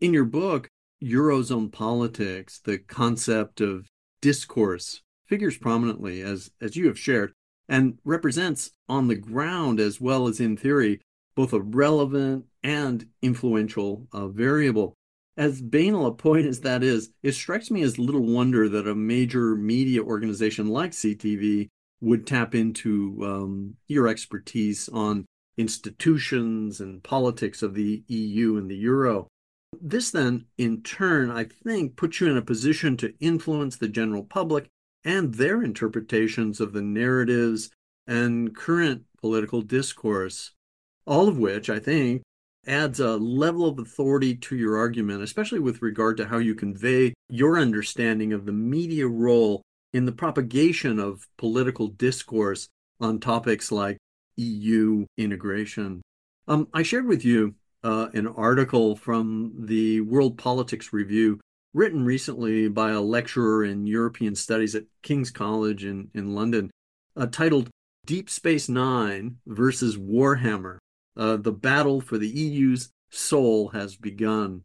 In 0.00 0.12
your 0.12 0.24
book, 0.24 0.68
Eurozone 1.02 1.70
politics, 1.70 2.60
the 2.64 2.78
concept 2.78 3.60
of 3.60 3.86
discourse 4.20 5.02
figures 5.26 5.56
prominently 5.58 6.22
as, 6.22 6.50
as 6.60 6.76
you 6.76 6.86
have 6.86 6.98
shared 6.98 7.32
and 7.68 7.98
represents 8.04 8.70
on 8.88 9.08
the 9.08 9.14
ground 9.14 9.80
as 9.80 10.00
well 10.00 10.28
as 10.28 10.40
in 10.40 10.56
theory 10.56 11.00
both 11.36 11.52
a 11.52 11.60
relevant 11.60 12.46
and 12.62 13.06
influential 13.22 14.08
uh, 14.12 14.26
variable. 14.26 14.94
As 15.36 15.60
banal 15.60 16.06
a 16.06 16.14
point 16.14 16.46
as 16.46 16.60
that 16.60 16.82
is, 16.82 17.10
it 17.22 17.32
strikes 17.32 17.70
me 17.70 17.82
as 17.82 17.98
little 17.98 18.24
wonder 18.24 18.70
that 18.70 18.88
a 18.88 18.94
major 18.94 19.54
media 19.54 20.02
organization 20.02 20.68
like 20.68 20.92
CTV 20.92 21.68
would 22.00 22.26
tap 22.26 22.54
into 22.54 23.18
um, 23.22 23.74
your 23.86 24.08
expertise 24.08 24.88
on 24.88 25.26
institutions 25.58 26.80
and 26.80 27.02
politics 27.02 27.62
of 27.62 27.74
the 27.74 28.02
EU 28.08 28.56
and 28.56 28.70
the 28.70 28.76
Euro. 28.76 29.28
This 29.80 30.10
then, 30.10 30.46
in 30.56 30.82
turn, 30.82 31.30
I 31.30 31.44
think, 31.44 31.96
puts 31.96 32.20
you 32.20 32.28
in 32.28 32.36
a 32.36 32.42
position 32.42 32.96
to 32.98 33.14
influence 33.20 33.76
the 33.76 33.88
general 33.88 34.24
public 34.24 34.68
and 35.06 35.34
their 35.34 35.62
interpretations 35.62 36.60
of 36.60 36.72
the 36.72 36.82
narratives 36.82 37.70
and 38.08 38.54
current 38.54 39.04
political 39.20 39.62
discourse, 39.62 40.50
all 41.06 41.28
of 41.28 41.38
which 41.38 41.70
I 41.70 41.78
think 41.78 42.22
adds 42.66 42.98
a 42.98 43.16
level 43.16 43.68
of 43.68 43.78
authority 43.78 44.34
to 44.34 44.56
your 44.56 44.76
argument, 44.76 45.22
especially 45.22 45.60
with 45.60 45.80
regard 45.80 46.16
to 46.16 46.26
how 46.26 46.38
you 46.38 46.56
convey 46.56 47.14
your 47.28 47.56
understanding 47.56 48.32
of 48.32 48.46
the 48.46 48.52
media 48.52 49.06
role 49.06 49.62
in 49.92 50.06
the 50.06 50.12
propagation 50.12 50.98
of 50.98 51.28
political 51.38 51.86
discourse 51.86 52.66
on 53.00 53.20
topics 53.20 53.70
like 53.70 53.98
EU 54.36 55.06
integration. 55.16 56.02
Um, 56.48 56.66
I 56.74 56.82
shared 56.82 57.06
with 57.06 57.24
you 57.24 57.54
uh, 57.84 58.08
an 58.12 58.26
article 58.26 58.96
from 58.96 59.52
the 59.56 60.00
World 60.00 60.36
Politics 60.36 60.92
Review 60.92 61.38
written 61.76 62.06
recently 62.06 62.68
by 62.68 62.90
a 62.90 63.00
lecturer 63.02 63.62
in 63.62 63.86
European 63.86 64.34
Studies 64.34 64.74
at 64.74 64.84
King's 65.02 65.30
College 65.30 65.84
in, 65.84 66.08
in 66.14 66.34
London, 66.34 66.70
uh, 67.14 67.26
titled 67.26 67.68
Deep 68.06 68.30
Space 68.30 68.66
Nine 68.66 69.36
versus 69.46 69.98
Warhammer 69.98 70.78
uh, 71.18 71.36
The 71.36 71.52
Battle 71.52 72.00
for 72.00 72.16
the 72.16 72.28
EU's 72.28 72.88
Soul 73.10 73.68
Has 73.68 73.94
Begun. 73.94 74.62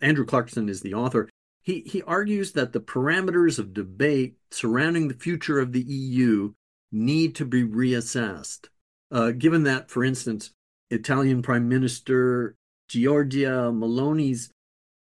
Andrew 0.00 0.24
Clarkson 0.24 0.70
is 0.70 0.80
the 0.80 0.94
author. 0.94 1.28
He, 1.62 1.80
he 1.80 2.00
argues 2.02 2.52
that 2.52 2.72
the 2.72 2.80
parameters 2.80 3.58
of 3.58 3.74
debate 3.74 4.36
surrounding 4.50 5.08
the 5.08 5.14
future 5.14 5.58
of 5.58 5.72
the 5.72 5.82
EU 5.82 6.54
need 6.90 7.34
to 7.34 7.44
be 7.44 7.64
reassessed. 7.64 8.68
Uh, 9.10 9.32
given 9.32 9.64
that, 9.64 9.90
for 9.90 10.02
instance, 10.02 10.52
Italian 10.90 11.42
Prime 11.42 11.68
Minister 11.68 12.56
Giorgia 12.88 13.72
Meloni's 13.76 14.50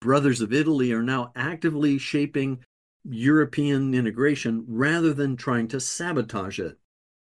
brothers 0.06 0.39
of 0.39 0.53
Italy 0.53 0.91
are 0.91 1.01
now 1.01 1.32
actively 1.36 1.97
shaping 1.97 2.64
European 3.03 3.91
integration 3.95 4.64
rather 4.68 5.16
than 5.16 5.36
trying 5.36 5.68
to 5.68 5.80
sabotage 5.80 6.60
it. 6.60 6.78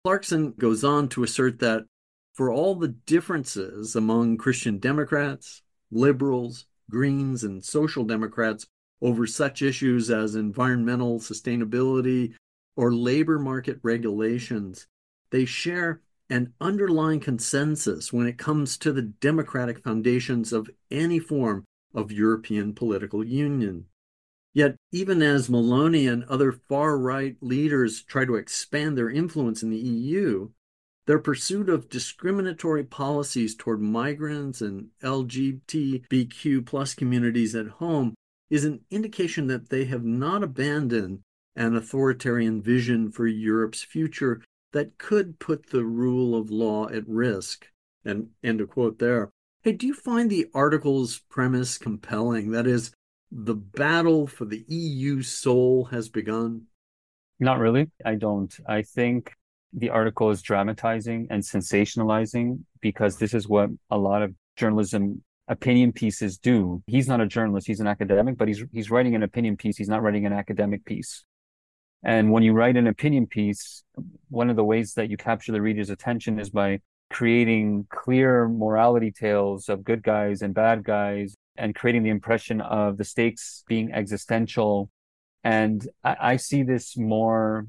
Clarkson 0.03 0.51
goes 0.51 0.83
on 0.83 1.07
to 1.07 1.23
assert 1.23 1.59
that 1.59 1.85
for 2.33 2.51
all 2.51 2.75
the 2.75 2.89
differences 2.89 3.95
among 3.95 4.37
Christian 4.37 4.79
Democrats, 4.79 5.61
liberals, 5.91 6.65
Greens, 6.91 7.45
and 7.45 7.63
Social 7.63 8.03
Democrats 8.03 8.67
over 9.01 9.25
such 9.25 9.61
issues 9.61 10.11
as 10.11 10.35
environmental 10.35 11.19
sustainability 11.19 12.33
or 12.75 12.93
labor 12.93 13.39
market 13.39 13.79
regulations, 13.81 14.87
they 15.31 15.45
share 15.45 16.01
an 16.29 16.51
underlying 16.59 17.21
consensus 17.21 18.11
when 18.11 18.27
it 18.27 18.37
comes 18.37 18.77
to 18.77 18.91
the 18.91 19.03
democratic 19.03 19.81
foundations 19.81 20.51
of 20.51 20.69
any 20.91 21.17
form 21.17 21.63
of 21.93 22.11
European 22.11 22.73
political 22.73 23.23
union. 23.23 23.85
Yet, 24.53 24.75
even 24.91 25.21
as 25.21 25.49
Meloni 25.49 26.11
and 26.11 26.23
other 26.23 26.51
far 26.51 26.97
right 26.97 27.37
leaders 27.41 28.01
try 28.01 28.25
to 28.25 28.35
expand 28.35 28.97
their 28.97 29.09
influence 29.09 29.61
in 29.61 29.69
the 29.69 29.77
EU, 29.77 30.49
their 31.05 31.19
pursuit 31.19 31.69
of 31.69 31.89
discriminatory 31.89 32.83
policies 32.83 33.55
toward 33.55 33.81
migrants 33.81 34.61
and 34.61 34.89
LGBTQ 35.01 36.65
plus 36.65 36.93
communities 36.93 37.55
at 37.55 37.67
home 37.67 38.13
is 38.49 38.65
an 38.65 38.81
indication 38.91 39.47
that 39.47 39.69
they 39.69 39.85
have 39.85 40.03
not 40.03 40.43
abandoned 40.43 41.21
an 41.55 41.75
authoritarian 41.75 42.61
vision 42.61 43.11
for 43.11 43.25
Europe's 43.25 43.83
future 43.83 44.41
that 44.73 44.97
could 44.97 45.39
put 45.39 45.69
the 45.69 45.85
rule 45.85 46.35
of 46.35 46.51
law 46.51 46.89
at 46.89 47.07
risk. 47.07 47.67
And 48.03 48.29
end 48.43 48.61
of 48.61 48.69
quote 48.69 48.99
there. 48.99 49.29
Hey, 49.63 49.73
do 49.73 49.87
you 49.87 49.93
find 49.93 50.29
the 50.29 50.47
article's 50.53 51.19
premise 51.29 51.77
compelling? 51.77 52.51
That 52.51 52.67
is, 52.67 52.91
the 53.31 53.55
battle 53.55 54.27
for 54.27 54.45
the 54.45 54.63
EU 54.67 55.21
soul 55.21 55.85
has 55.85 56.09
begun? 56.09 56.67
Not 57.39 57.59
really. 57.59 57.91
I 58.05 58.15
don't. 58.15 58.53
I 58.67 58.81
think 58.81 59.33
the 59.73 59.89
article 59.89 60.29
is 60.29 60.41
dramatizing 60.41 61.27
and 61.29 61.43
sensationalizing 61.43 62.59
because 62.81 63.17
this 63.17 63.33
is 63.33 63.47
what 63.47 63.69
a 63.89 63.97
lot 63.97 64.21
of 64.21 64.33
journalism 64.55 65.23
opinion 65.47 65.91
pieces 65.93 66.37
do. 66.37 66.81
He's 66.87 67.07
not 67.07 67.21
a 67.21 67.27
journalist, 67.27 67.67
he's 67.67 67.79
an 67.79 67.87
academic, 67.87 68.37
but 68.37 68.47
he's 68.47 68.63
he's 68.71 68.91
writing 68.91 69.15
an 69.15 69.23
opinion 69.23 69.57
piece, 69.57 69.77
he's 69.77 69.89
not 69.89 70.01
writing 70.01 70.25
an 70.25 70.33
academic 70.33 70.85
piece. 70.85 71.23
And 72.03 72.31
when 72.31 72.43
you 72.43 72.53
write 72.53 72.77
an 72.77 72.87
opinion 72.87 73.27
piece, 73.27 73.83
one 74.29 74.49
of 74.49 74.55
the 74.55 74.63
ways 74.63 74.93
that 74.93 75.09
you 75.09 75.17
capture 75.17 75.51
the 75.51 75.61
reader's 75.61 75.89
attention 75.89 76.39
is 76.39 76.49
by 76.49 76.79
creating 77.09 77.87
clear 77.89 78.47
morality 78.47 79.11
tales 79.11 79.69
of 79.69 79.83
good 79.83 80.03
guys 80.03 80.41
and 80.41 80.53
bad 80.53 80.83
guys 80.83 81.35
and 81.57 81.73
creating 81.73 82.03
the 82.03 82.09
impression 82.09 82.61
of 82.61 82.97
the 82.97 83.03
stakes 83.03 83.63
being 83.67 83.91
existential. 83.91 84.89
And 85.43 85.87
I, 86.03 86.15
I 86.19 86.35
see 86.37 86.63
this 86.63 86.97
more 86.97 87.65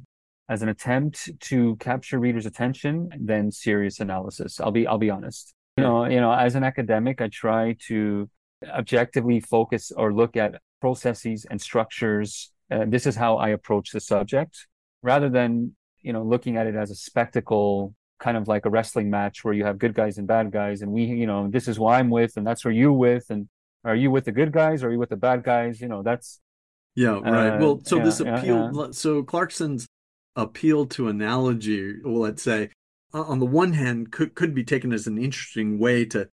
as 0.49 0.63
an 0.63 0.69
attempt 0.69 1.31
to 1.41 1.77
capture 1.77 2.19
readers' 2.19 2.47
attention 2.47 3.11
than 3.19 3.51
serious 3.53 4.01
analysis. 4.01 4.61
I'll 4.61 4.71
be 4.71 4.87
I'll 4.87 4.99
be 4.99 5.11
honest. 5.11 5.55
You 5.77 5.85
know, 5.85 6.05
you 6.07 6.21
know, 6.21 6.33
as 6.33 6.55
an 6.55 6.65
academic, 6.65 7.21
I 7.21 7.29
try 7.29 7.77
to 7.87 8.29
objectively 8.67 9.41
focus 9.41 9.93
or 9.95 10.13
look 10.13 10.37
at 10.37 10.61
processes 10.81 11.47
and 11.49 11.61
structures. 11.61 12.51
Uh, 12.71 12.85
this 12.87 13.07
is 13.07 13.15
how 13.15 13.37
I 13.37 13.51
approach 13.51 13.93
the 13.93 14.01
subject, 14.01 14.67
rather 15.03 15.29
than 15.29 15.77
you 16.01 16.13
know 16.13 16.23
looking 16.23 16.57
at 16.57 16.67
it 16.67 16.75
as 16.75 16.91
a 16.91 16.95
spectacle, 16.95 17.95
kind 18.19 18.37
of 18.37 18.49
like 18.49 18.67
a 18.67 18.71
wrestling 18.71 19.11
match 19.11 19.45
where 19.45 19.55
you 19.55 19.65
have 19.65 19.79
good 19.79 19.95
guys 19.95 20.19
and 20.19 20.27
bad 20.27 20.51
guys, 20.51 20.83
and 20.83 20.93
we, 20.93 21.05
you 21.05 21.27
know, 21.27 21.49
this 21.49 21.69
is 21.69 21.77
who 21.77 21.87
I'm 21.87 22.11
with, 22.11 22.37
and 22.37 22.47
that's 22.47 22.63
who 22.63 22.71
you 22.71 22.93
with, 22.93 23.27
and 23.31 23.49
are 23.85 23.95
you 23.95 24.11
with 24.11 24.25
the 24.25 24.33
good 24.33 24.53
guys? 24.53 24.83
Or 24.83 24.89
are 24.89 24.93
you 24.93 24.99
with 24.99 25.11
the 25.11 25.17
bad 25.17 25.45
guys? 25.45 25.81
You 25.81 25.89
know, 25.89 26.03
that's 26.03 26.41
yeah, 26.95 27.21
right. 27.21 27.57
Uh, 27.57 27.59
well, 27.61 27.81
so 27.85 27.99
yeah, 27.99 28.05
this 28.05 28.21
yeah, 28.21 28.39
appeal, 28.39 28.71
yeah. 28.75 28.87
so 28.91 29.23
Clarkson's 29.23 29.87
appeal 30.37 30.87
to 30.87 31.09
analogy, 31.09 31.97
well, 32.05 32.21
let's 32.21 32.43
say, 32.43 32.71
on 33.13 33.39
the 33.39 33.47
one 33.47 33.73
hand, 33.73 34.11
could 34.13 34.35
could 34.35 34.55
be 34.55 34.65
taken 34.65 34.93
as 34.93 35.07
an 35.07 35.19
interesting 35.19 35.79
way 35.79 36.05
to 36.07 36.29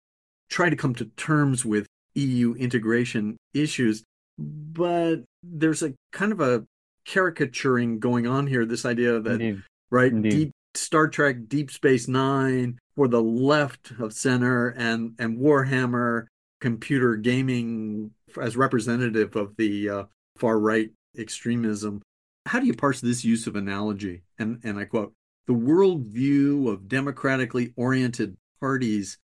try 0.48 0.68
to 0.68 0.76
come 0.76 0.94
to 0.94 1.06
terms 1.16 1.64
with 1.64 1.86
EU 2.14 2.54
integration 2.54 3.36
issues, 3.54 4.04
but 4.38 5.16
there's 5.42 5.82
a 5.82 5.94
kind 6.12 6.32
of 6.32 6.40
a 6.40 6.64
caricaturing 7.06 7.98
going 7.98 8.26
on 8.26 8.46
here. 8.46 8.66
This 8.66 8.84
idea 8.84 9.20
that 9.20 9.40
Indeed. 9.40 9.62
right, 9.90 10.12
Indeed. 10.12 10.30
deep 10.30 10.52
Star 10.76 11.08
Trek, 11.08 11.48
Deep 11.48 11.70
Space 11.70 12.08
Nine 12.08 12.78
for 12.94 13.08
the 13.08 13.22
left 13.22 13.92
of 13.98 14.12
center, 14.12 14.68
and 14.68 15.14
and 15.18 15.38
Warhammer 15.38 16.26
computer 16.60 17.16
gaming 17.16 18.12
as 18.40 18.56
representative 18.56 19.36
of 19.36 19.56
the 19.56 19.88
uh, 19.88 20.04
far 20.36 20.58
right 20.58 20.90
extremism. 21.18 22.02
How 22.46 22.60
do 22.60 22.66
you 22.66 22.74
parse 22.74 23.00
this 23.00 23.24
use 23.24 23.46
of 23.46 23.56
analogy? 23.56 24.22
And 24.38 24.60
and 24.64 24.78
I 24.78 24.84
quote: 24.84 25.12
"The 25.46 25.54
worldview 25.54 26.70
of 26.70 26.88
democratically 26.88 27.72
oriented 27.76 28.36
parties 28.60 29.18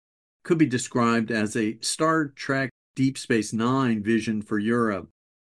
could 0.45 0.59
be 0.59 0.67
described 0.67 1.31
as 1.31 1.57
a 1.57 1.79
Star 1.81 2.29
Trek 2.29 2.71
Deep 2.95 3.17
Space 3.17 3.53
Nine 3.53 4.03
vision 4.03 4.43
for 4.43 4.59
Europe. 4.59 5.09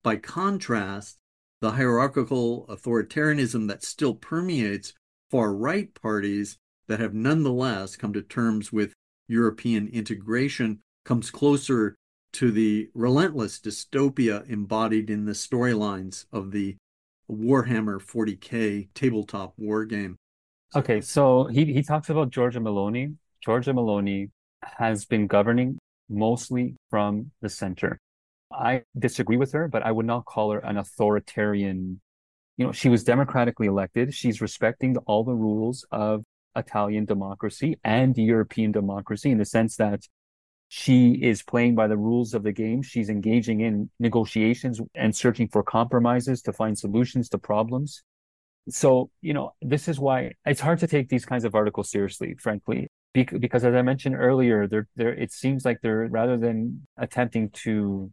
By 0.03 0.17
contrast, 0.17 1.17
the 1.61 1.71
hierarchical 1.71 2.65
authoritarianism 2.67 3.67
that 3.67 3.83
still 3.83 4.13
permeates 4.13 4.93
far 5.31 5.53
right 5.53 5.93
parties 6.01 6.57
that 6.87 6.99
have 6.99 7.13
nonetheless 7.13 7.95
come 7.95 8.13
to 8.13 8.21
terms 8.21 8.71
with 8.71 8.93
European 9.27 9.87
integration 9.87 10.79
comes 11.03 11.31
closer 11.31 11.95
to 12.33 12.51
the 12.51 12.89
relentless 12.93 13.59
dystopia 13.59 14.47
embodied 14.49 15.09
in 15.09 15.25
the 15.25 15.31
storylines 15.31 16.25
of 16.31 16.51
the 16.51 16.75
Warhammer 17.29 17.99
40k 17.99 18.89
tabletop 18.93 19.53
war 19.57 19.85
game. 19.85 20.17
Okay, 20.75 21.01
so 21.01 21.45
he, 21.45 21.65
he 21.65 21.81
talks 21.81 22.09
about 22.09 22.29
Giorgia 22.29 22.61
Meloni. 22.61 23.15
Giorgia 23.45 23.73
Meloni 23.73 24.29
has 24.63 25.05
been 25.05 25.27
governing 25.27 25.77
mostly 26.09 26.75
from 26.89 27.31
the 27.41 27.49
center. 27.49 27.99
I 28.51 28.83
disagree 28.97 29.37
with 29.37 29.51
her, 29.53 29.67
but 29.67 29.83
I 29.83 29.91
would 29.91 30.05
not 30.05 30.25
call 30.25 30.51
her 30.51 30.59
an 30.59 30.77
authoritarian. 30.77 32.01
You 32.57 32.65
know, 32.65 32.71
she 32.71 32.89
was 32.89 33.03
democratically 33.03 33.67
elected. 33.67 34.13
She's 34.13 34.41
respecting 34.41 34.95
all 35.05 35.23
the 35.23 35.33
rules 35.33 35.85
of 35.91 36.23
Italian 36.55 37.05
democracy 37.05 37.77
and 37.83 38.17
European 38.17 38.71
democracy 38.71 39.31
in 39.31 39.37
the 39.37 39.45
sense 39.45 39.75
that 39.75 40.01
she 40.67 41.13
is 41.13 41.43
playing 41.43 41.75
by 41.75 41.87
the 41.87 41.97
rules 41.97 42.33
of 42.33 42.43
the 42.43 42.51
game. 42.51 42.81
She's 42.81 43.09
engaging 43.09 43.61
in 43.61 43.89
negotiations 43.99 44.81
and 44.95 45.15
searching 45.15 45.47
for 45.47 45.63
compromises 45.63 46.41
to 46.43 46.53
find 46.53 46.77
solutions 46.77 47.29
to 47.29 47.37
problems. 47.37 48.03
So, 48.69 49.11
you 49.21 49.33
know, 49.33 49.53
this 49.61 49.87
is 49.87 49.99
why 49.99 50.31
it's 50.45 50.61
hard 50.61 50.79
to 50.79 50.87
take 50.87 51.09
these 51.09 51.25
kinds 51.25 51.45
of 51.45 51.53
articles 51.53 51.91
seriously, 51.91 52.35
frankly, 52.39 52.87
because 53.13 53.63
as 53.63 53.75
I 53.75 53.81
mentioned 53.83 54.15
earlier, 54.15 54.67
they're, 54.67 54.87
they're, 54.95 55.13
it 55.13 55.31
seems 55.31 55.65
like 55.65 55.81
they're 55.81 56.07
rather 56.07 56.37
than 56.37 56.87
attempting 56.97 57.51
to 57.51 58.11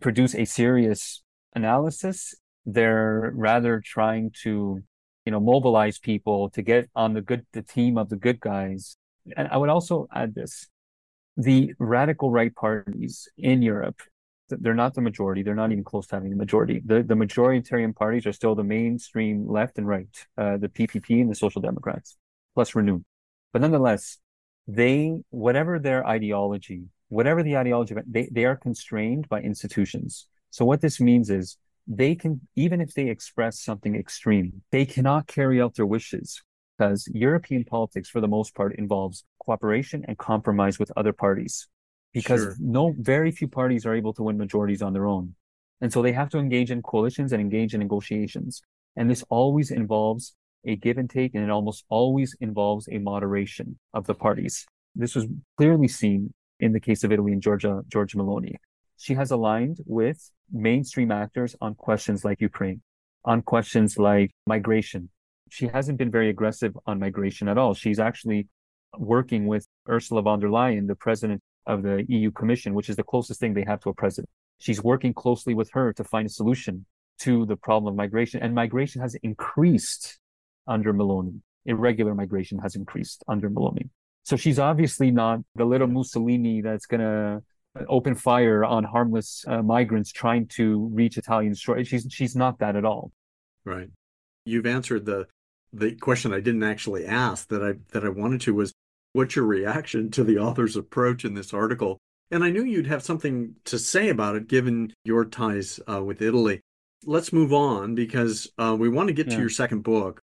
produce 0.00 0.34
a 0.34 0.46
serious 0.46 1.22
analysis, 1.54 2.34
they're 2.66 3.32
rather 3.34 3.80
trying 3.84 4.32
to, 4.42 4.82
you 5.24 5.32
know, 5.32 5.40
mobilize 5.40 5.98
people 5.98 6.50
to 6.50 6.62
get 6.62 6.88
on 6.94 7.14
the 7.14 7.20
good, 7.22 7.46
the 7.52 7.62
team 7.62 7.98
of 7.98 8.08
the 8.08 8.16
good 8.16 8.40
guys. 8.40 8.96
And 9.36 9.48
I 9.48 9.56
would 9.56 9.68
also 9.68 10.08
add 10.14 10.34
this 10.34 10.68
the 11.36 11.72
radical 11.78 12.30
right 12.30 12.54
parties 12.54 13.28
in 13.38 13.62
Europe, 13.62 14.00
they're 14.48 14.74
not 14.74 14.94
the 14.94 15.00
majority. 15.00 15.42
They're 15.42 15.54
not 15.54 15.72
even 15.72 15.84
close 15.84 16.06
to 16.08 16.16
having 16.16 16.30
the 16.30 16.36
majority. 16.36 16.82
The 16.84 17.02
the 17.02 17.14
majoritarian 17.14 17.94
parties 17.94 18.26
are 18.26 18.32
still 18.32 18.54
the 18.54 18.64
mainstream 18.64 19.48
left 19.48 19.78
and 19.78 19.86
right, 19.86 20.08
uh, 20.36 20.56
the 20.56 20.68
PPP 20.68 21.20
and 21.20 21.30
the 21.30 21.34
Social 21.34 21.62
Democrats, 21.62 22.16
plus 22.54 22.74
Renew. 22.74 23.02
But 23.52 23.62
nonetheless, 23.62 24.18
they 24.66 25.22
whatever 25.30 25.78
their 25.78 26.06
ideology, 26.06 26.84
whatever 27.08 27.42
the 27.42 27.56
ideology, 27.56 27.94
they 28.06 28.28
they 28.32 28.44
are 28.44 28.56
constrained 28.56 29.28
by 29.28 29.40
institutions. 29.40 30.26
So 30.50 30.64
what 30.64 30.80
this 30.80 31.00
means 31.00 31.30
is 31.30 31.56
they 31.92 32.14
can 32.14 32.40
even 32.54 32.80
if 32.80 32.94
they 32.94 33.08
express 33.08 33.60
something 33.60 33.96
extreme, 33.96 34.62
they 34.70 34.86
cannot 34.86 35.26
carry 35.26 35.60
out 35.60 35.74
their 35.74 35.86
wishes 35.86 36.40
because 36.78 37.08
European 37.12 37.64
politics, 37.64 38.08
for 38.08 38.20
the 38.20 38.28
most 38.28 38.54
part, 38.54 38.76
involves 38.76 39.24
cooperation 39.44 40.04
and 40.06 40.16
compromise 40.16 40.78
with 40.78 40.92
other 40.96 41.12
parties 41.12 41.68
because 42.12 42.42
Sure. 42.42 42.56
no, 42.60 42.94
very 42.98 43.32
few 43.32 43.48
parties 43.48 43.84
are 43.84 43.94
able 43.94 44.12
to 44.14 44.22
win 44.22 44.38
majorities 44.38 44.82
on 44.82 44.92
their 44.92 45.06
own. 45.06 45.34
And 45.80 45.92
so 45.92 46.00
they 46.00 46.12
have 46.12 46.30
to 46.30 46.38
engage 46.38 46.70
in 46.70 46.80
coalitions 46.80 47.32
and 47.32 47.40
engage 47.40 47.74
in 47.74 47.80
negotiations. 47.80 48.62
And 48.96 49.10
this 49.10 49.24
always 49.28 49.70
involves 49.70 50.36
a 50.64 50.76
give 50.76 50.98
and 50.98 51.10
take, 51.10 51.34
and 51.34 51.42
it 51.42 51.50
almost 51.50 51.84
always 51.88 52.36
involves 52.40 52.88
a 52.90 52.98
moderation 52.98 53.78
of 53.94 54.06
the 54.06 54.14
parties. 54.14 54.66
This 54.94 55.14
was 55.14 55.26
clearly 55.56 55.88
seen 55.88 56.32
in 56.60 56.72
the 56.72 56.80
case 56.80 57.02
of 57.02 57.10
Italy 57.10 57.32
and 57.32 57.42
Giorgia, 57.42 57.82
George 57.88 58.14
Meloni. 58.14 58.56
She 59.00 59.14
has 59.14 59.30
aligned 59.30 59.78
with 59.86 60.30
mainstream 60.52 61.10
actors 61.10 61.56
on 61.62 61.74
questions 61.74 62.22
like 62.22 62.38
Ukraine, 62.42 62.82
on 63.24 63.40
questions 63.40 63.96
like 63.96 64.30
migration. 64.46 65.08
She 65.48 65.68
hasn't 65.68 65.96
been 65.96 66.10
very 66.10 66.28
aggressive 66.28 66.76
on 66.84 66.98
migration 66.98 67.48
at 67.48 67.56
all. 67.56 67.72
She's 67.72 67.98
actually 67.98 68.48
working 68.98 69.46
with 69.46 69.66
Ursula 69.88 70.20
von 70.20 70.38
der 70.38 70.48
Leyen, 70.48 70.86
the 70.86 70.94
president 70.94 71.40
of 71.66 71.82
the 71.82 72.04
EU 72.08 72.30
Commission, 72.30 72.74
which 72.74 72.90
is 72.90 72.96
the 72.96 73.02
closest 73.02 73.40
thing 73.40 73.54
they 73.54 73.64
have 73.64 73.80
to 73.80 73.88
a 73.88 73.94
president. 73.94 74.28
She's 74.58 74.84
working 74.84 75.14
closely 75.14 75.54
with 75.54 75.70
her 75.72 75.94
to 75.94 76.04
find 76.04 76.26
a 76.26 76.30
solution 76.30 76.84
to 77.20 77.46
the 77.46 77.56
problem 77.56 77.94
of 77.94 77.96
migration. 77.96 78.42
And 78.42 78.54
migration 78.54 79.00
has 79.00 79.14
increased 79.22 80.18
under 80.66 80.92
Meloni. 80.92 81.40
Irregular 81.64 82.14
migration 82.14 82.58
has 82.58 82.76
increased 82.76 83.24
under 83.26 83.48
Meloni. 83.48 83.88
So 84.24 84.36
she's 84.36 84.58
obviously 84.58 85.10
not 85.10 85.40
the 85.54 85.64
little 85.64 85.86
Mussolini 85.86 86.60
that's 86.60 86.84
going 86.84 87.00
to 87.00 87.42
open 87.88 88.14
fire 88.14 88.64
on 88.64 88.84
harmless 88.84 89.44
uh, 89.46 89.62
migrants 89.62 90.12
trying 90.12 90.46
to 90.48 90.88
reach 90.92 91.16
Italian 91.16 91.54
shore. 91.54 91.82
She's 91.84 92.06
she's 92.10 92.34
not 92.36 92.58
that 92.58 92.76
at 92.76 92.84
all. 92.84 93.12
Right. 93.64 93.88
You've 94.44 94.66
answered 94.66 95.04
the 95.06 95.26
the 95.72 95.94
question 95.96 96.32
I 96.32 96.40
didn't 96.40 96.64
actually 96.64 97.06
ask 97.06 97.48
that 97.48 97.62
I 97.62 97.74
that 97.92 98.04
I 98.04 98.08
wanted 98.08 98.40
to 98.42 98.54
was 98.54 98.72
what's 99.12 99.36
your 99.36 99.44
reaction 99.46 100.10
to 100.12 100.24
the 100.24 100.38
author's 100.38 100.76
approach 100.76 101.24
in 101.24 101.34
this 101.34 101.52
article? 101.54 101.98
And 102.32 102.44
I 102.44 102.50
knew 102.50 102.64
you'd 102.64 102.86
have 102.86 103.02
something 103.02 103.54
to 103.64 103.78
say 103.78 104.08
about 104.08 104.36
it 104.36 104.46
given 104.48 104.92
your 105.04 105.24
ties 105.24 105.80
uh, 105.92 106.02
with 106.02 106.22
Italy. 106.22 106.60
Let's 107.04 107.32
move 107.32 107.52
on 107.52 107.94
because 107.94 108.48
uh, 108.58 108.76
we 108.78 108.88
want 108.88 109.08
to 109.08 109.14
get 109.14 109.26
Yeah. 109.26 109.34
to 109.34 109.40
your 109.40 109.48
second 109.50 109.82
book. 109.82 110.20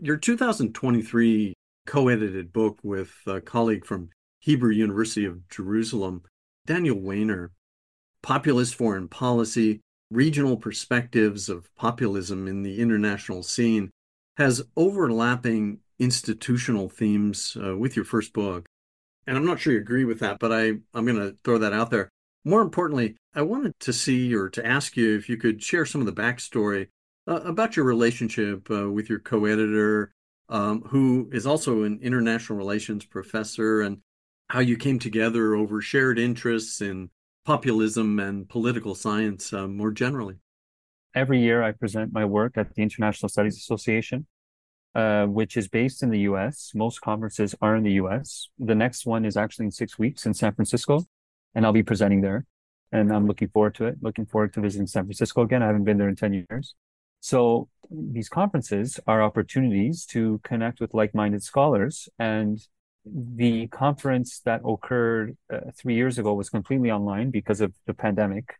Your 0.00 0.16
2023 0.16 1.52
co-edited 1.86 2.52
book 2.52 2.78
with 2.82 3.12
a 3.26 3.40
colleague 3.40 3.84
from 3.84 4.08
Hebrew 4.40 4.70
University 4.72 5.26
of 5.26 5.46
Jerusalem, 5.50 6.22
Daniel 6.70 6.98
Wajner, 6.98 7.48
Populist 8.22 8.76
Foreign 8.76 9.08
Policy, 9.08 9.80
Regional 10.08 10.56
Perspectives 10.56 11.48
of 11.48 11.68
Populism 11.74 12.46
in 12.46 12.62
the 12.62 12.78
International 12.80 13.42
Scene, 13.42 13.90
has 14.36 14.62
overlapping 14.76 15.80
institutional 15.98 16.88
themes 16.88 17.56
uh, 17.60 17.76
with 17.76 17.96
your 17.96 18.04
first 18.04 18.32
book. 18.32 18.66
And 19.26 19.36
I'm 19.36 19.44
not 19.44 19.58
sure 19.58 19.72
you 19.72 19.80
agree 19.80 20.04
with 20.04 20.20
that, 20.20 20.38
but 20.38 20.52
I, 20.52 20.74
I'm 20.94 21.04
going 21.04 21.16
to 21.16 21.36
throw 21.42 21.58
that 21.58 21.72
out 21.72 21.90
there. 21.90 22.08
More 22.44 22.62
importantly, 22.62 23.16
I 23.34 23.42
wanted 23.42 23.72
to 23.80 23.92
see 23.92 24.32
or 24.32 24.48
to 24.50 24.64
ask 24.64 24.96
you 24.96 25.16
if 25.16 25.28
you 25.28 25.38
could 25.38 25.60
share 25.60 25.84
some 25.84 26.00
of 26.00 26.06
the 26.06 26.22
backstory 26.22 26.86
uh, 27.26 27.40
about 27.40 27.74
your 27.74 27.84
relationship 27.84 28.70
uh, 28.70 28.88
with 28.88 29.10
your 29.10 29.18
co 29.18 29.44
editor, 29.46 30.12
um, 30.48 30.82
who 30.82 31.30
is 31.32 31.48
also 31.48 31.82
an 31.82 31.98
international 32.00 32.56
relations 32.56 33.04
professor, 33.04 33.80
and 33.80 33.98
how 34.50 34.58
you 34.58 34.76
came 34.76 34.98
together 34.98 35.54
over 35.54 35.80
shared 35.80 36.18
interests 36.18 36.80
in 36.80 37.08
populism 37.44 38.18
and 38.18 38.48
political 38.48 38.96
science 38.96 39.52
uh, 39.52 39.68
more 39.68 39.92
generally. 39.92 40.34
Every 41.14 41.40
year 41.40 41.62
I 41.62 41.70
present 41.70 42.12
my 42.12 42.24
work 42.24 42.58
at 42.58 42.74
the 42.74 42.82
International 42.82 43.28
Studies 43.28 43.56
Association, 43.56 44.26
uh, 44.96 45.26
which 45.26 45.56
is 45.56 45.68
based 45.68 46.02
in 46.02 46.10
the 46.10 46.20
US. 46.30 46.72
Most 46.74 47.00
conferences 47.00 47.54
are 47.62 47.76
in 47.76 47.84
the 47.84 47.92
US. 48.02 48.48
The 48.58 48.74
next 48.74 49.06
one 49.06 49.24
is 49.24 49.36
actually 49.36 49.66
in 49.66 49.70
six 49.70 50.00
weeks 50.00 50.26
in 50.26 50.34
San 50.34 50.52
Francisco, 50.52 51.04
and 51.54 51.64
I'll 51.64 51.72
be 51.72 51.84
presenting 51.84 52.20
there. 52.20 52.44
And 52.90 53.12
I'm 53.12 53.28
looking 53.28 53.48
forward 53.48 53.76
to 53.76 53.84
it. 53.84 53.98
Looking 54.02 54.26
forward 54.26 54.52
to 54.54 54.60
visiting 54.60 54.88
San 54.88 55.04
Francisco 55.04 55.42
again. 55.42 55.62
I 55.62 55.66
haven't 55.66 55.84
been 55.84 55.98
there 55.98 56.08
in 56.08 56.16
10 56.16 56.44
years. 56.50 56.74
So 57.20 57.68
these 57.88 58.28
conferences 58.28 58.98
are 59.06 59.22
opportunities 59.22 60.04
to 60.06 60.40
connect 60.42 60.80
with 60.80 60.92
like-minded 60.92 61.44
scholars. 61.44 62.08
And 62.18 62.60
the 63.04 63.66
conference 63.68 64.40
that 64.44 64.60
occurred 64.64 65.36
uh, 65.52 65.58
three 65.76 65.94
years 65.94 66.18
ago 66.18 66.34
was 66.34 66.50
completely 66.50 66.90
online 66.90 67.30
because 67.30 67.60
of 67.60 67.74
the 67.86 67.94
pandemic. 67.94 68.54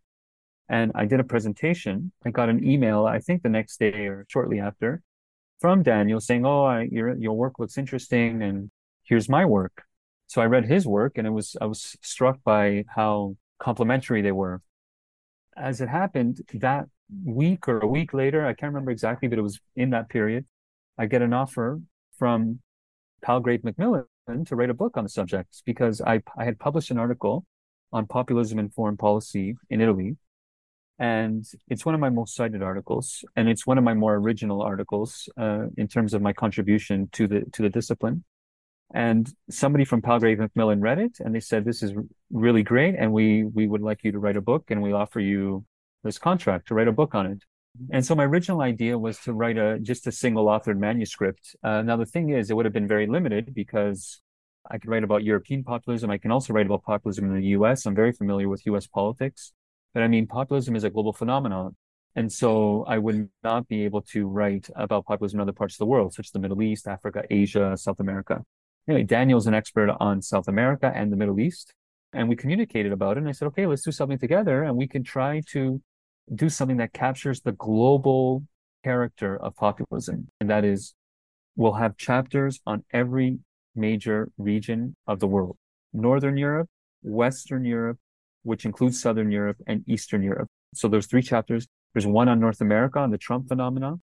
And 0.68 0.92
I 0.94 1.04
did 1.04 1.20
a 1.20 1.24
presentation. 1.24 2.12
I 2.24 2.30
got 2.30 2.48
an 2.48 2.64
email, 2.64 3.06
I 3.06 3.18
think 3.18 3.42
the 3.42 3.48
next 3.48 3.78
day 3.80 4.06
or 4.06 4.24
shortly 4.28 4.60
after, 4.60 5.02
from 5.60 5.82
Daniel 5.82 6.20
saying, 6.20 6.46
"Oh, 6.46 6.64
I, 6.64 6.82
your 6.82 7.16
your 7.16 7.34
work 7.34 7.58
looks 7.58 7.76
interesting, 7.76 8.42
and 8.42 8.70
here's 9.04 9.28
my 9.28 9.44
work." 9.44 9.82
So 10.28 10.40
I 10.40 10.46
read 10.46 10.64
his 10.66 10.86
work, 10.86 11.18
and 11.18 11.26
it 11.26 11.30
was 11.30 11.56
I 11.60 11.66
was 11.66 11.96
struck 12.02 12.38
by 12.44 12.84
how 12.88 13.36
complementary 13.58 14.22
they 14.22 14.32
were. 14.32 14.62
As 15.56 15.80
it 15.80 15.88
happened, 15.88 16.40
that 16.54 16.86
week 17.24 17.68
or 17.68 17.80
a 17.80 17.86
week 17.86 18.14
later, 18.14 18.46
I 18.46 18.54
can't 18.54 18.72
remember 18.72 18.92
exactly, 18.92 19.28
but 19.28 19.38
it 19.38 19.42
was 19.42 19.60
in 19.76 19.90
that 19.90 20.08
period, 20.08 20.46
I 20.96 21.06
get 21.06 21.22
an 21.22 21.32
offer 21.32 21.80
from 22.18 22.60
Palgrave 23.22 23.64
Macmillan 23.64 24.04
to 24.46 24.56
write 24.56 24.70
a 24.70 24.74
book 24.74 24.96
on 24.96 25.04
the 25.04 25.10
subject 25.10 25.62
because 25.64 26.00
I 26.00 26.22
I 26.36 26.44
had 26.44 26.58
published 26.58 26.90
an 26.90 26.98
article 26.98 27.44
on 27.92 28.06
populism 28.06 28.58
and 28.58 28.72
foreign 28.72 28.96
policy 28.96 29.56
in 29.68 29.80
Italy. 29.80 30.16
And 30.98 31.46
it's 31.68 31.86
one 31.86 31.94
of 31.94 32.00
my 32.00 32.10
most 32.10 32.34
cited 32.34 32.62
articles, 32.62 33.24
and 33.34 33.48
it's 33.48 33.66
one 33.66 33.78
of 33.78 33.84
my 33.84 33.94
more 33.94 34.16
original 34.16 34.60
articles 34.60 35.30
uh, 35.38 35.66
in 35.78 35.88
terms 35.88 36.12
of 36.12 36.20
my 36.20 36.34
contribution 36.34 37.08
to 37.12 37.26
the 37.26 37.40
to 37.52 37.62
the 37.62 37.70
discipline. 37.70 38.24
And 38.92 39.32
somebody 39.48 39.84
from 39.84 40.02
Palgrave 40.02 40.38
Macmillan 40.38 40.80
read 40.80 40.98
it, 40.98 41.18
and 41.20 41.34
they 41.34 41.40
said, 41.40 41.64
"This 41.64 41.82
is 41.82 41.94
really 42.30 42.62
great, 42.62 42.96
and 42.96 43.12
we 43.12 43.44
we 43.44 43.66
would 43.66 43.80
like 43.80 44.04
you 44.04 44.12
to 44.12 44.18
write 44.18 44.36
a 44.36 44.42
book, 44.42 44.70
and 44.70 44.82
we 44.82 44.92
offer 44.92 45.20
you 45.20 45.64
this 46.04 46.18
contract 46.18 46.68
to 46.68 46.74
write 46.74 46.88
a 46.88 46.92
book 46.92 47.14
on 47.14 47.26
it." 47.26 47.44
And 47.90 48.04
so 48.04 48.14
my 48.14 48.24
original 48.24 48.60
idea 48.60 48.98
was 48.98 49.18
to 49.20 49.32
write 49.32 49.56
a 49.56 49.78
just 49.78 50.06
a 50.06 50.12
single 50.12 50.46
authored 50.46 50.78
manuscript. 50.78 51.54
Uh, 51.62 51.82
now 51.82 51.96
the 51.96 52.06
thing 52.06 52.30
is, 52.30 52.50
it 52.50 52.54
would 52.54 52.66
have 52.66 52.72
been 52.72 52.88
very 52.88 53.06
limited 53.06 53.54
because 53.54 54.20
I 54.68 54.78
could 54.78 54.90
write 54.90 55.04
about 55.04 55.24
European 55.24 55.64
populism. 55.64 56.10
I 56.10 56.18
can 56.18 56.30
also 56.30 56.52
write 56.52 56.66
about 56.66 56.82
populism 56.82 57.26
in 57.26 57.34
the 57.34 57.48
U.S. 57.48 57.86
I'm 57.86 57.94
very 57.94 58.12
familiar 58.12 58.48
with 58.48 58.66
U.S. 58.66 58.86
politics. 58.86 59.52
But 59.94 60.02
I 60.02 60.08
mean, 60.08 60.26
populism 60.26 60.76
is 60.76 60.84
a 60.84 60.90
global 60.90 61.12
phenomenon. 61.12 61.76
And 62.16 62.30
so 62.30 62.84
I 62.88 62.98
would 62.98 63.28
not 63.44 63.68
be 63.68 63.84
able 63.84 64.02
to 64.02 64.26
write 64.26 64.68
about 64.74 65.06
populism 65.06 65.38
in 65.38 65.42
other 65.42 65.52
parts 65.52 65.74
of 65.74 65.78
the 65.78 65.86
world, 65.86 66.12
such 66.12 66.26
as 66.26 66.32
the 66.32 66.38
Middle 66.40 66.60
East, 66.62 66.88
Africa, 66.88 67.22
Asia, 67.30 67.76
South 67.76 68.00
America. 68.00 68.44
Anyway, 68.88 69.04
Daniel's 69.04 69.46
an 69.46 69.54
expert 69.54 69.90
on 70.00 70.20
South 70.20 70.48
America 70.48 70.90
and 70.94 71.12
the 71.12 71.16
Middle 71.16 71.38
East. 71.38 71.72
And 72.12 72.28
we 72.28 72.34
communicated 72.34 72.90
about 72.90 73.16
it. 73.16 73.20
And 73.20 73.28
I 73.28 73.32
said, 73.32 73.46
okay, 73.46 73.66
let's 73.66 73.82
do 73.82 73.92
something 73.92 74.18
together. 74.18 74.64
And 74.64 74.76
we 74.76 74.88
can 74.88 75.04
try 75.04 75.42
to 75.50 75.80
do 76.34 76.48
something 76.48 76.76
that 76.78 76.92
captures 76.92 77.40
the 77.40 77.52
global 77.52 78.44
character 78.84 79.36
of 79.36 79.56
populism. 79.56 80.28
And 80.40 80.50
that 80.50 80.64
is, 80.64 80.94
we'll 81.56 81.72
have 81.72 81.96
chapters 81.96 82.60
on 82.66 82.84
every 82.92 83.38
major 83.74 84.30
region 84.38 84.96
of 85.06 85.20
the 85.20 85.26
world 85.26 85.56
Northern 85.92 86.36
Europe, 86.36 86.68
Western 87.02 87.64
Europe, 87.64 87.98
which 88.42 88.64
includes 88.64 89.00
Southern 89.00 89.30
Europe 89.30 89.56
and 89.66 89.84
Eastern 89.88 90.22
Europe. 90.22 90.48
So 90.74 90.88
there's 90.88 91.06
three 91.06 91.22
chapters. 91.22 91.66
There's 91.92 92.06
one 92.06 92.28
on 92.28 92.38
North 92.38 92.60
America 92.60 92.98
on 93.00 93.10
the 93.10 93.18
Trump 93.18 93.48
phenomenon. 93.48 94.00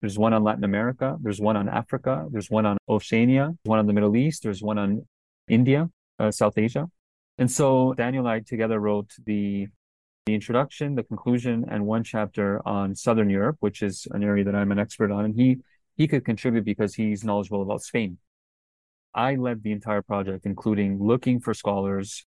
There's 0.00 0.18
one 0.18 0.34
on 0.34 0.44
Latin 0.44 0.64
America. 0.64 1.16
There's 1.22 1.40
one 1.40 1.56
on 1.56 1.68
Africa. 1.68 2.26
There's 2.30 2.50
one 2.50 2.66
on 2.66 2.76
Oceania. 2.88 3.54
One 3.64 3.78
on 3.78 3.86
the 3.86 3.94
Middle 3.94 4.16
East. 4.16 4.42
There's 4.42 4.62
one 4.62 4.76
on 4.76 5.06
India, 5.48 5.88
uh, 6.18 6.30
South 6.30 6.58
Asia. 6.58 6.88
And 7.38 7.50
so 7.50 7.94
Daniel 7.94 8.26
and 8.26 8.32
I 8.34 8.40
together 8.40 8.78
wrote 8.78 9.10
the 9.24 9.68
the 10.26 10.34
introduction, 10.34 10.94
the 10.94 11.02
conclusion, 11.02 11.66
and 11.70 11.84
one 11.84 12.02
chapter 12.02 12.66
on 12.66 12.94
Southern 12.94 13.28
Europe, 13.28 13.56
which 13.60 13.82
is 13.82 14.06
an 14.12 14.24
area 14.24 14.44
that 14.44 14.54
I'm 14.54 14.72
an 14.72 14.78
expert 14.78 15.10
on. 15.10 15.26
And 15.26 15.34
he 15.34 15.58
he 15.96 16.08
could 16.08 16.24
contribute 16.24 16.64
because 16.64 16.94
he's 16.94 17.24
knowledgeable 17.24 17.62
about 17.62 17.82
Spain. 17.82 18.18
I 19.14 19.36
led 19.36 19.62
the 19.62 19.70
entire 19.70 20.02
project, 20.02 20.44
including 20.44 21.00
looking 21.00 21.40
for 21.40 21.54
scholars 21.54 22.24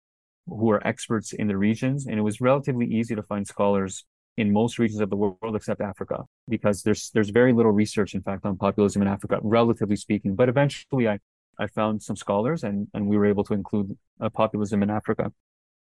who 0.48 0.72
are 0.72 0.86
experts 0.88 1.34
in 1.34 1.48
the 1.48 1.58
regions. 1.58 2.08
And 2.08 2.18
it 2.18 2.24
was 2.24 2.42
relatively 2.42 2.88
easy 2.88 3.14
to 3.14 3.22
find 3.22 3.46
scholars 3.46 4.04
in 4.38 4.52
most 4.52 4.80
regions 4.80 5.02
of 5.02 5.10
the 5.10 5.18
world 5.18 5.56
except 5.56 5.82
Africa, 5.82 6.24
because 6.48 6.84
there's 6.84 7.12
there's 7.14 7.30
very 7.30 7.52
little 7.52 7.74
research, 7.74 8.16
in 8.16 8.22
fact, 8.22 8.46
on 8.46 8.58
populism 8.58 9.02
in 9.02 9.08
Africa, 9.10 9.39
relatively 9.44 9.98
speaking. 9.98 10.34
But 10.34 10.48
eventually 10.48 11.10
I, 11.10 11.20
I 11.60 11.68
found 11.68 12.02
some 12.02 12.16
scholars 12.16 12.64
and, 12.64 12.88
and 12.94 13.06
we 13.06 13.18
were 13.18 13.26
able 13.26 13.44
to 13.44 13.54
include 13.54 13.98
uh, 14.22 14.30
populism 14.30 14.82
in 14.82 14.89
Africa. 14.89 15.34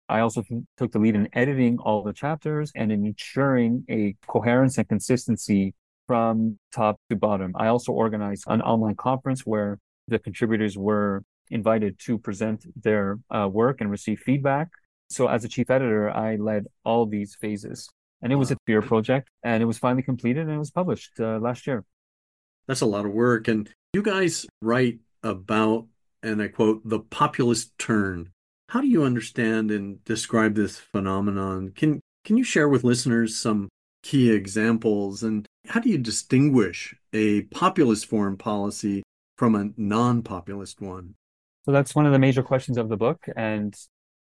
I 0.10 0.20
also 0.20 0.44
took 0.78 0.92
the 0.92 1.00
lead 1.00 1.16
in 1.16 1.30
editing 1.34 1.78
all 1.80 2.04
the 2.04 2.14
chapters 2.14 2.72
and 2.76 2.92
in 2.92 3.06
ensuring 3.06 3.86
a 3.90 4.16
coherence 4.28 4.78
and 4.78 4.88
consistency 4.88 5.74
from 6.08 6.60
top 6.72 7.00
to 7.10 7.16
bottom. 7.16 7.54
I 7.56 7.68
also 7.68 7.92
organized 7.92 8.44
an 8.48 8.62
online 8.62 8.96
conference 8.96 9.42
where 9.42 9.80
the 10.08 10.20
contributors 10.20 10.78
were 10.78 11.24
invited 11.50 12.00
to 12.00 12.18
present 12.18 12.66
their 12.82 13.20
uh, 13.30 13.48
work 13.52 13.82
and 13.82 13.90
receive 13.90 14.20
feedback. 14.20 14.70
So 15.10 15.28
as 15.28 15.44
a 15.46 15.48
chief 15.48 15.70
editor, 15.70 16.10
I 16.10 16.36
led 16.36 16.66
all 16.84 17.06
these 17.06 17.36
phases. 17.36 17.90
And 18.22 18.32
it 18.32 18.38
was 18.38 18.52
a 18.52 18.58
peer 18.66 18.82
project 18.82 19.30
and 19.44 19.62
it 19.62 19.66
was 19.66 19.78
finally 19.78 20.04
completed 20.04 20.44
and 20.44 20.56
it 20.56 20.58
was 20.58 20.72
published 20.72 21.20
uh, 21.20 21.40
last 21.40 21.68
year. 21.68 21.84
That's 22.68 22.82
a 22.82 22.86
lot 22.86 23.06
of 23.06 23.12
work. 23.12 23.48
And 23.48 23.70
You 23.94 24.02
guys 24.02 24.46
write 24.62 25.00
about, 25.22 25.88
and 26.22 26.42
I 26.42 26.48
quote, 26.48 26.82
the 26.88 27.00
populist 27.00 27.78
turn. 27.78 28.32
How 28.74 28.82
do 28.82 28.88
you 28.88 29.04
understand 29.04 29.70
and 29.70 30.04
describe 30.04 30.56
this 30.56 30.80
phenomenon? 30.80 31.74
Can 31.76 32.00
can 32.26 32.38
you 32.38 32.44
share 32.44 32.68
with 32.68 32.84
listeners 32.84 33.38
some 33.38 33.70
key 34.02 34.32
examples 34.32 35.22
and 35.22 35.46
how 35.68 35.80
do 35.80 35.92
you 35.92 36.00
distinguish 36.00 36.96
a 37.14 37.44
populist 37.44 38.08
foreign 38.08 38.36
policy 38.36 39.04
from 39.38 39.54
a 39.54 39.70
non-populist 39.78 40.82
one? 40.82 41.14
So 41.66 41.72
that's 41.72 41.94
one 41.94 42.08
of 42.08 42.14
the 42.14 42.18
major 42.18 42.42
questions 42.42 42.80
of 42.80 42.90
the 42.90 42.98
book. 42.98 43.24
And, 43.38 43.76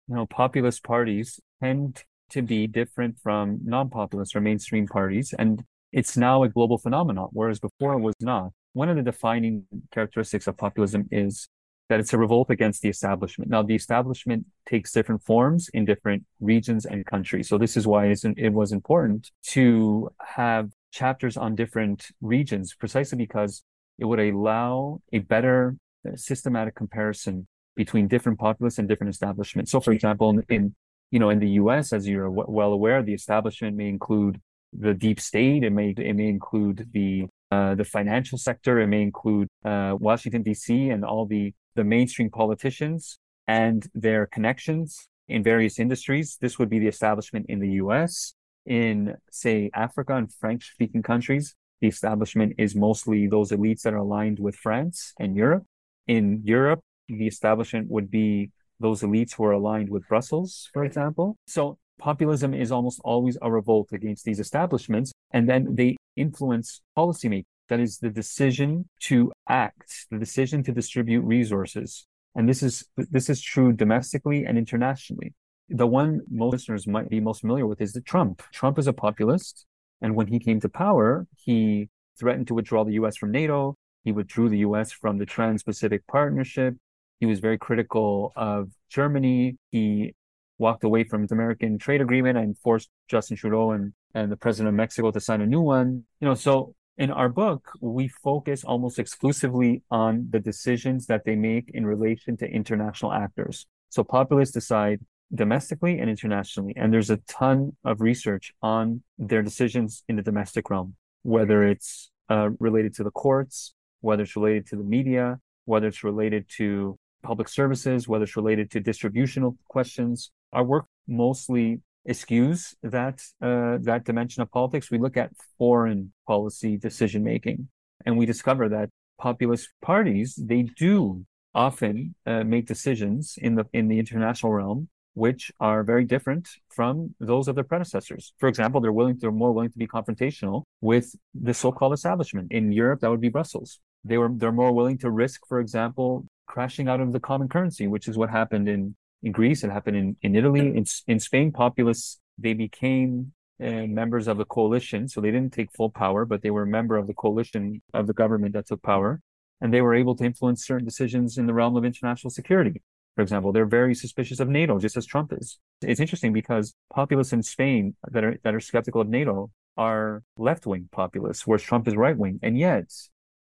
you 0.09 0.15
know, 0.15 0.25
populist 0.25 0.83
parties 0.83 1.39
tend 1.63 2.03
to 2.31 2.41
be 2.41 2.67
different 2.67 3.19
from 3.19 3.59
non-populist 3.65 4.35
or 4.35 4.41
mainstream 4.41 4.87
parties. 4.87 5.35
And 5.39 5.63
it's 5.93 6.17
now 6.17 6.43
a 6.43 6.49
global 6.49 6.79
phenomenon, 6.79 7.29
whereas 7.33 7.61
before 7.61 7.93
it 7.93 8.01
was 8.01 8.15
not. 8.23 8.53
One 8.73 8.89
of 8.89 8.97
the 8.97 9.03
defining 9.03 9.67
characteristics 9.93 10.47
of 10.47 10.57
populism 10.57 11.07
is 11.11 11.49
that 11.89 12.01
it's 12.01 12.13
a 12.13 12.19
revolt 12.19 12.51
against 12.51 12.83
the 12.83 12.89
establishment. 12.89 13.51
Now, 13.51 13.63
the 13.63 13.75
establishment 13.75 14.47
takes 14.67 14.93
different 14.93 15.23
forms 15.23 15.71
in 15.73 15.85
different 15.85 16.25
regions 16.41 16.85
and 16.85 17.05
countries. 17.07 17.49
So 17.49 17.57
this 17.59 17.77
is 17.77 17.87
why 17.87 18.07
it 18.07 18.53
was 18.53 18.73
important 18.73 19.31
to 19.49 20.11
have 20.21 20.71
chapters 20.93 21.37
on 21.37 21.55
different 21.55 22.09
regions, 22.21 22.75
precisely 22.75 23.17
because 23.17 23.63
it 23.99 24.05
would 24.05 24.21
allow 24.21 25.01
a 25.13 25.19
better 25.21 25.77
systematic 26.15 26.75
comparison 26.75 27.47
between 27.75 28.09
different 28.09 28.39
populace 28.39 28.79
and 28.79 28.89
different 28.89 29.13
establishments. 29.13 29.71
So, 29.71 29.81
for 29.81 29.93
example, 29.93 30.41
in, 30.49 30.75
you 31.11 31.19
know 31.19 31.31
in 31.31 31.39
the 31.39 31.51
U.S., 31.63 31.93
as 31.93 32.07
you're 32.07 32.31
well 32.31 32.73
aware, 32.73 33.03
the 33.03 33.15
establishment 33.15 33.77
may 33.77 33.89
include 33.89 34.41
the 34.73 34.95
deep 34.95 35.21
state. 35.21 35.65
It 35.65 35.71
may 35.71 35.95
it 35.97 36.15
may 36.15 36.29
include 36.29 36.89
the 36.93 37.27
uh, 37.51 37.75
the 37.75 37.85
financial 37.85 38.37
sector. 38.37 38.81
It 38.81 38.89
may 38.89 39.03
include 39.03 39.49
uh, 39.65 39.97
Washington 39.99 40.43
D.C. 40.43 40.91
and 40.91 41.05
all 41.05 41.25
the 41.25 41.55
the 41.79 41.85
mainstream 41.85 42.29
politicians 42.29 43.19
and 43.47 43.87
their 43.95 44.27
connections 44.27 45.09
in 45.29 45.45
various 45.45 45.79
industries. 45.79 46.37
This 46.41 46.59
would 46.59 46.69
be 46.69 46.81
the 46.81 46.89
establishment 46.89 47.47
in 47.49 47.61
the 47.61 47.73
U.S. 47.83 48.35
In 48.67 49.15
say 49.31 49.71
Africa 49.73 50.17
and 50.17 50.29
French 50.41 50.73
speaking 50.73 51.05
countries, 51.05 51.55
the 51.81 51.87
establishment 51.87 52.55
is 52.59 52.75
mostly 52.75 53.29
those 53.29 53.51
elites 53.53 53.83
that 53.83 53.95
are 53.95 54.05
aligned 54.09 54.41
with 54.41 54.57
France 54.57 55.15
and 55.21 55.37
Europe. 55.37 55.65
In 56.09 56.41
Europe, 56.45 56.81
the 57.09 57.29
establishment 57.29 57.89
would 57.89 58.11
be 58.11 58.51
those 58.81 59.03
elites 59.03 59.35
who 59.35 59.45
are 59.45 59.53
aligned 59.53 59.89
with 59.89 60.03
Brussels, 60.09 60.69
for 60.75 60.85
example. 60.85 61.37
So 61.47 61.79
populism 61.99 62.55
is 62.55 62.73
almost 62.73 63.01
always 63.05 63.39
a 63.41 63.51
revolt 63.51 63.89
against 63.93 64.25
these 64.25 64.41
establishments. 64.41 65.13
And 65.31 65.49
then 65.49 65.77
they 65.77 65.97
influence 66.17 66.81
policymaking. 66.97 67.45
That 67.69 67.81
is 67.81 67.99
the 67.99 68.11
decision 68.11 68.89
to 69.03 69.33
act, 69.49 70.07
the 70.11 70.19
decision 70.19 70.63
to 70.65 70.73
distribute 70.73 71.23
resources. 71.23 72.07
And 72.35 72.49
this 72.49 72.63
is, 72.63 72.85
this 72.97 73.29
is 73.29 73.43
true 73.43 73.73
domestically 73.73 74.45
and 74.45 74.57
internationally. 74.57 75.35
The 75.69 75.87
one 75.87 76.21
most 76.31 76.53
listeners 76.53 76.87
might 76.87 77.11
be 77.11 77.21
most 77.21 77.41
familiar 77.41 77.67
with 77.67 77.81
is 77.81 77.93
the 77.93 78.01
Trump. 78.01 78.43
Trump 78.53 78.79
is 78.79 78.87
a 78.87 78.93
populist. 78.93 79.67
And 80.01 80.15
when 80.15 80.29
he 80.29 80.39
came 80.39 80.61
to 80.61 80.69
power, 80.69 81.27
he 81.37 81.89
threatened 82.19 82.47
to 82.49 82.55
withdraw 82.55 82.85
the 82.85 82.93
US 82.93 83.17
from 83.17 83.33
NATO. 83.33 83.77
He 84.05 84.13
withdrew 84.13 84.49
the 84.49 84.59
US 84.59 84.93
from 84.93 85.19
the 85.19 85.27
Trans 85.27 85.63
Pacific 85.63 86.07
Partnership. 86.07 86.75
He 87.21 87.27
was 87.27 87.41
very 87.41 87.59
critical 87.59 88.33
of 88.37 88.71
Germany. 88.89 89.57
He 89.71 90.15
walked 90.59 90.85
away 90.85 91.05
from 91.05 91.27
the 91.27 91.35
American 91.35 91.79
trade 91.79 92.01
agreement 92.01 92.39
and 92.39 92.57
forced 92.59 92.89
Justin 93.09 93.37
Trudeau 93.37 93.73
and, 93.73 93.93
and 94.15 94.31
the 94.31 94.37
president 94.37 94.69
of 94.69 94.75
Mexico 94.75 95.11
to 95.11 95.21
sign 95.21 95.41
a 95.41 95.47
new 95.47 95.61
one. 95.61 96.05
You 96.21 96.29
know, 96.29 96.35
so 96.35 96.75
in 96.99 97.13
our 97.13 97.29
book, 97.29 97.71
we 97.81 98.09
focus 98.09 98.65
almost 98.65 98.99
exclusively 98.99 99.83
on 99.91 100.27
the 100.31 100.41
decisions 100.41 101.07
that 101.07 101.25
they 101.25 101.37
make 101.37 101.71
in 101.73 101.87
relation 101.87 102.37
to 102.39 102.51
international 102.51 103.13
actors. 103.13 103.67
So 103.89 104.03
populists 104.03 104.51
decide 104.51 105.01
domestically 105.33 106.01
and 106.01 106.11
internationally. 106.11 106.75
And 106.77 106.93
there's 106.93 107.11
a 107.11 107.19
ton 107.29 107.77
of 107.85 108.01
research 108.01 108.53
on 108.63 109.03
their 109.17 109.43
decisions 109.43 110.03
in 110.09 110.17
the 110.17 110.23
domestic 110.23 110.71
realm, 110.71 110.97
whether 111.23 111.63
it's 111.63 112.11
uh, 112.29 112.51
related 112.59 112.95
to 112.95 113.05
the 113.05 113.13
courts, 113.13 113.75
whether 114.01 114.25
it's 114.25 114.35
related 114.35 114.67
to 114.69 114.77
the 114.77 114.85
media, 114.85 115.39
whether 115.67 115.87
it's 115.87 116.03
related 116.03 116.47
to 116.57 116.99
public 117.23 117.49
services, 117.49 118.09
whether 118.09 118.25
it's 118.25 118.37
related 118.37 118.71
to 118.73 118.81
distributional 118.81 119.57
questions. 119.69 120.31
Our 120.53 120.65
work 120.65 120.87
mostly 121.07 121.81
eschews 122.09 122.75
that 122.83 123.23
uh, 123.41 123.79
that 123.83 124.05
dimension 124.05 124.43
of 124.43 124.51
politics. 124.51 124.91
We 124.91 124.99
look 124.99 125.17
at 125.17 125.31
foreign 125.59 126.13
policy 126.27 126.77
decision 126.77 127.23
making, 127.23 127.69
and 128.05 128.17
we 128.19 128.27
discover 128.27 128.69
that 128.71 128.91
populist 129.19 129.69
parties 129.83 130.35
they 130.37 130.63
do 130.63 131.25
often 131.55 132.15
uh, 132.27 132.45
make 132.45 132.67
decisions 132.67 133.37
in 133.41 133.55
the 133.57 133.65
in 133.73 133.89
the 133.89 133.99
international 133.99 134.53
realm 134.53 134.89
which 135.19 135.51
are 135.59 135.83
very 135.83 136.05
different 136.05 136.49
from 136.69 137.15
those 137.19 137.49
of 137.49 137.57
their 137.57 137.65
predecessors. 137.65 138.33
For 138.39 138.49
example, 138.49 138.81
they're 138.81 138.93
willing, 138.93 139.19
they're 139.19 139.33
more 139.33 139.53
willing 139.53 139.71
to 139.71 139.79
be 139.79 139.87
confrontational 139.87 140.63
with 140.81 141.15
the 141.35 141.53
so-called 141.53 141.93
establishment. 141.93 142.53
In 142.53 142.71
Europe, 142.71 143.01
that 143.01 143.11
would 143.11 143.21
be 143.21 143.29
Brussels. 143.29 143.81
They 144.05 144.17
were, 144.17 144.31
they're 144.33 144.53
more 144.53 144.73
willing 144.73 144.99
to 144.99 145.11
risk, 145.11 145.41
for 145.49 145.59
example, 145.59 146.25
crashing 146.47 146.89
out 146.89 147.01
of 147.01 147.13
the 147.13 147.21
common 147.21 147.49
currency, 147.49 147.89
which 147.89 148.07
is 148.07 148.17
what 148.17 148.31
happened 148.31 148.69
in, 148.69 148.95
in 149.23 149.33
Greece. 149.33 149.65
It 149.65 149.71
happened 149.71 149.97
in, 149.97 150.17
in 150.23 150.37
Italy. 150.37 150.61
In, 150.61 150.85
in 151.07 151.21
Spain, 151.21 151.53
populists, 151.53 152.21
they 152.37 152.55
became 152.55 153.33
uh, 153.63 153.87
members 153.87 154.29
of 154.29 154.39
the 154.39 154.45
coalition. 154.45 155.09
So 155.09 155.21
they 155.21 155.31
didn't 155.31 155.53
take 155.53 155.73
full 155.73 155.91
power, 155.91 156.25
but 156.25 156.43
they 156.43 156.51
were 156.51 156.63
a 156.63 156.67
member 156.67 156.97
of 156.97 157.07
the 157.07 157.15
coalition 157.15 157.83
of 157.95 158.07
the 158.07 158.15
government 158.15 158.55
that 158.55 158.67
took 158.67 158.83
power. 158.83 159.21
And 159.61 159.75
they 159.75 159.81
were 159.81 159.95
able 159.95 160.15
to 160.17 160.25
influence 160.25 160.65
certain 160.65 160.85
decisions 160.85 161.37
in 161.39 161.47
the 161.47 161.55
realm 161.55 161.77
of 161.77 161.85
international 161.85 162.31
security 162.31 162.81
for 163.19 163.23
example, 163.23 163.51
they're 163.51 163.67
very 163.67 163.97
suspicious 163.97 164.39
of 164.39 164.49
NATO, 164.49 164.79
just 164.79 164.97
as 164.97 165.05
Trump 165.05 165.33
is. 165.33 165.59
It's 165.83 165.99
interesting 165.99 166.33
because 166.33 166.77
populists 166.95 167.33
in 167.33 167.43
Spain 167.43 167.97
that 168.13 168.23
are 168.23 168.39
that 168.45 168.55
are 168.55 168.61
skeptical 168.61 169.01
of 169.01 169.09
NATO 169.09 169.51
are 169.77 170.23
left-wing 170.37 170.89
populists, 170.93 171.45
whereas 171.45 171.65
Trump 171.65 171.89
is 171.89 171.97
right-wing, 171.97 172.39
and 172.45 172.57
yet 172.57 172.93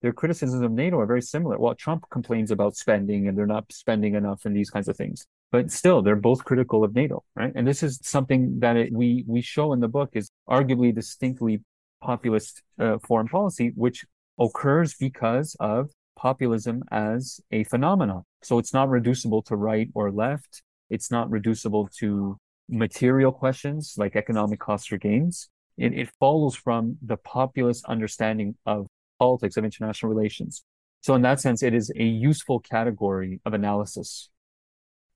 their 0.02 0.14
criticisms 0.14 0.64
of 0.64 0.72
NATO 0.72 1.00
are 1.00 1.06
very 1.06 1.22
similar. 1.22 1.60
Well, 1.60 1.76
Trump 1.76 2.06
complains 2.10 2.50
about 2.50 2.76
spending 2.76 3.28
and 3.28 3.38
they're 3.38 3.46
not 3.46 3.72
spending 3.72 4.16
enough 4.16 4.46
and 4.46 4.56
these 4.56 4.72
kinds 4.72 4.88
of 4.88 4.98
things, 4.98 5.28
but 5.52 5.72
still 5.72 6.02
they're 6.02 6.16
both 6.16 6.44
critical 6.44 6.84
of 6.84 6.94
NATO, 6.96 7.24
right? 7.36 7.54
And 7.56 7.68
this 7.68 7.84
is 7.84 8.00
something 8.04 8.60
that 8.60 8.76
it, 8.78 8.94
we 8.94 9.24
we 9.28 9.42
show 9.42 9.74
in 9.74 9.80
the 9.80 9.88
book 9.88 10.12
is 10.14 10.30
arguably 10.50 10.94
distinctly 10.94 11.62
populist 12.02 12.62
uh, 12.80 12.98
foreign 13.00 13.28
policy, 13.28 13.72
which 13.76 14.06
occurs 14.40 14.96
because 14.96 15.56
of 15.60 15.90
populism 16.18 16.84
as 16.92 17.40
a 17.52 17.64
phenomenon. 17.66 18.24
So 18.42 18.58
it's 18.60 18.74
not 18.74 18.90
reducible 18.90 19.42
to 19.44 19.56
right 19.56 19.90
or 19.94 20.12
left. 20.12 20.62
It's 20.90 21.12
not 21.12 21.30
reducible 21.30 21.90
to 22.00 22.38
material 22.70 23.32
questions 23.32 23.96
like 23.98 24.16
economic 24.16 24.60
costs 24.60 24.92
or 24.92 24.98
gains. 24.98 25.50
It, 25.78 25.94
it 25.94 26.10
follows 26.20 26.56
from 26.56 26.98
the 27.02 27.18
populist 27.18 27.86
understanding 27.86 28.56
of 28.66 28.88
politics, 29.20 29.58
of 29.58 29.64
international 29.64 30.12
relations. 30.14 30.64
So 31.02 31.16
in 31.16 31.22
that 31.22 31.40
sense, 31.40 31.64
it 31.64 31.74
is 31.74 31.92
a 31.96 32.04
useful 32.04 32.60
category 32.60 33.40
of 33.46 33.54
analysis. 33.54 34.30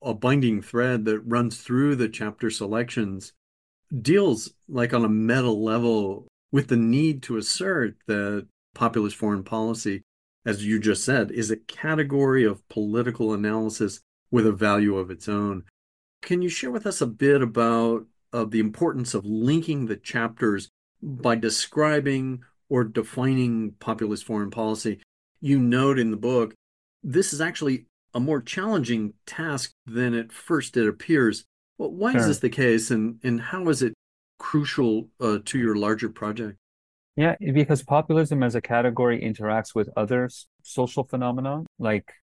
A 0.02 0.14
binding 0.14 0.62
thread 0.62 1.06
that 1.06 1.20
runs 1.20 1.62
through 1.62 1.95
the 1.95 2.10
chapter 2.10 2.49
selections 2.49 3.34
deals 4.02 4.52
like 4.68 4.93
on 4.93 5.06
a 5.06 5.10
meta 5.10 5.52
level 5.52 6.28
with 6.52 6.68
the 6.68 6.78
need 6.78 7.22
to 7.24 7.38
assert 7.38 7.95
that 8.08 8.47
populist 8.74 9.16
foreign 9.16 9.43
policy 9.43 10.04
as 10.45 10.66
you 10.66 10.80
just 10.80 11.04
said, 11.04 11.32
is 11.32 11.52
a 11.52 11.58
category 11.58 12.43
of 12.43 12.68
political 12.68 13.34
analysis 13.34 14.02
with 14.32 14.47
a 14.47 14.52
value 14.52 14.97
of 14.97 15.12
its 15.12 15.28
own. 15.28 15.64
Can 16.22 16.41
you 16.41 16.49
share 16.49 16.72
with 16.72 16.86
us 16.86 17.02
a 17.02 17.08
bit 17.08 17.41
about 17.41 18.06
uh, 18.34 18.45
the 18.45 18.60
importance 18.60 19.14
of 19.14 19.26
linking 19.26 19.86
the 19.86 19.95
chapters 19.95 20.70
by 21.02 21.36
describing 21.36 22.43
or 22.70 22.84
defining 22.84 23.72
populist 23.80 24.26
foreign 24.26 24.52
policy? 24.52 24.99
You 25.41 25.60
note 25.60 25.99
in 25.99 26.12
the 26.12 26.18
book 26.18 26.54
this 27.04 27.34
is 27.34 27.41
actually 27.41 27.86
a 28.14 28.20
more 28.20 28.41
challenging 28.41 29.14
task 29.26 29.72
than 29.86 30.14
at 30.14 30.32
first 30.32 30.78
it 30.78 30.88
appears. 30.88 31.45
Well, 31.78 31.91
why 31.91 32.12
sure. 32.12 32.22
is 32.22 32.28
this 32.28 32.39
the 32.39 32.49
case, 32.49 32.91
and 32.91 33.20
and 33.24 33.41
how 33.41 33.70
is 33.70 33.82
it 33.82 33.93
crucial 34.39 35.09
uh, 35.20 35.39
to 35.45 35.59
your 35.59 35.76
larger 35.76 36.09
project? 36.09 36.57
Yeah, 37.16 37.36
because 37.39 37.84
populism 37.84 38.41
as 38.41 38.55
a 38.55 38.62
category 38.62 39.22
interacts 39.22 39.76
with 39.76 39.89
other 39.97 40.30
social 40.64 41.03
phenomena 41.03 41.64
like 41.78 42.14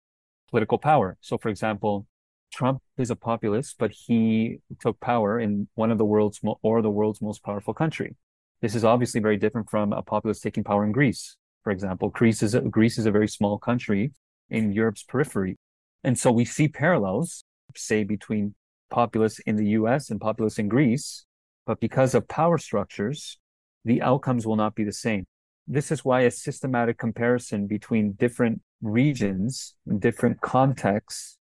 political 0.51 0.79
power. 0.79 1.17
So, 1.21 1.37
for 1.37 1.51
example, 1.51 2.07
Trump 2.53 2.83
is 2.97 3.11
a 3.11 3.17
populist, 3.17 3.77
but 3.79 3.93
he 3.93 4.61
took 4.81 4.99
power 5.01 5.39
in 5.39 5.69
one 5.75 5.91
of 5.91 5.99
the 5.99 6.05
world's 6.05 6.43
mo- 6.43 6.59
or 6.63 6.81
the 6.81 6.91
world's 6.91 7.21
most 7.21 7.43
powerful 7.45 7.75
country. 7.75 8.17
This 8.61 8.75
is 8.75 8.85
obviously 8.85 9.21
very 9.21 9.37
different 9.37 9.71
from 9.71 9.93
a 9.93 10.03
populist 10.03 10.43
taking 10.43 10.65
power 10.65 10.85
in 10.85 10.93
Greece. 10.93 11.37
For 11.63 11.71
example, 11.71 12.09
Greece 12.09 12.43
is 12.43 12.55
a, 12.55 12.61
Greece 12.63 12.99
is 12.99 13.07
a 13.07 13.11
very 13.11 13.29
small 13.29 13.59
country 13.59 14.13
in 14.51 14.73
Europe's 14.73 15.03
periphery, 15.03 15.57
and 16.05 16.19
so 16.19 16.31
we 16.31 16.45
see 16.45 16.69
parallels, 16.69 17.45
say, 17.75 18.05
between 18.05 18.55
populists 18.91 19.41
in 19.41 19.57
the 19.57 19.69
U.S. 19.71 20.11
and 20.11 20.21
populists 20.21 20.59
in 20.59 20.69
Greece. 20.69 21.25
But 21.67 21.81
because 21.81 22.15
of 22.15 22.29
power 22.29 22.57
structures, 22.59 23.39
the 23.85 24.01
outcomes 24.03 24.47
will 24.47 24.57
not 24.57 24.75
be 24.75 24.85
the 24.85 24.93
same. 24.93 25.27
This 25.67 25.91
is 25.91 26.05
why 26.05 26.23
a 26.23 26.31
systematic 26.31 26.99
comparison 26.99 27.67
between 27.67 28.13
different 28.13 28.63
regions, 28.81 29.75
different 29.99 30.41
contexts, 30.41 31.37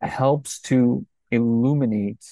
helps 0.00 0.60
to 0.60 1.04
illuminate 1.30 2.24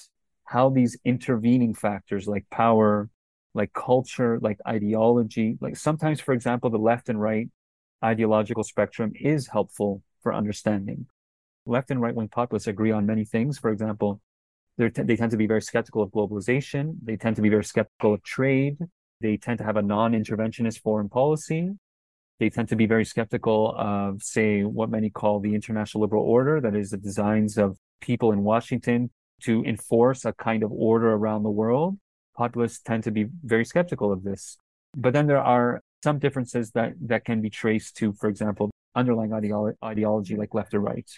how 0.45 0.69
these 0.69 0.97
intervening 1.03 1.73
factors 1.73 2.27
like 2.27 2.45
power, 2.49 3.09
like 3.53 3.73
culture, 3.73 4.39
like 4.41 4.57
ideology, 4.65 5.57
like 5.59 5.75
sometimes, 5.75 6.21
for 6.21 6.33
example, 6.33 6.69
the 6.69 6.77
left 6.77 7.09
and 7.09 7.21
right 7.21 7.49
ideological 8.03 8.63
spectrum 8.63 9.11
is 9.19 9.47
helpful 9.47 10.01
for 10.21 10.33
understanding. 10.33 11.07
Left 11.67 11.91
and 11.91 12.01
right 12.01 12.15
wing 12.15 12.29
populists 12.29 12.67
agree 12.67 12.91
on 12.91 13.05
many 13.05 13.25
things. 13.25 13.57
For 13.57 13.69
example, 13.71 14.21
they 14.77 14.89
tend 14.89 15.31
to 15.31 15.37
be 15.37 15.47
very 15.47 15.61
skeptical 15.61 16.03
of 16.03 16.11
globalization. 16.11 16.95
They 17.03 17.17
tend 17.17 17.35
to 17.35 17.41
be 17.41 17.49
very 17.49 17.63
skeptical 17.63 18.13
of 18.13 18.23
trade. 18.23 18.77
They 19.21 19.37
tend 19.37 19.57
to 19.57 19.63
have 19.63 19.75
a 19.75 19.81
non 19.81 20.13
interventionist 20.13 20.79
foreign 20.81 21.09
policy. 21.09 21.71
They 22.39 22.49
tend 22.49 22.69
to 22.69 22.75
be 22.75 22.85
very 22.85 23.03
skeptical 23.03 23.73
of, 23.77 24.21
say, 24.21 24.63
what 24.63 24.91
many 24.91 25.09
call 25.09 25.39
the 25.39 25.55
international 25.55 26.03
liberal 26.03 26.23
order, 26.23 26.61
that 26.61 26.75
is, 26.75 26.91
the 26.91 26.97
designs 26.97 27.57
of 27.57 27.77
people 27.99 28.31
in 28.31 28.43
Washington 28.43 29.09
to 29.41 29.63
enforce 29.65 30.23
a 30.23 30.33
kind 30.33 30.61
of 30.61 30.71
order 30.71 31.13
around 31.13 31.43
the 31.43 31.49
world. 31.49 31.97
Populists 32.35 32.79
tend 32.79 33.03
to 33.05 33.11
be 33.11 33.25
very 33.43 33.65
skeptical 33.65 34.11
of 34.11 34.23
this. 34.23 34.57
But 34.95 35.13
then 35.13 35.25
there 35.25 35.41
are 35.41 35.81
some 36.03 36.19
differences 36.19 36.71
that, 36.71 36.93
that 37.01 37.25
can 37.25 37.41
be 37.41 37.49
traced 37.49 37.97
to, 37.97 38.13
for 38.13 38.29
example, 38.29 38.69
underlying 38.95 39.31
ideolo- 39.31 39.75
ideology 39.83 40.35
like 40.35 40.53
left 40.53 40.75
or 40.75 40.79
right. 40.79 41.09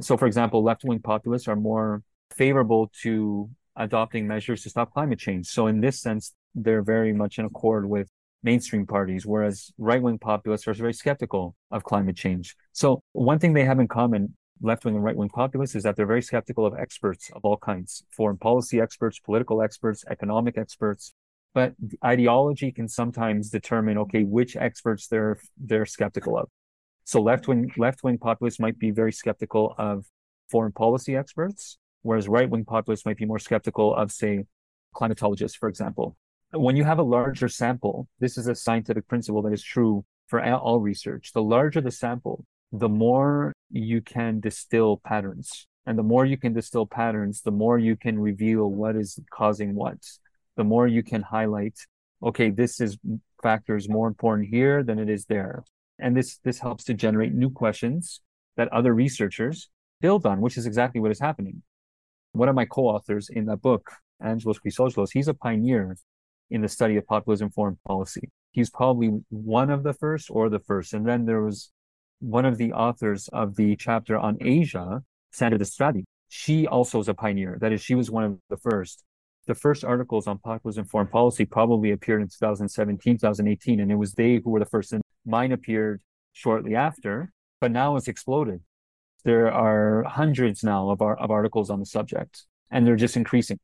So, 0.00 0.16
for 0.16 0.26
example, 0.26 0.62
left 0.62 0.84
wing 0.84 1.00
populists 1.00 1.48
are 1.48 1.56
more 1.56 2.02
favorable 2.30 2.90
to 3.02 3.50
adopting 3.76 4.26
measures 4.26 4.62
to 4.62 4.70
stop 4.70 4.92
climate 4.92 5.18
change. 5.18 5.46
So, 5.46 5.66
in 5.66 5.80
this 5.80 6.00
sense, 6.00 6.34
they're 6.54 6.82
very 6.82 7.12
much 7.12 7.38
in 7.38 7.44
accord 7.44 7.88
with 7.88 8.08
mainstream 8.42 8.86
parties, 8.86 9.26
whereas 9.26 9.72
right 9.78 10.00
wing 10.00 10.18
populists 10.18 10.68
are 10.68 10.74
very 10.74 10.94
skeptical 10.94 11.56
of 11.70 11.84
climate 11.84 12.16
change. 12.16 12.54
So, 12.72 13.02
one 13.12 13.38
thing 13.38 13.52
they 13.52 13.64
have 13.64 13.80
in 13.80 13.88
common, 13.88 14.34
left 14.60 14.84
wing 14.84 14.94
and 14.94 15.04
right 15.04 15.16
wing 15.16 15.28
populists, 15.28 15.74
is 15.74 15.82
that 15.82 15.96
they're 15.96 16.06
very 16.06 16.22
skeptical 16.22 16.66
of 16.66 16.74
experts 16.78 17.30
of 17.34 17.44
all 17.44 17.56
kinds 17.56 18.04
foreign 18.10 18.36
policy 18.38 18.80
experts, 18.80 19.18
political 19.18 19.62
experts, 19.62 20.04
economic 20.08 20.58
experts. 20.58 21.14
But 21.54 21.74
ideology 22.04 22.70
can 22.70 22.88
sometimes 22.88 23.50
determine, 23.50 23.98
okay, 23.98 24.22
which 24.22 24.54
experts 24.56 25.08
they're 25.08 25.38
they're 25.56 25.86
skeptical 25.86 26.38
of. 26.38 26.48
So 27.08 27.20
left 27.20 27.48
wing 27.48 27.70
left 27.76 28.00
wing 28.04 28.18
populists 28.18 28.60
might 28.60 28.78
be 28.78 28.90
very 28.90 29.12
skeptical 29.12 29.74
of 29.78 30.06
foreign 30.50 30.72
policy 30.72 31.16
experts, 31.16 31.78
whereas 32.02 32.28
right 32.28 32.48
wing 32.48 32.64
populists 32.64 33.04
might 33.06 33.16
be 33.16 33.26
more 33.26 33.38
skeptical 33.38 33.94
of, 33.94 34.12
say, 34.12 34.44
climatologists, 34.94 35.56
for 35.56 35.68
example 35.68 36.16
when 36.52 36.76
you 36.76 36.84
have 36.84 36.98
a 36.98 37.02
larger 37.02 37.48
sample, 37.48 38.08
this 38.20 38.38
is 38.38 38.46
a 38.46 38.54
scientific 38.54 39.06
principle 39.06 39.42
that 39.42 39.52
is 39.52 39.62
true 39.62 40.04
for 40.26 40.42
all 40.42 40.80
research. 40.80 41.32
The 41.32 41.42
larger 41.42 41.80
the 41.80 41.90
sample, 41.90 42.44
the 42.72 42.88
more 42.88 43.52
you 43.70 44.00
can 44.00 44.40
distill 44.40 44.98
patterns. 44.98 45.66
And 45.86 45.98
the 45.98 46.02
more 46.02 46.26
you 46.26 46.36
can 46.36 46.52
distill 46.52 46.86
patterns, 46.86 47.40
the 47.40 47.50
more 47.50 47.78
you 47.78 47.96
can 47.96 48.18
reveal 48.18 48.68
what 48.70 48.94
is 48.94 49.18
causing 49.30 49.74
what. 49.74 49.98
The 50.56 50.64
more 50.64 50.86
you 50.86 51.02
can 51.02 51.22
highlight, 51.22 51.78
okay, 52.22 52.50
this 52.50 52.80
is 52.80 52.98
factor 53.42 53.76
is 53.76 53.88
more 53.88 54.08
important 54.08 54.48
here 54.48 54.82
than 54.82 54.98
it 54.98 55.08
is 55.08 55.24
there. 55.26 55.64
And 55.98 56.16
this 56.16 56.38
this 56.44 56.58
helps 56.60 56.84
to 56.84 56.94
generate 56.94 57.34
new 57.34 57.50
questions 57.50 58.20
that 58.56 58.68
other 58.68 58.94
researchers 58.94 59.68
build 60.00 60.26
on, 60.26 60.40
which 60.40 60.56
is 60.56 60.66
exactly 60.66 61.00
what 61.00 61.10
is 61.10 61.20
happening. 61.20 61.62
One 62.32 62.48
of 62.48 62.54
my 62.54 62.66
co-authors 62.66 63.30
in 63.30 63.46
that 63.46 63.62
book, 63.62 63.90
Angelos 64.22 64.58
Chrysogelos, 64.58 65.10
he's 65.12 65.28
a 65.28 65.34
pioneer 65.34 65.96
in 66.50 66.60
the 66.62 66.68
study 66.68 66.96
of 66.96 67.06
populism 67.06 67.50
foreign 67.50 67.78
policy. 67.86 68.30
He's 68.52 68.70
probably 68.70 69.20
one 69.28 69.70
of 69.70 69.82
the 69.82 69.92
first 69.92 70.30
or 70.30 70.48
the 70.48 70.58
first. 70.58 70.92
And 70.92 71.06
then 71.06 71.24
there 71.24 71.42
was 71.42 71.70
one 72.20 72.44
of 72.44 72.58
the 72.58 72.72
authors 72.72 73.28
of 73.32 73.56
the 73.56 73.76
chapter 73.76 74.18
on 74.18 74.38
Asia, 74.40 75.02
Sandra 75.30 75.58
Destradi. 75.58 76.04
She 76.28 76.66
also 76.66 77.00
is 77.00 77.08
a 77.08 77.14
pioneer. 77.14 77.58
That 77.60 77.72
is, 77.72 77.82
she 77.82 77.94
was 77.94 78.10
one 78.10 78.24
of 78.24 78.38
the 78.50 78.56
first. 78.56 79.04
The 79.46 79.54
first 79.54 79.84
articles 79.84 80.26
on 80.26 80.38
populism 80.38 80.84
foreign 80.84 81.08
policy 81.08 81.46
probably 81.46 81.90
appeared 81.92 82.20
in 82.20 82.28
2017, 82.28 83.18
2018, 83.18 83.80
and 83.80 83.90
it 83.90 83.94
was 83.94 84.12
they 84.12 84.36
who 84.36 84.50
were 84.50 84.58
the 84.58 84.66
first. 84.66 84.92
And 84.92 85.02
mine 85.28 85.52
appeared 85.52 86.00
shortly 86.32 86.74
after, 86.74 87.30
but 87.60 87.70
now 87.70 87.96
it's 87.96 88.08
exploded. 88.08 88.60
There 89.24 89.52
are 89.52 90.04
hundreds 90.04 90.64
now 90.64 90.90
of, 90.90 91.02
our, 91.02 91.16
of 91.16 91.30
articles 91.30 91.70
on 91.70 91.80
the 91.80 91.86
subject, 91.86 92.46
and 92.70 92.86
they're 92.86 92.96
just 92.96 93.16
increasing. 93.16 93.58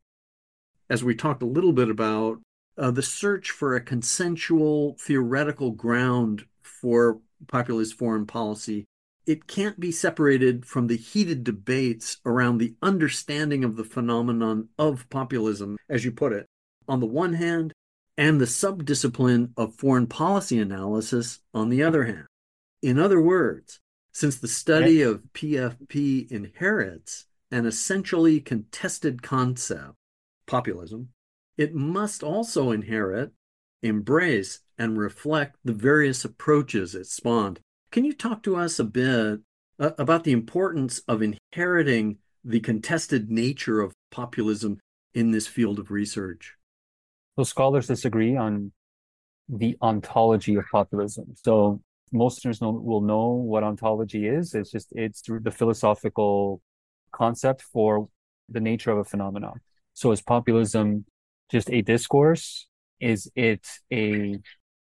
As 0.91 1.03
we 1.03 1.15
talked 1.15 1.43
a 1.43 1.47
little 1.47 1.73
bit 1.73 1.89
about 1.89 2.41
uh, 2.77 2.91
the 2.91 3.03
search 3.03 3.51
for 3.51 3.75
a 3.75 3.81
consensual 3.81 4.97
theoretical 5.01 5.71
ground 5.71 6.45
for 6.63 7.21
populist 7.47 7.95
foreign 7.95 8.27
policy, 8.27 8.85
it 9.27 9.47
can't 9.47 9.81
be 9.81 9.91
separated 9.91 10.67
from 10.67 10.87
the 10.87 10.97
heated 10.97 11.45
debates 11.45 12.19
around 12.27 12.59
the 12.59 12.75
understanding 12.83 13.65
of 13.65 13.77
the 13.77 13.85
phenomenon 13.85 14.69
of 14.79 15.09
populism, 15.09 15.79
as 15.89 16.05
you 16.05 16.13
put 16.13 16.33
it, 16.33 16.47
on 16.87 17.01
the 17.01 17.07
one 17.07 17.33
hand, 17.33 17.73
and 18.17 18.41
the 18.41 18.45
subdiscipline 18.45 19.51
of 19.57 19.75
foreign 19.75 20.07
policy 20.07 20.59
analysis 20.59 21.41
on 21.53 21.69
the 21.69 21.83
other 21.83 22.05
hand. 22.05 22.27
In 22.83 22.99
other 22.99 23.21
words, 23.21 23.81
since 24.13 24.37
the 24.37 24.49
study 24.49 25.03
of 25.03 25.23
PFP 25.33 26.31
inherits 26.31 27.27
an 27.51 27.67
essentially 27.67 28.41
contested 28.41 29.23
concept, 29.23 29.95
populism, 30.47 31.09
it 31.57 31.75
must 31.75 32.23
also 32.23 32.71
inherit, 32.71 33.33
embrace, 33.83 34.61
and 34.79 34.99
reflect 34.99 35.57
the 35.65 35.73
various 35.73 36.25
approaches 36.25 36.95
it 36.95 37.07
spawned. 37.07 37.61
Can 37.91 38.05
you 38.05 38.13
talk 38.13 38.43
to 38.43 38.57
us 38.57 38.79
a 38.79 38.85
bit 38.85 39.41
uh, 39.79 39.91
about 39.99 40.25
the 40.25 40.33
importance 40.33 41.01
of 41.09 41.23
inheriting 41.23 42.19
the 42.45 42.61
contested 42.61 43.31
nature 43.31 43.81
of 43.81 43.95
populism 44.11 44.79
in 45.15 45.31
this 45.31 45.47
field 45.47 45.79
of 45.79 45.91
research? 45.91 46.57
So, 47.37 47.43
scholars 47.43 47.89
disagree 47.89 48.37
on 48.37 48.73
the 49.49 49.77
ontology 49.83 50.55
of 50.57 50.65
populism. 50.71 51.35
So, 51.43 51.81
most 52.13 52.39
listeners 52.39 52.61
know, 52.61 52.71
will 52.71 53.01
know 53.01 53.31
what 53.31 53.65
ontology 53.65 54.27
is. 54.27 54.55
It's 54.55 54.71
just 54.71 54.93
it's 54.93 55.23
the 55.23 55.51
philosophical 55.51 56.61
concept 57.13 57.63
for 57.63 58.09
the 58.49 58.61
nature 58.61 58.93
of 58.93 58.99
a 58.99 59.05
phenomenon. 59.05 59.61
So, 59.95 60.13
is 60.13 60.23
populism 60.23 61.05
just 61.51 61.71
a 61.71 61.83
discourse? 61.83 62.69
Is 63.01 63.31
it 63.35 63.67
a 63.93 64.39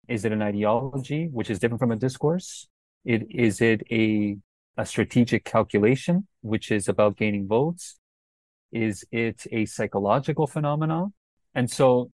is 0.07 0.23
it 0.23 0.31
an 0.31 0.41
ideology 0.41 1.27
which 1.31 1.49
is 1.49 1.59
different 1.59 1.81
from 1.81 1.91
a 1.91 1.97
discourse? 1.97 2.67
It 3.03 3.27
is 3.29 3.61
it 3.61 3.83
a 3.91 4.37
a 4.77 4.85
strategic 4.85 5.43
calculation 5.43 6.27
which 6.41 6.71
is 6.71 6.87
about 6.87 7.17
gaining 7.17 7.47
votes? 7.47 7.99
Is 8.71 9.05
it 9.11 9.45
a 9.51 9.65
psychological 9.65 10.47
phenomenon? 10.47 11.13
And 11.55 11.69
so 11.69 12.11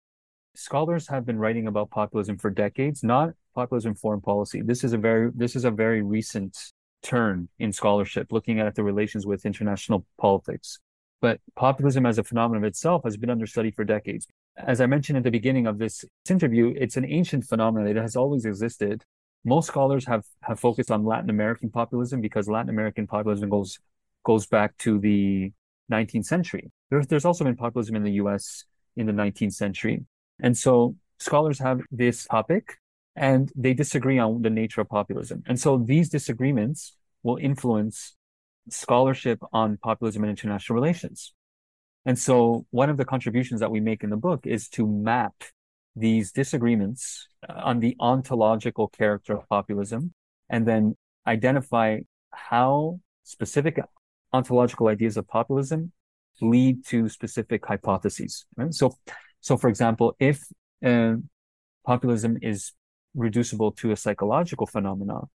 scholars 0.56 1.08
have 1.08 1.26
been 1.26 1.38
writing 1.38 1.68
about 1.68 1.90
populism 1.90 2.38
for 2.38 2.50
decades, 2.50 3.04
not 3.04 3.32
populism 3.56 3.96
foreign 3.96 4.22
policy. 4.22 4.62
This 4.62 4.84
is 4.84 4.94
a 4.94 4.98
very 4.98 5.32
this 5.36 5.56
is 5.56 5.66
a 5.66 5.72
very 5.72 6.02
recent 6.02 6.58
turn 7.02 7.48
in 7.60 7.72
scholarship, 7.72 8.32
looking 8.32 8.60
at 8.60 8.76
the 8.76 8.84
relations 8.84 9.26
with 9.26 9.46
international 9.46 10.06
politics. 10.20 10.80
But 11.22 11.40
populism 11.56 12.06
as 12.06 12.18
a 12.18 12.24
phenomenon 12.24 12.64
of 12.64 12.68
itself 12.68 13.04
has 13.04 13.18
been 13.18 13.30
under 13.30 13.46
study 13.46 13.72
for 13.72 13.84
decades. 13.84 14.28
As 14.58 14.82
I 14.82 14.86
mentioned 14.86 15.18
at 15.18 15.24
the 15.24 15.32
beginning 15.32 15.68
of 15.68 15.78
this 15.78 16.06
interview, 16.30 16.74
it's 16.78 16.98
an 16.98 17.06
ancient 17.06 17.46
phenomenon. 17.46 17.90
It 17.90 17.98
has 17.98 18.16
always 18.16 18.46
existed. 18.46 19.04
Most 19.46 19.68
scholars 19.68 20.06
have, 20.06 20.26
have 20.44 20.60
focused 20.60 20.92
on 20.92 21.06
Latin 21.06 21.30
American 21.30 21.70
populism 21.70 22.20
because 22.20 22.50
Latin 22.50 22.70
American 22.70 23.08
populism 23.08 23.50
goes 23.50 23.80
goes 24.26 24.46
back 24.46 24.78
to 24.78 25.00
the 25.00 25.52
19th 25.92 26.26
century. 26.26 26.72
There's, 26.90 27.08
there's 27.08 27.26
also 27.26 27.44
been 27.44 27.56
populism 27.56 27.96
in 27.96 28.04
the 28.04 28.12
US 28.24 28.66
in 28.96 29.06
the 29.08 29.14
19th 29.14 29.54
century. 29.54 30.06
And 30.42 30.58
so 30.58 30.96
scholars 31.20 31.60
have 31.60 31.82
this 31.92 32.26
topic 32.26 32.78
and 33.16 33.52
they 33.56 33.74
disagree 33.74 34.20
on 34.20 34.42
the 34.42 34.50
nature 34.50 34.82
of 34.82 34.90
populism. 34.90 35.44
And 35.48 35.60
so 35.60 35.78
these 35.78 36.10
disagreements 36.10 36.96
will 37.24 37.38
influence 37.38 38.16
scholarship 38.70 39.40
on 39.52 39.78
populism 39.78 40.24
and 40.24 40.30
international 40.30 40.76
relations. 40.76 41.34
And 42.06 42.18
so 42.18 42.66
one 42.72 42.90
of 42.90 42.98
the 42.98 43.06
contributions 43.06 43.60
that 43.60 43.72
we 43.72 43.80
make 43.80 44.04
in 44.04 44.10
the 44.10 44.18
book 44.18 44.46
is 44.46 44.70
to 44.70 44.88
map 44.88 45.34
these 45.96 46.32
disagreements 46.32 47.28
uh, 47.48 47.54
on 47.64 47.80
the 47.80 47.96
ontological 48.00 48.88
character 48.88 49.34
of 49.34 49.48
populism 49.50 50.14
and 50.50 50.66
then 50.66 50.96
identify 51.28 52.00
how 52.32 53.00
specific 53.24 53.80
ontological 54.32 54.88
ideas 54.88 55.18
of 55.18 55.28
populism 55.28 55.92
lead 56.42 56.86
to 56.86 57.10
specific 57.10 57.66
hypotheses. 57.66 58.46
Right? 58.56 58.74
So, 58.74 58.98
so 59.42 59.58
for 59.58 59.70
example, 59.70 60.16
if 60.20 60.44
uh, 60.86 61.16
populism 61.86 62.38
is 62.42 62.74
reducible 63.16 63.72
to 63.74 63.92
a 63.92 63.96
psychological 63.96 64.68
phenomenon, 64.68 65.28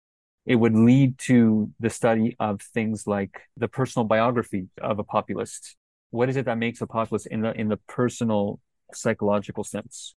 it 0.45 0.55
would 0.55 0.75
lead 0.75 1.17
to 1.17 1.71
the 1.79 1.89
study 1.89 2.35
of 2.39 2.61
things 2.61 3.07
like 3.07 3.41
the 3.55 3.67
personal 3.67 4.05
biography 4.05 4.67
of 4.81 4.99
a 4.99 5.03
populist. 5.03 5.75
What 6.11 6.29
is 6.29 6.35
it 6.35 6.45
that 6.45 6.57
makes 6.57 6.81
a 6.81 6.87
populist 6.87 7.27
in 7.27 7.41
the 7.41 7.53
in 7.59 7.69
the 7.69 7.77
personal 7.87 8.59
psychological 8.93 9.63
sense? 9.63 10.15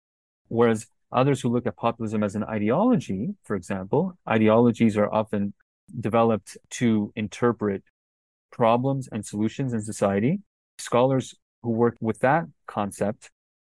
Whereas 0.49 0.87
others 1.13 1.41
who 1.41 1.51
look 1.51 1.67
at 1.67 1.77
populism 1.77 2.23
as 2.23 2.35
an 2.35 2.45
ideology, 2.45 3.35
for 3.45 3.55
example, 3.55 4.19
ideologies 4.29 4.97
are 4.97 5.13
often 5.13 5.53
developed 6.01 6.57
to 6.71 7.13
interpret 7.15 7.83
problems 8.51 9.09
and 9.13 9.25
solutions 9.25 9.73
in 9.73 9.83
society. 9.83 10.41
Scholars 10.79 11.35
who 11.63 11.71
work 11.71 11.97
with 12.01 12.19
that 12.21 12.47
concept 12.67 13.31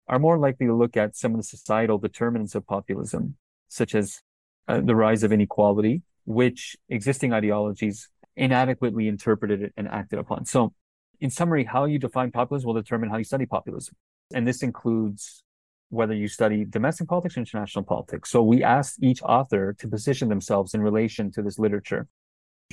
are 0.07 0.19
more 0.19 0.37
likely 0.37 0.67
to 0.67 0.75
look 0.75 0.97
at 0.97 1.15
some 1.15 1.31
of 1.31 1.37
the 1.37 1.43
societal 1.43 1.97
determinants 1.97 2.55
of 2.55 2.65
populism, 2.67 3.35
such 3.67 3.95
as 3.95 4.21
uh, 4.67 4.81
the 4.81 4.95
rise 4.95 5.23
of 5.23 5.31
inequality, 5.31 6.01
which 6.25 6.75
existing 6.89 7.33
ideologies 7.33 8.09
inadequately 8.35 9.07
interpreted 9.07 9.71
and 9.77 9.87
acted 9.87 10.19
upon. 10.19 10.45
So, 10.45 10.73
in 11.19 11.29
summary, 11.29 11.63
how 11.63 11.85
you 11.85 11.99
define 11.99 12.31
populism 12.31 12.67
will 12.67 12.73
determine 12.73 13.09
how 13.09 13.17
you 13.17 13.23
study 13.23 13.45
populism. 13.45 13.95
And 14.33 14.47
this 14.47 14.63
includes 14.63 15.43
whether 15.89 16.13
you 16.13 16.27
study 16.27 16.65
domestic 16.65 17.07
politics 17.07 17.37
or 17.37 17.41
international 17.41 17.83
politics. 17.83 18.29
So, 18.29 18.41
we 18.43 18.63
asked 18.63 19.03
each 19.03 19.21
author 19.21 19.73
to 19.73 19.87
position 19.87 20.29
themselves 20.29 20.73
in 20.73 20.81
relation 20.81 21.31
to 21.31 21.41
this 21.41 21.59
literature. 21.59 22.07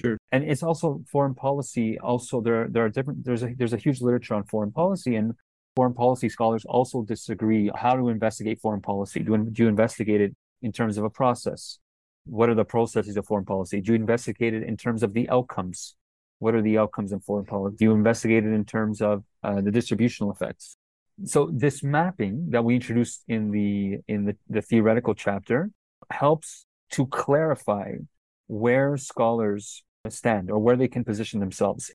Sure. 0.01 0.17
And 0.31 0.45
it's 0.45 0.63
also 0.63 1.03
foreign 1.11 1.35
policy. 1.35 1.99
Also, 1.99 2.41
there 2.41 2.69
there 2.69 2.85
are 2.85 2.89
different. 2.89 3.25
There's 3.25 3.43
a 3.43 3.55
there's 3.57 3.73
a 3.73 3.79
huge 3.79 4.01
literature 4.01 4.35
on 4.35 4.45
foreign 4.45 4.71
policy, 4.71 5.17
and 5.17 5.35
foreign 5.79 5.95
policy 5.95 6.29
scholars 6.29 6.65
also 6.65 7.03
disagree 7.03 7.71
how 7.73 7.95
to 7.95 8.09
investigate 8.09 8.61
foreign 8.61 8.81
policy. 8.81 9.21
Do, 9.21 9.33
do 9.37 9.63
you 9.63 9.69
investigate 9.69 10.21
it 10.21 10.35
in 10.61 10.73
terms 10.73 10.99
of 10.99 11.05
a 11.05 11.11
process? 11.23 11.79
What 12.25 12.49
are 12.49 12.57
the 12.57 12.65
processes 12.65 13.17
of 13.17 13.27
foreign 13.27 13.45
policy? 13.45 13.81
Do 13.81 13.93
you 13.93 13.95
investigate 13.95 14.55
it 14.55 14.65
in 14.65 14.77
terms 14.77 15.05
of 15.05 15.13
the 15.13 15.29
outcomes? 15.29 15.95
What 16.41 16.57
are 16.57 16.63
the 16.63 16.79
outcomes 16.79 17.13
in 17.13 17.21
foreign 17.21 17.47
policy? 17.47 17.77
Do 17.77 17.85
you 17.85 17.93
investigate 17.93 18.45
it 18.45 18.53
in 18.53 18.65
terms 18.65 19.01
of 19.01 19.23
uh, 19.45 19.61
the 19.61 19.71
distributional 19.71 20.33
effects? 20.33 20.77
So 21.25 21.49
this 21.53 21.85
mapping 21.85 22.51
that 22.51 22.65
we 22.65 22.75
introduced 22.75 23.23
in 23.29 23.53
the 23.53 23.99
in 24.13 24.25
the, 24.25 24.37
the 24.49 24.63
theoretical 24.63 25.15
chapter 25.15 25.71
helps 26.11 26.67
to 26.97 27.07
clarify 27.07 27.93
where 28.49 28.97
scholars 28.97 29.85
stand 30.09 30.51
or 30.51 30.59
where 30.59 30.77
they 30.77 30.89
can 30.89 31.05
position 31.05 31.39
themselves. 31.39 31.93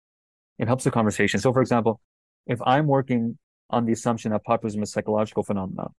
It 0.58 0.68
helps 0.68 0.86
the 0.86 0.92
conversation. 1.00 1.42
So, 1.42 1.52
for 1.52 1.62
example, 1.62 2.00
if 2.48 2.60
I'm 2.66 2.88
working 2.88 3.38
on 3.70 3.86
the 3.86 3.94
assumption 3.94 4.32
that 4.32 4.44
populism 4.44 4.84
is 4.84 4.90
a 4.90 4.92
psychological 4.92 5.44
phenomenon, 5.44 5.94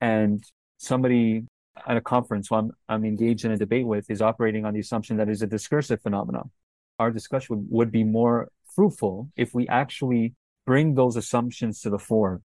and 0.00 0.42
somebody 0.78 1.44
at 1.86 1.96
a 1.96 2.00
conference 2.00 2.48
who 2.48 2.56
I'm, 2.56 2.72
I'm 2.88 3.04
engaged 3.04 3.44
in 3.44 3.52
a 3.52 3.56
debate 3.56 3.86
with 3.86 4.10
is 4.10 4.20
operating 4.20 4.64
on 4.64 4.74
the 4.74 4.80
assumption 4.80 5.16
that 5.18 5.28
is 5.28 5.42
a 5.42 5.46
discursive 5.46 6.02
phenomenon, 6.02 6.50
our 6.98 7.10
discussion 7.10 7.56
would, 7.56 7.66
would 7.70 7.92
be 7.92 8.04
more 8.04 8.48
fruitful 8.74 9.30
if 9.36 9.54
we 9.54 9.68
actually 9.68 10.34
bring 10.66 10.94
those 10.94 11.16
assumptions 11.16 11.80
to 11.82 11.90
the 11.90 11.98
fore. 11.98 12.42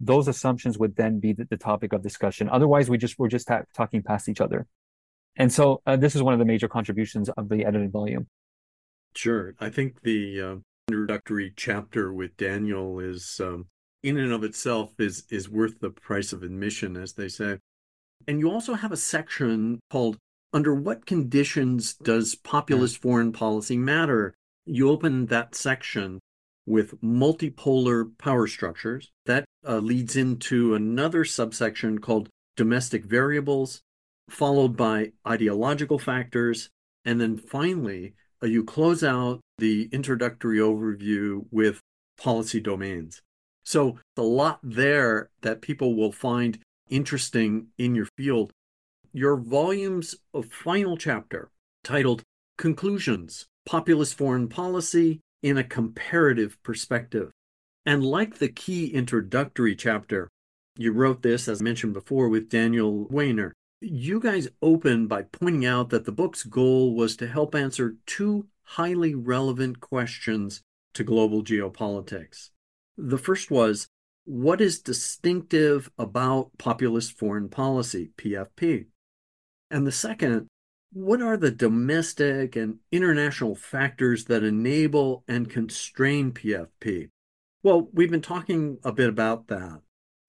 Those 0.00 0.28
assumptions 0.28 0.78
would 0.78 0.96
then 0.96 1.20
be 1.20 1.32
the, 1.32 1.44
the 1.44 1.56
topic 1.56 1.92
of 1.92 2.02
discussion. 2.02 2.48
Otherwise, 2.48 2.88
we 2.88 2.96
just 2.96 3.18
we're 3.18 3.28
just 3.28 3.46
ta- 3.46 3.62
talking 3.74 4.02
past 4.02 4.28
each 4.28 4.40
other. 4.40 4.66
And 5.36 5.52
so 5.52 5.82
uh, 5.86 5.96
this 5.96 6.16
is 6.16 6.22
one 6.22 6.32
of 6.32 6.38
the 6.38 6.46
major 6.46 6.68
contributions 6.68 7.28
of 7.28 7.48
the 7.48 7.64
edited 7.64 7.92
volume. 7.92 8.26
Sure. 9.14 9.54
I 9.60 9.68
think 9.70 10.02
the 10.02 10.40
uh, 10.40 10.56
introductory 10.88 11.52
chapter 11.54 12.12
with 12.12 12.36
Daniel 12.36 12.98
is, 13.00 13.40
um, 13.42 13.66
in 14.02 14.16
and 14.18 14.32
of 14.32 14.44
itself, 14.44 14.92
is 14.98 15.24
is 15.30 15.48
worth 15.48 15.80
the 15.80 15.90
price 15.90 16.32
of 16.32 16.42
admission, 16.42 16.96
as 16.96 17.14
they 17.14 17.28
say. 17.28 17.58
And 18.26 18.40
you 18.40 18.50
also 18.50 18.74
have 18.74 18.92
a 18.92 18.96
section 18.96 19.80
called 19.90 20.18
"Under 20.52 20.74
What 20.74 21.06
Conditions 21.06 21.94
Does 21.94 22.34
Populist 22.34 22.98
mm. 22.98 23.02
Foreign 23.02 23.32
Policy 23.32 23.76
Matter?" 23.76 24.34
You 24.66 24.90
open 24.90 25.26
that 25.26 25.54
section 25.54 26.20
with 26.66 27.00
multipolar 27.00 28.16
power 28.18 28.46
structures. 28.46 29.10
That 29.26 29.44
uh, 29.66 29.78
leads 29.78 30.16
into 30.16 30.74
another 30.74 31.24
subsection 31.24 31.98
called 31.98 32.28
domestic 32.56 33.04
variables, 33.04 33.82
followed 34.28 34.76
by 34.76 35.12
ideological 35.26 35.98
factors, 35.98 36.70
and 37.04 37.20
then 37.20 37.36
finally 37.36 38.14
uh, 38.42 38.46
you 38.46 38.64
close 38.64 39.02
out 39.02 39.40
the 39.58 39.88
introductory 39.92 40.58
overview 40.58 41.46
with 41.50 41.80
policy 42.18 42.60
domains. 42.60 43.22
So, 43.64 43.98
a 44.16 44.22
lot 44.22 44.58
there 44.62 45.30
that 45.42 45.62
people 45.62 45.94
will 45.94 46.12
find 46.12 46.58
interesting 46.88 47.68
in 47.78 47.94
your 47.94 48.08
field. 48.16 48.52
Your 49.12 49.36
volume's 49.36 50.16
of 50.34 50.46
final 50.46 50.96
chapter, 50.96 51.50
titled 51.84 52.22
Conclusions 52.58 53.46
Populist 53.66 54.16
Foreign 54.16 54.48
Policy 54.48 55.20
in 55.42 55.56
a 55.56 55.64
Comparative 55.64 56.62
Perspective. 56.62 57.30
And 57.86 58.04
like 58.04 58.38
the 58.38 58.48
key 58.48 58.88
introductory 58.88 59.74
chapter, 59.74 60.28
you 60.76 60.92
wrote 60.92 61.22
this, 61.22 61.48
as 61.48 61.62
mentioned 61.62 61.94
before, 61.94 62.28
with 62.28 62.50
Daniel 62.50 63.06
Wajner. 63.06 63.52
You 63.80 64.20
guys 64.20 64.48
open 64.60 65.06
by 65.06 65.22
pointing 65.22 65.64
out 65.64 65.90
that 65.90 66.04
the 66.04 66.12
book's 66.12 66.42
goal 66.42 66.94
was 66.94 67.16
to 67.16 67.26
help 67.26 67.54
answer 67.54 67.96
two 68.06 68.46
highly 68.62 69.14
relevant 69.14 69.80
questions 69.80 70.60
to 70.94 71.02
global 71.02 71.42
geopolitics. 71.42 72.50
The 73.02 73.18
first 73.18 73.50
was 73.50 73.88
what 74.24 74.60
is 74.60 74.80
distinctive 74.80 75.90
about 75.96 76.50
populist 76.58 77.18
foreign 77.18 77.48
policy, 77.48 78.10
PFP? 78.18 78.86
And 79.70 79.86
the 79.86 79.92
second, 79.92 80.48
what 80.92 81.22
are 81.22 81.38
the 81.38 81.50
domestic 81.50 82.56
and 82.56 82.78
international 82.92 83.54
factors 83.54 84.26
that 84.26 84.44
enable 84.44 85.24
and 85.26 85.48
constrain 85.48 86.32
PFP? 86.32 87.08
Well, 87.62 87.88
we've 87.92 88.10
been 88.10 88.20
talking 88.20 88.78
a 88.84 88.92
bit 88.92 89.08
about 89.08 89.46
that. 89.48 89.80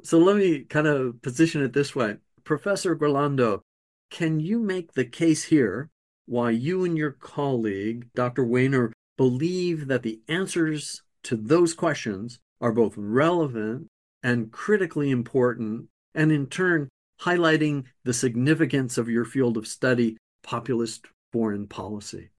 So 0.03 0.17
let 0.17 0.38
me 0.38 0.63
kind 0.63 0.88
of 0.88 1.22
position 1.22 1.61
it 1.63 1.74
this 1.74 1.93
way. 1.93 2.17
Professor 2.45 2.95
Giurlando, 2.95 3.61
can 4.09 4.39
you 4.39 4.59
make 4.59 4.93
the 4.93 5.05
case 5.05 5.43
here 5.45 5.89
why 6.26 6.51
you 6.51 6.86
and 6.86 6.97
your 6.97 7.11
colleague, 7.11 8.07
Dr. 8.15 8.45
Wajner, 8.45 8.93
believe 9.17 9.88
that 9.88 10.03
the 10.03 10.22
answers 10.30 11.01
to 11.24 11.36
those 11.36 11.74
questions 11.74 12.39
are 12.62 12.72
both 12.72 12.93
relevant 12.95 13.88
and 14.24 14.51
critically 14.51 15.09
important, 15.09 15.88
and 16.16 16.32
in 16.32 16.47
turn, 16.47 16.88
highlighting 17.22 17.84
the 18.03 18.14
significance 18.14 18.97
of 18.97 19.09
your 19.09 19.26
field 19.26 19.57
of 19.57 19.68
study, 19.68 20.18
populist 20.43 21.07
foreign 21.34 21.68
policy. 21.68 22.30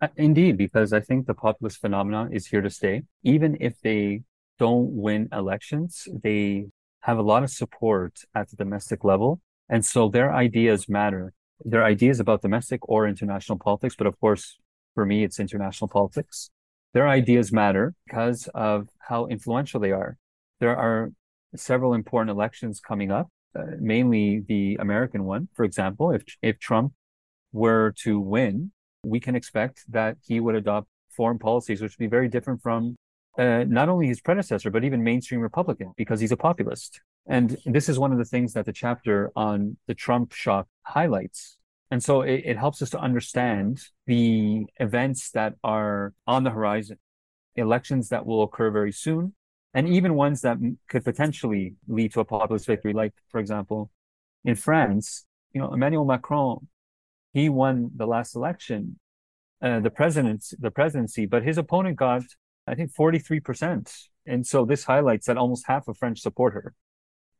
Uh, 0.00 0.08
indeed, 0.16 0.56
because 0.56 0.92
I 0.92 1.00
think 1.00 1.26
the 1.26 1.34
populist 1.34 1.80
phenomenon 1.80 2.32
is 2.32 2.46
here 2.46 2.60
to 2.60 2.70
stay. 2.70 3.02
Even 3.22 3.56
if 3.60 3.80
they 3.80 4.22
don't 4.58 4.90
win 4.92 5.28
elections, 5.32 6.06
they 6.22 6.66
have 7.00 7.18
a 7.18 7.22
lot 7.22 7.42
of 7.42 7.50
support 7.50 8.20
at 8.34 8.50
the 8.50 8.56
domestic 8.56 9.04
level. 9.04 9.40
And 9.68 9.84
so 9.84 10.08
their 10.08 10.32
ideas 10.34 10.88
matter. 10.88 11.32
Their 11.64 11.84
ideas 11.84 12.20
about 12.20 12.42
domestic 12.42 12.80
or 12.88 13.06
international 13.06 13.58
politics, 13.58 13.94
but 13.96 14.06
of 14.06 14.18
course, 14.20 14.58
for 14.94 15.06
me, 15.06 15.24
it's 15.24 15.38
international 15.40 15.88
politics. 15.88 16.50
Their 16.94 17.08
ideas 17.08 17.52
matter 17.52 17.94
because 18.06 18.48
of 18.54 18.88
how 18.98 19.26
influential 19.26 19.80
they 19.80 19.92
are. 19.92 20.16
There 20.60 20.76
are 20.76 21.10
several 21.56 21.94
important 21.94 22.30
elections 22.30 22.80
coming 22.80 23.10
up, 23.10 23.28
uh, 23.58 23.62
mainly 23.78 24.44
the 24.46 24.76
American 24.80 25.24
one. 25.24 25.48
For 25.54 25.64
example, 25.64 26.10
if 26.12 26.22
if 26.42 26.58
Trump 26.58 26.92
were 27.52 27.92
to 27.98 28.20
win, 28.20 28.72
we 29.04 29.20
can 29.20 29.34
expect 29.34 29.84
that 29.88 30.16
he 30.22 30.40
would 30.40 30.54
adopt 30.54 30.88
foreign 31.10 31.38
policies 31.38 31.80
which 31.80 31.92
would 31.92 32.04
be 32.04 32.08
very 32.08 32.28
different 32.28 32.62
from 32.62 32.96
uh, 33.38 33.64
not 33.66 33.88
only 33.88 34.06
his 34.06 34.20
predecessor, 34.20 34.70
but 34.70 34.84
even 34.84 35.02
mainstream 35.02 35.40
Republican, 35.40 35.92
because 35.96 36.20
he's 36.20 36.32
a 36.32 36.36
populist. 36.36 37.00
And 37.26 37.56
this 37.64 37.88
is 37.88 37.98
one 37.98 38.12
of 38.12 38.18
the 38.18 38.24
things 38.24 38.52
that 38.52 38.66
the 38.66 38.72
chapter 38.72 39.30
on 39.36 39.76
the 39.86 39.94
Trump 39.94 40.32
shock 40.32 40.66
highlights. 40.82 41.56
And 41.92 42.02
so 42.02 42.22
it, 42.22 42.44
it 42.46 42.56
helps 42.56 42.80
us 42.80 42.88
to 42.90 42.98
understand 42.98 43.82
the 44.06 44.64
events 44.80 45.30
that 45.32 45.56
are 45.62 46.14
on 46.26 46.42
the 46.42 46.48
horizon, 46.48 46.98
elections 47.54 48.08
that 48.08 48.24
will 48.24 48.42
occur 48.44 48.70
very 48.70 48.92
soon, 48.92 49.34
and 49.74 49.86
even 49.86 50.14
ones 50.14 50.40
that 50.40 50.56
could 50.88 51.04
potentially 51.04 51.74
lead 51.86 52.14
to 52.14 52.20
a 52.20 52.24
populist 52.24 52.64
victory. 52.64 52.94
Like, 52.94 53.12
for 53.28 53.40
example, 53.40 53.90
in 54.42 54.54
France, 54.54 55.26
you 55.52 55.60
know, 55.60 55.70
Emmanuel 55.74 56.06
Macron, 56.06 56.66
he 57.34 57.50
won 57.50 57.90
the 57.94 58.06
last 58.06 58.34
election, 58.34 58.98
uh, 59.60 59.80
the 59.80 59.90
presidency, 59.90 60.56
the 60.58 60.70
presidency, 60.70 61.26
but 61.26 61.42
his 61.42 61.58
opponent 61.58 61.98
got, 61.98 62.22
I 62.66 62.74
think, 62.74 62.94
43%. 62.94 63.92
And 64.24 64.46
so 64.46 64.64
this 64.64 64.84
highlights 64.84 65.26
that 65.26 65.36
almost 65.36 65.66
half 65.66 65.88
of 65.88 65.98
French 65.98 66.20
support 66.20 66.54
her. 66.54 66.72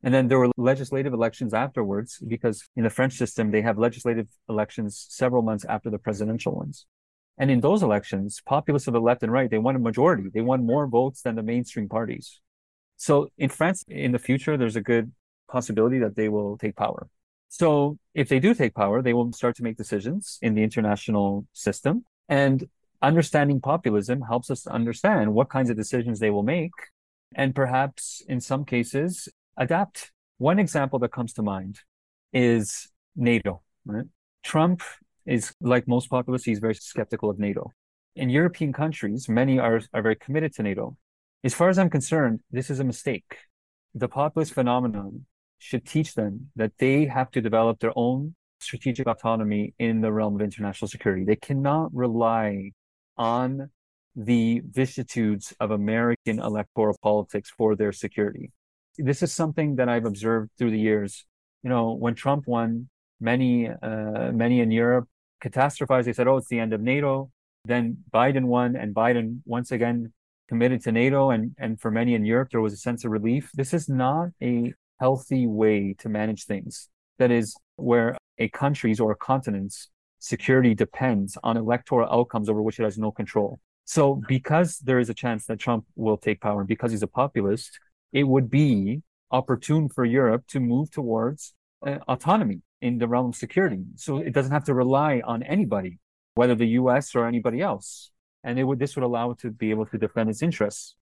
And 0.03 0.13
then 0.13 0.27
there 0.27 0.37
were 0.37 0.51
legislative 0.57 1.13
elections 1.13 1.53
afterwards 1.53 2.19
because 2.27 2.67
in 2.75 2.83
the 2.83 2.89
French 2.89 3.13
system, 3.13 3.51
they 3.51 3.61
have 3.61 3.77
legislative 3.77 4.27
elections 4.49 5.05
several 5.09 5.41
months 5.41 5.65
after 5.65 5.89
the 5.89 5.97
presidential 5.97 6.53
ones. 6.53 6.85
And 7.37 7.49
in 7.49 7.61
those 7.61 7.81
elections, 7.81 8.41
populists 8.45 8.87
of 8.87 8.93
the 8.93 9.01
left 9.01 9.23
and 9.23 9.31
right, 9.31 9.49
they 9.49 9.57
won 9.57 9.75
a 9.75 9.79
majority. 9.79 10.25
They 10.31 10.41
won 10.41 10.65
more 10.65 10.87
votes 10.87 11.21
than 11.21 11.35
the 11.35 11.41
mainstream 11.41 11.87
parties. 11.87 12.41
So 12.97 13.29
in 13.37 13.49
France, 13.49 13.83
in 13.87 14.11
the 14.11 14.19
future, 14.19 14.57
there's 14.57 14.75
a 14.75 14.81
good 14.81 15.11
possibility 15.49 15.99
that 15.99 16.15
they 16.15 16.29
will 16.29 16.57
take 16.57 16.75
power. 16.75 17.07
So 17.49 17.97
if 18.13 18.29
they 18.29 18.39
do 18.39 18.53
take 18.53 18.75
power, 18.75 19.01
they 19.01 19.13
will 19.13 19.31
start 19.31 19.55
to 19.57 19.63
make 19.63 19.77
decisions 19.77 20.37
in 20.41 20.53
the 20.53 20.63
international 20.63 21.47
system. 21.53 22.05
And 22.27 22.67
understanding 23.01 23.61
populism 23.61 24.21
helps 24.21 24.49
us 24.51 24.63
to 24.63 24.71
understand 24.71 25.33
what 25.33 25.49
kinds 25.49 25.69
of 25.69 25.77
decisions 25.77 26.19
they 26.19 26.29
will 26.29 26.43
make. 26.43 26.71
And 27.35 27.55
perhaps 27.55 28.21
in 28.27 28.41
some 28.41 28.65
cases, 28.65 29.29
adapt. 29.57 30.11
One 30.37 30.59
example 30.59 30.99
that 30.99 31.11
comes 31.11 31.33
to 31.33 31.41
mind 31.41 31.79
is 32.31 32.89
NATO. 33.15 33.61
Right? 33.85 34.05
Trump 34.43 34.81
is 35.25 35.53
like 35.61 35.87
most 35.87 36.09
populists, 36.09 36.45
he's 36.45 36.59
very 36.59 36.75
skeptical 36.75 37.29
of 37.29 37.39
NATO. 37.39 37.71
In 38.15 38.29
European 38.29 38.73
countries, 38.73 39.27
many 39.29 39.57
are, 39.59 39.81
are 39.93 40.01
very 40.01 40.15
committed 40.15 40.53
to 40.55 40.63
NATO. 40.63 40.97
As 41.43 41.53
far 41.53 41.69
as 41.69 41.79
I'm 41.79 41.89
concerned, 41.89 42.41
this 42.51 42.69
is 42.69 42.79
a 42.79 42.83
mistake. 42.83 43.37
The 43.95 44.07
populist 44.07 44.53
phenomenon 44.53 45.25
should 45.59 45.85
teach 45.85 46.13
them 46.13 46.51
that 46.55 46.73
they 46.77 47.05
have 47.05 47.31
to 47.31 47.41
develop 47.41 47.79
their 47.79 47.93
own 47.95 48.35
strategic 48.59 49.07
autonomy 49.07 49.73
in 49.79 50.01
the 50.01 50.11
realm 50.11 50.35
of 50.35 50.41
international 50.41 50.87
security. 50.87 51.23
They 51.23 51.35
cannot 51.35 51.93
rely 51.93 52.71
on 53.17 53.69
the 54.15 54.61
vicissitudes 54.65 55.53
of 55.59 55.71
American 55.71 56.39
electoral 56.39 56.97
politics 57.01 57.51
for 57.57 57.75
their 57.75 57.91
security. 57.91 58.51
This 58.97 59.23
is 59.23 59.33
something 59.33 59.75
that 59.77 59.89
I've 59.89 60.05
observed 60.05 60.51
through 60.57 60.71
the 60.71 60.79
years. 60.79 61.25
You 61.63 61.69
know, 61.69 61.93
when 61.93 62.15
Trump 62.15 62.47
won, 62.47 62.89
many 63.19 63.69
uh, 63.69 64.31
many 64.31 64.59
in 64.59 64.71
Europe 64.71 65.07
catastrophized. 65.43 66.05
They 66.05 66.13
said, 66.13 66.27
"Oh, 66.27 66.37
it's 66.37 66.49
the 66.49 66.59
end 66.59 66.73
of 66.73 66.81
NATO." 66.81 67.31
Then 67.65 67.97
Biden 68.13 68.45
won, 68.45 68.75
and 68.75 68.93
Biden 68.93 69.39
once 69.45 69.71
again 69.71 70.11
committed 70.49 70.83
to 70.83 70.91
NATO. 70.91 71.31
And 71.31 71.55
and 71.57 71.79
for 71.79 71.91
many 71.91 72.13
in 72.13 72.25
Europe, 72.25 72.49
there 72.51 72.61
was 72.61 72.73
a 72.73 72.77
sense 72.77 73.05
of 73.05 73.11
relief. 73.11 73.49
This 73.53 73.73
is 73.73 73.89
not 73.89 74.29
a 74.41 74.73
healthy 74.99 75.47
way 75.47 75.95
to 75.99 76.09
manage 76.09 76.45
things. 76.45 76.89
That 77.19 77.31
is 77.31 77.55
where 77.77 78.17
a 78.37 78.49
country's 78.49 78.99
or 78.99 79.11
a 79.11 79.15
continent's 79.15 79.89
security 80.19 80.73
depends 80.73 81.37
on 81.43 81.57
electoral 81.57 82.09
outcomes 82.09 82.49
over 82.49 82.61
which 82.61 82.79
it 82.79 82.83
has 82.83 82.97
no 82.97 83.11
control. 83.11 83.59
So 83.85 84.21
because 84.27 84.79
there 84.79 84.99
is 84.99 85.09
a 85.09 85.13
chance 85.13 85.45
that 85.47 85.59
Trump 85.59 85.85
will 85.95 86.17
take 86.17 86.39
power 86.39 86.63
because 86.63 86.91
he's 86.91 87.03
a 87.03 87.07
populist, 87.07 87.77
it 88.13 88.27
would 88.27 88.49
be 88.49 89.01
opportune 89.31 89.89
for 89.89 90.05
Europe 90.05 90.45
to 90.47 90.59
move 90.59 90.91
towards 90.91 91.55
uh, 91.85 91.97
autonomy 92.07 92.61
in 92.81 92.99
the 92.99 93.07
realm 93.07 93.29
of 93.29 93.35
security. 93.35 93.83
So 93.95 94.19
it 94.19 94.33
doesn't 94.33 94.51
have 94.51 94.65
to 94.65 94.73
rely 94.73 95.21
on 95.25 95.41
anybody, 95.43 95.99
whether 96.35 96.55
the 96.55 96.67
US 96.79 97.15
or 97.15 97.27
anybody 97.27 97.59
else. 97.59 98.11
And 98.43 98.59
it 98.59 98.63
would, 98.65 98.79
this 98.79 98.95
would 98.95 99.03
allow 99.03 99.31
it 99.31 99.39
to 99.39 99.49
be 99.49 99.71
able 99.71 99.87
to 99.87 99.97
defend 99.97 100.29
its 100.29 100.43
interests. 100.43 100.95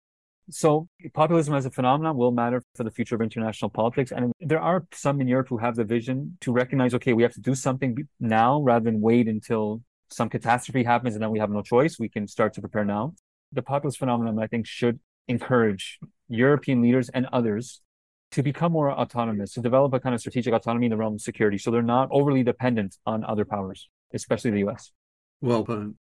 So 0.49 0.87
populism 1.13 1.53
as 1.53 1.65
a 1.65 1.71
phenomenon 1.71 2.17
will 2.17 2.31
matter 2.31 2.63
for 2.75 2.83
the 2.83 2.91
future 2.91 3.15
of 3.15 3.21
international 3.21 3.69
politics. 3.69 4.11
And 4.11 4.31
there 4.39 4.59
are 4.61 4.85
some 4.93 5.21
in 5.21 5.27
Europe 5.27 5.49
who 5.49 5.57
have 5.57 5.75
the 5.75 5.83
vision 5.83 6.37
to 6.41 6.51
recognize, 6.51 6.93
okay, 6.95 7.13
we 7.13 7.23
have 7.23 7.33
to 7.33 7.41
do 7.41 7.55
something 7.55 8.07
now 8.19 8.61
rather 8.61 8.85
than 8.85 9.01
wait 9.01 9.27
until 9.27 9.81
some 10.09 10.29
catastrophe 10.29 10.83
happens 10.83 11.15
and 11.15 11.23
then 11.23 11.31
we 11.31 11.39
have 11.39 11.49
no 11.49 11.61
choice. 11.61 11.97
We 11.99 12.09
can 12.09 12.27
start 12.27 12.53
to 12.53 12.61
prepare 12.61 12.85
now. 12.85 13.13
The 13.51 13.61
populist 13.61 13.97
phenomenon, 13.97 14.39
I 14.39 14.47
think, 14.47 14.65
should 14.65 14.99
encourage 15.27 15.99
European 16.31 16.81
leaders 16.81 17.09
and 17.09 17.27
others 17.31 17.81
to 18.31 18.41
become 18.41 18.71
more 18.71 18.91
autonomous, 18.91 19.53
to 19.53 19.61
develop 19.61 19.93
a 19.93 19.99
kind 19.99 20.15
of 20.15 20.21
strategic 20.21 20.53
autonomy 20.53 20.85
in 20.85 20.89
the 20.89 20.97
realm 20.97 21.15
of 21.15 21.21
security. 21.21 21.57
So 21.57 21.69
they're 21.69 21.81
not 21.81 22.07
overly 22.11 22.43
dependent 22.43 22.97
on 23.05 23.25
other 23.25 23.45
powers, 23.45 23.89
especially 24.13 24.51
the 24.51 24.69
US. 24.69 24.91
Well 25.41 25.63
put. 25.63 25.95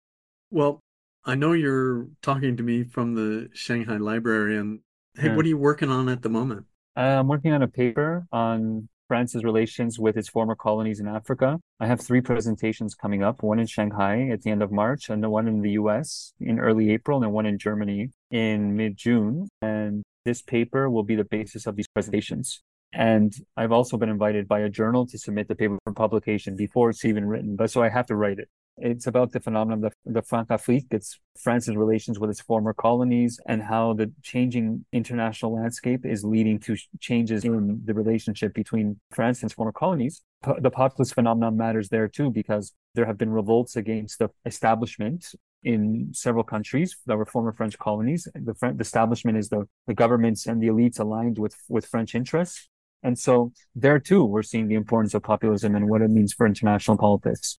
Well, 0.52 0.82
I 1.26 1.36
know 1.36 1.54
you're 1.54 2.08
talking 2.22 2.58
to 2.58 2.64
me 2.64 2.84
from 2.84 3.16
the 3.16 3.50
Shanghai 3.54 3.98
Library, 3.98 4.58
and 4.58 4.80
hey, 5.16 5.28
yeah. 5.28 5.36
what 5.36 5.46
are 5.46 5.50
you 5.50 5.58
working 5.58 5.90
on 5.90 6.08
at 6.10 6.22
the 6.22 6.30
moment? 6.30 6.66
Uh, 6.96 7.02
I'm 7.20 7.28
working 7.28 7.52
on 7.52 7.62
a 7.62 7.68
paper 7.68 8.26
on 8.32 8.90
France's 9.08 9.44
relations 9.44 10.00
with 10.00 10.18
its 10.18 10.30
former 10.30 10.56
colonies 10.56 11.00
in 11.00 11.08
Africa. 11.08 11.60
I 11.80 11.88
have 11.88 12.00
three 12.00 12.22
presentations 12.22 12.94
coming 12.94 13.24
up 13.24 13.42
one 13.42 13.60
in 13.60 13.66
Shanghai 13.66 14.30
at 14.32 14.44
the 14.44 14.52
end 14.52 14.62
of 14.62 14.72
March, 14.72 15.10
and 15.10 15.30
one 15.30 15.48
in 15.48 15.62
the 15.62 15.72
US 15.72 16.34
in 16.40 16.60
early 16.60 16.92
April, 16.92 17.24
and 17.24 17.34
one 17.34 17.46
in 17.46 17.58
Germany 17.58 18.12
in 18.32 18.76
mid 18.76 18.98
June. 18.98 19.50
And 19.62 20.04
this 20.26 20.42
paper 20.42 20.90
will 20.90 21.04
be 21.04 21.16
the 21.16 21.24
basis 21.24 21.66
of 21.66 21.76
these 21.76 21.88
presentations. 21.88 22.62
And 22.92 23.34
I've 23.56 23.72
also 23.72 23.98
been 23.98 24.10
invited 24.10 24.48
by 24.48 24.60
a 24.62 24.70
journal 24.70 25.06
to 25.08 25.18
submit 25.18 25.48
the 25.48 25.56
paper 25.56 25.78
for 25.84 25.94
publication 25.94 26.56
before 26.56 26.90
it's 26.90 27.06
even 27.06 27.26
written, 27.26 27.56
but 27.56 27.70
so 27.70 27.84
I 27.84 27.90
have 27.90 28.08
to 28.08 28.16
write 28.16 28.40
it. 28.40 28.50
It's 28.82 29.08
about 29.08 29.32
the 29.34 29.42
phenomenon 29.42 29.84
of 29.84 29.94
the, 30.06 30.14
the 30.14 30.22
Francafrique. 30.22 30.88
It's 30.92 31.20
France's 31.38 31.76
relations 31.76 32.18
with 32.18 32.30
its 32.30 32.40
former 32.40 32.74
colonies 32.74 33.40
and 33.46 33.62
how 33.62 33.94
the 33.94 34.12
changing 34.24 34.86
international 34.94 35.54
landscape 35.54 36.06
is 36.06 36.24
leading 36.24 36.60
to 36.60 36.78
changes 37.00 37.44
in 37.44 37.82
the 37.84 37.94
relationship 37.94 38.54
between 38.54 39.00
France 39.12 39.42
and 39.42 39.50
its 39.50 39.56
former 39.56 39.74
colonies. 39.74 40.22
The 40.60 40.72
populist 40.72 41.14
phenomenon 41.14 41.58
matters 41.58 41.90
there 41.90 42.08
too, 42.08 42.32
because 42.32 42.74
there 42.96 43.06
have 43.06 43.18
been 43.18 43.32
revolts 43.32 43.76
against 43.76 44.20
the 44.20 44.30
establishment 44.46 45.26
in 45.64 46.10
several 46.14 46.44
countries 46.44 46.98
that 47.06 47.18
were 47.18 47.26
former 47.26 47.52
French 47.52 47.78
colonies. 47.78 48.28
The, 48.34 48.54
French, 48.56 48.80
establishment 48.80 49.38
is 49.38 49.50
the, 49.50 49.68
the 49.88 49.94
governments 49.94 50.48
and 50.48 50.62
the 50.62 50.68
elites 50.68 51.00
aligned 51.00 51.38
with, 51.38 51.56
with 51.68 51.86
French 51.86 52.16
interests. 52.16 52.70
And 53.04 53.18
so 53.18 53.52
there 53.76 54.00
too, 54.00 54.26
we're 54.26 54.44
seeing 54.44 54.68
the 54.68 54.76
importance 54.76 55.14
of 55.14 55.24
populism 55.24 55.76
and 55.76 55.90
what 55.90 56.02
it 56.02 56.10
means 56.10 56.34
for 56.34 56.46
international 56.46 56.98
politics. 56.98 57.58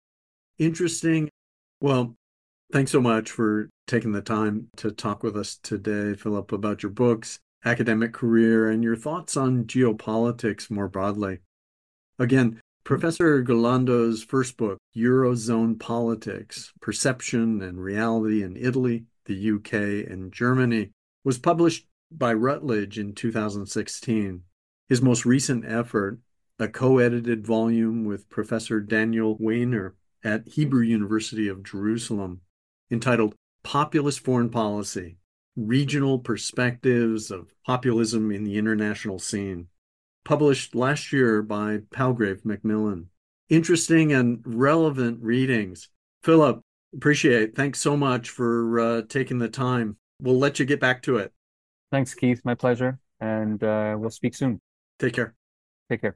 Interesting. 0.58 1.30
Well, 1.80 2.16
thanks 2.72 2.92
so 2.92 3.02
much 3.02 3.32
for 3.32 3.70
taking 3.88 4.12
the 4.12 4.22
time 4.22 4.68
to 4.78 4.92
talk 4.92 5.24
with 5.24 5.38
us 5.38 5.58
today, 5.64 6.14
Philip, 6.14 6.52
about 6.52 6.84
your 6.84 6.92
books, 6.92 7.40
academic 7.64 8.14
career, 8.14 8.70
and 8.70 8.84
your 8.84 8.98
thoughts 8.98 9.38
on 9.38 9.66
geopolitics 9.66 10.70
more 10.70 10.90
broadly. 10.90 11.40
Again, 12.18 12.62
Professor 12.90 13.44
Giurlando's 13.44 14.24
first 14.24 14.58
book, 14.58 14.80
Eurozone 14.98 15.80
Politics 15.80 16.74
Perception 16.82 17.62
and 17.62 17.80
Reality 17.80 18.42
in 18.42 18.58
Italy, 18.58 19.06
the 19.26 19.52
UK, 19.52 20.10
and 20.12 20.34
Germany, 20.34 20.90
was 21.24 21.38
published 21.38 21.86
by 22.10 22.34
Routledge 22.34 22.98
in 22.98 23.14
2016. 23.14 24.42
His 24.88 25.04
most 25.04 25.24
recent 25.24 25.66
effort, 25.68 26.18
a 26.58 26.68
co 26.68 26.98
edited 26.98 27.46
volume 27.46 28.06
with 28.06 28.28
Professor 28.28 28.80
Daniel 28.80 29.38
Wajner 29.38 29.92
at 30.24 30.48
Hebrew 30.48 30.82
University 30.82 31.48
of 31.48 31.62
Jerusalem, 31.62 32.42
entitled 32.90 33.36
Populist 33.62 34.22
Foreign 34.22 34.50
Policy 34.50 35.18
Regional 35.56 36.18
Perspectives 36.18 37.30
of 37.30 37.54
Populism 37.68 38.32
in 38.32 38.46
the 38.46 38.58
International 38.58 39.20
Scene, 39.20 39.68
published 40.30 40.76
last 40.76 41.12
year 41.12 41.42
by 41.42 41.80
Palgrave 41.90 42.46
Macmillan. 42.46 43.10
Interesting 43.50 44.14
and 44.14 44.42
relevant 44.46 45.18
readings. 45.24 45.90
Philip, 46.24 46.62
appreciate. 46.96 47.56
Thanks 47.56 47.82
so 47.82 47.98
much 47.98 48.30
for 48.30 48.80
uh, 48.80 49.02
taking 49.10 49.40
the 49.40 49.50
time. 49.50 49.98
We'll 50.22 50.38
let 50.38 50.60
you 50.60 50.66
get 50.66 50.80
back 50.80 51.02
to 51.04 51.18
it. 51.18 51.34
Thanks, 51.92 52.14
Keith. 52.14 52.42
My 52.46 52.54
pleasure. 52.54 53.00
And 53.20 53.64
uh, 53.64 53.96
we'll 53.98 54.12
speak 54.12 54.36
soon. 54.36 54.62
Take 55.00 55.14
care. 55.14 55.34
Take 55.90 56.02
care. 56.02 56.16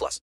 plus. 0.01 0.31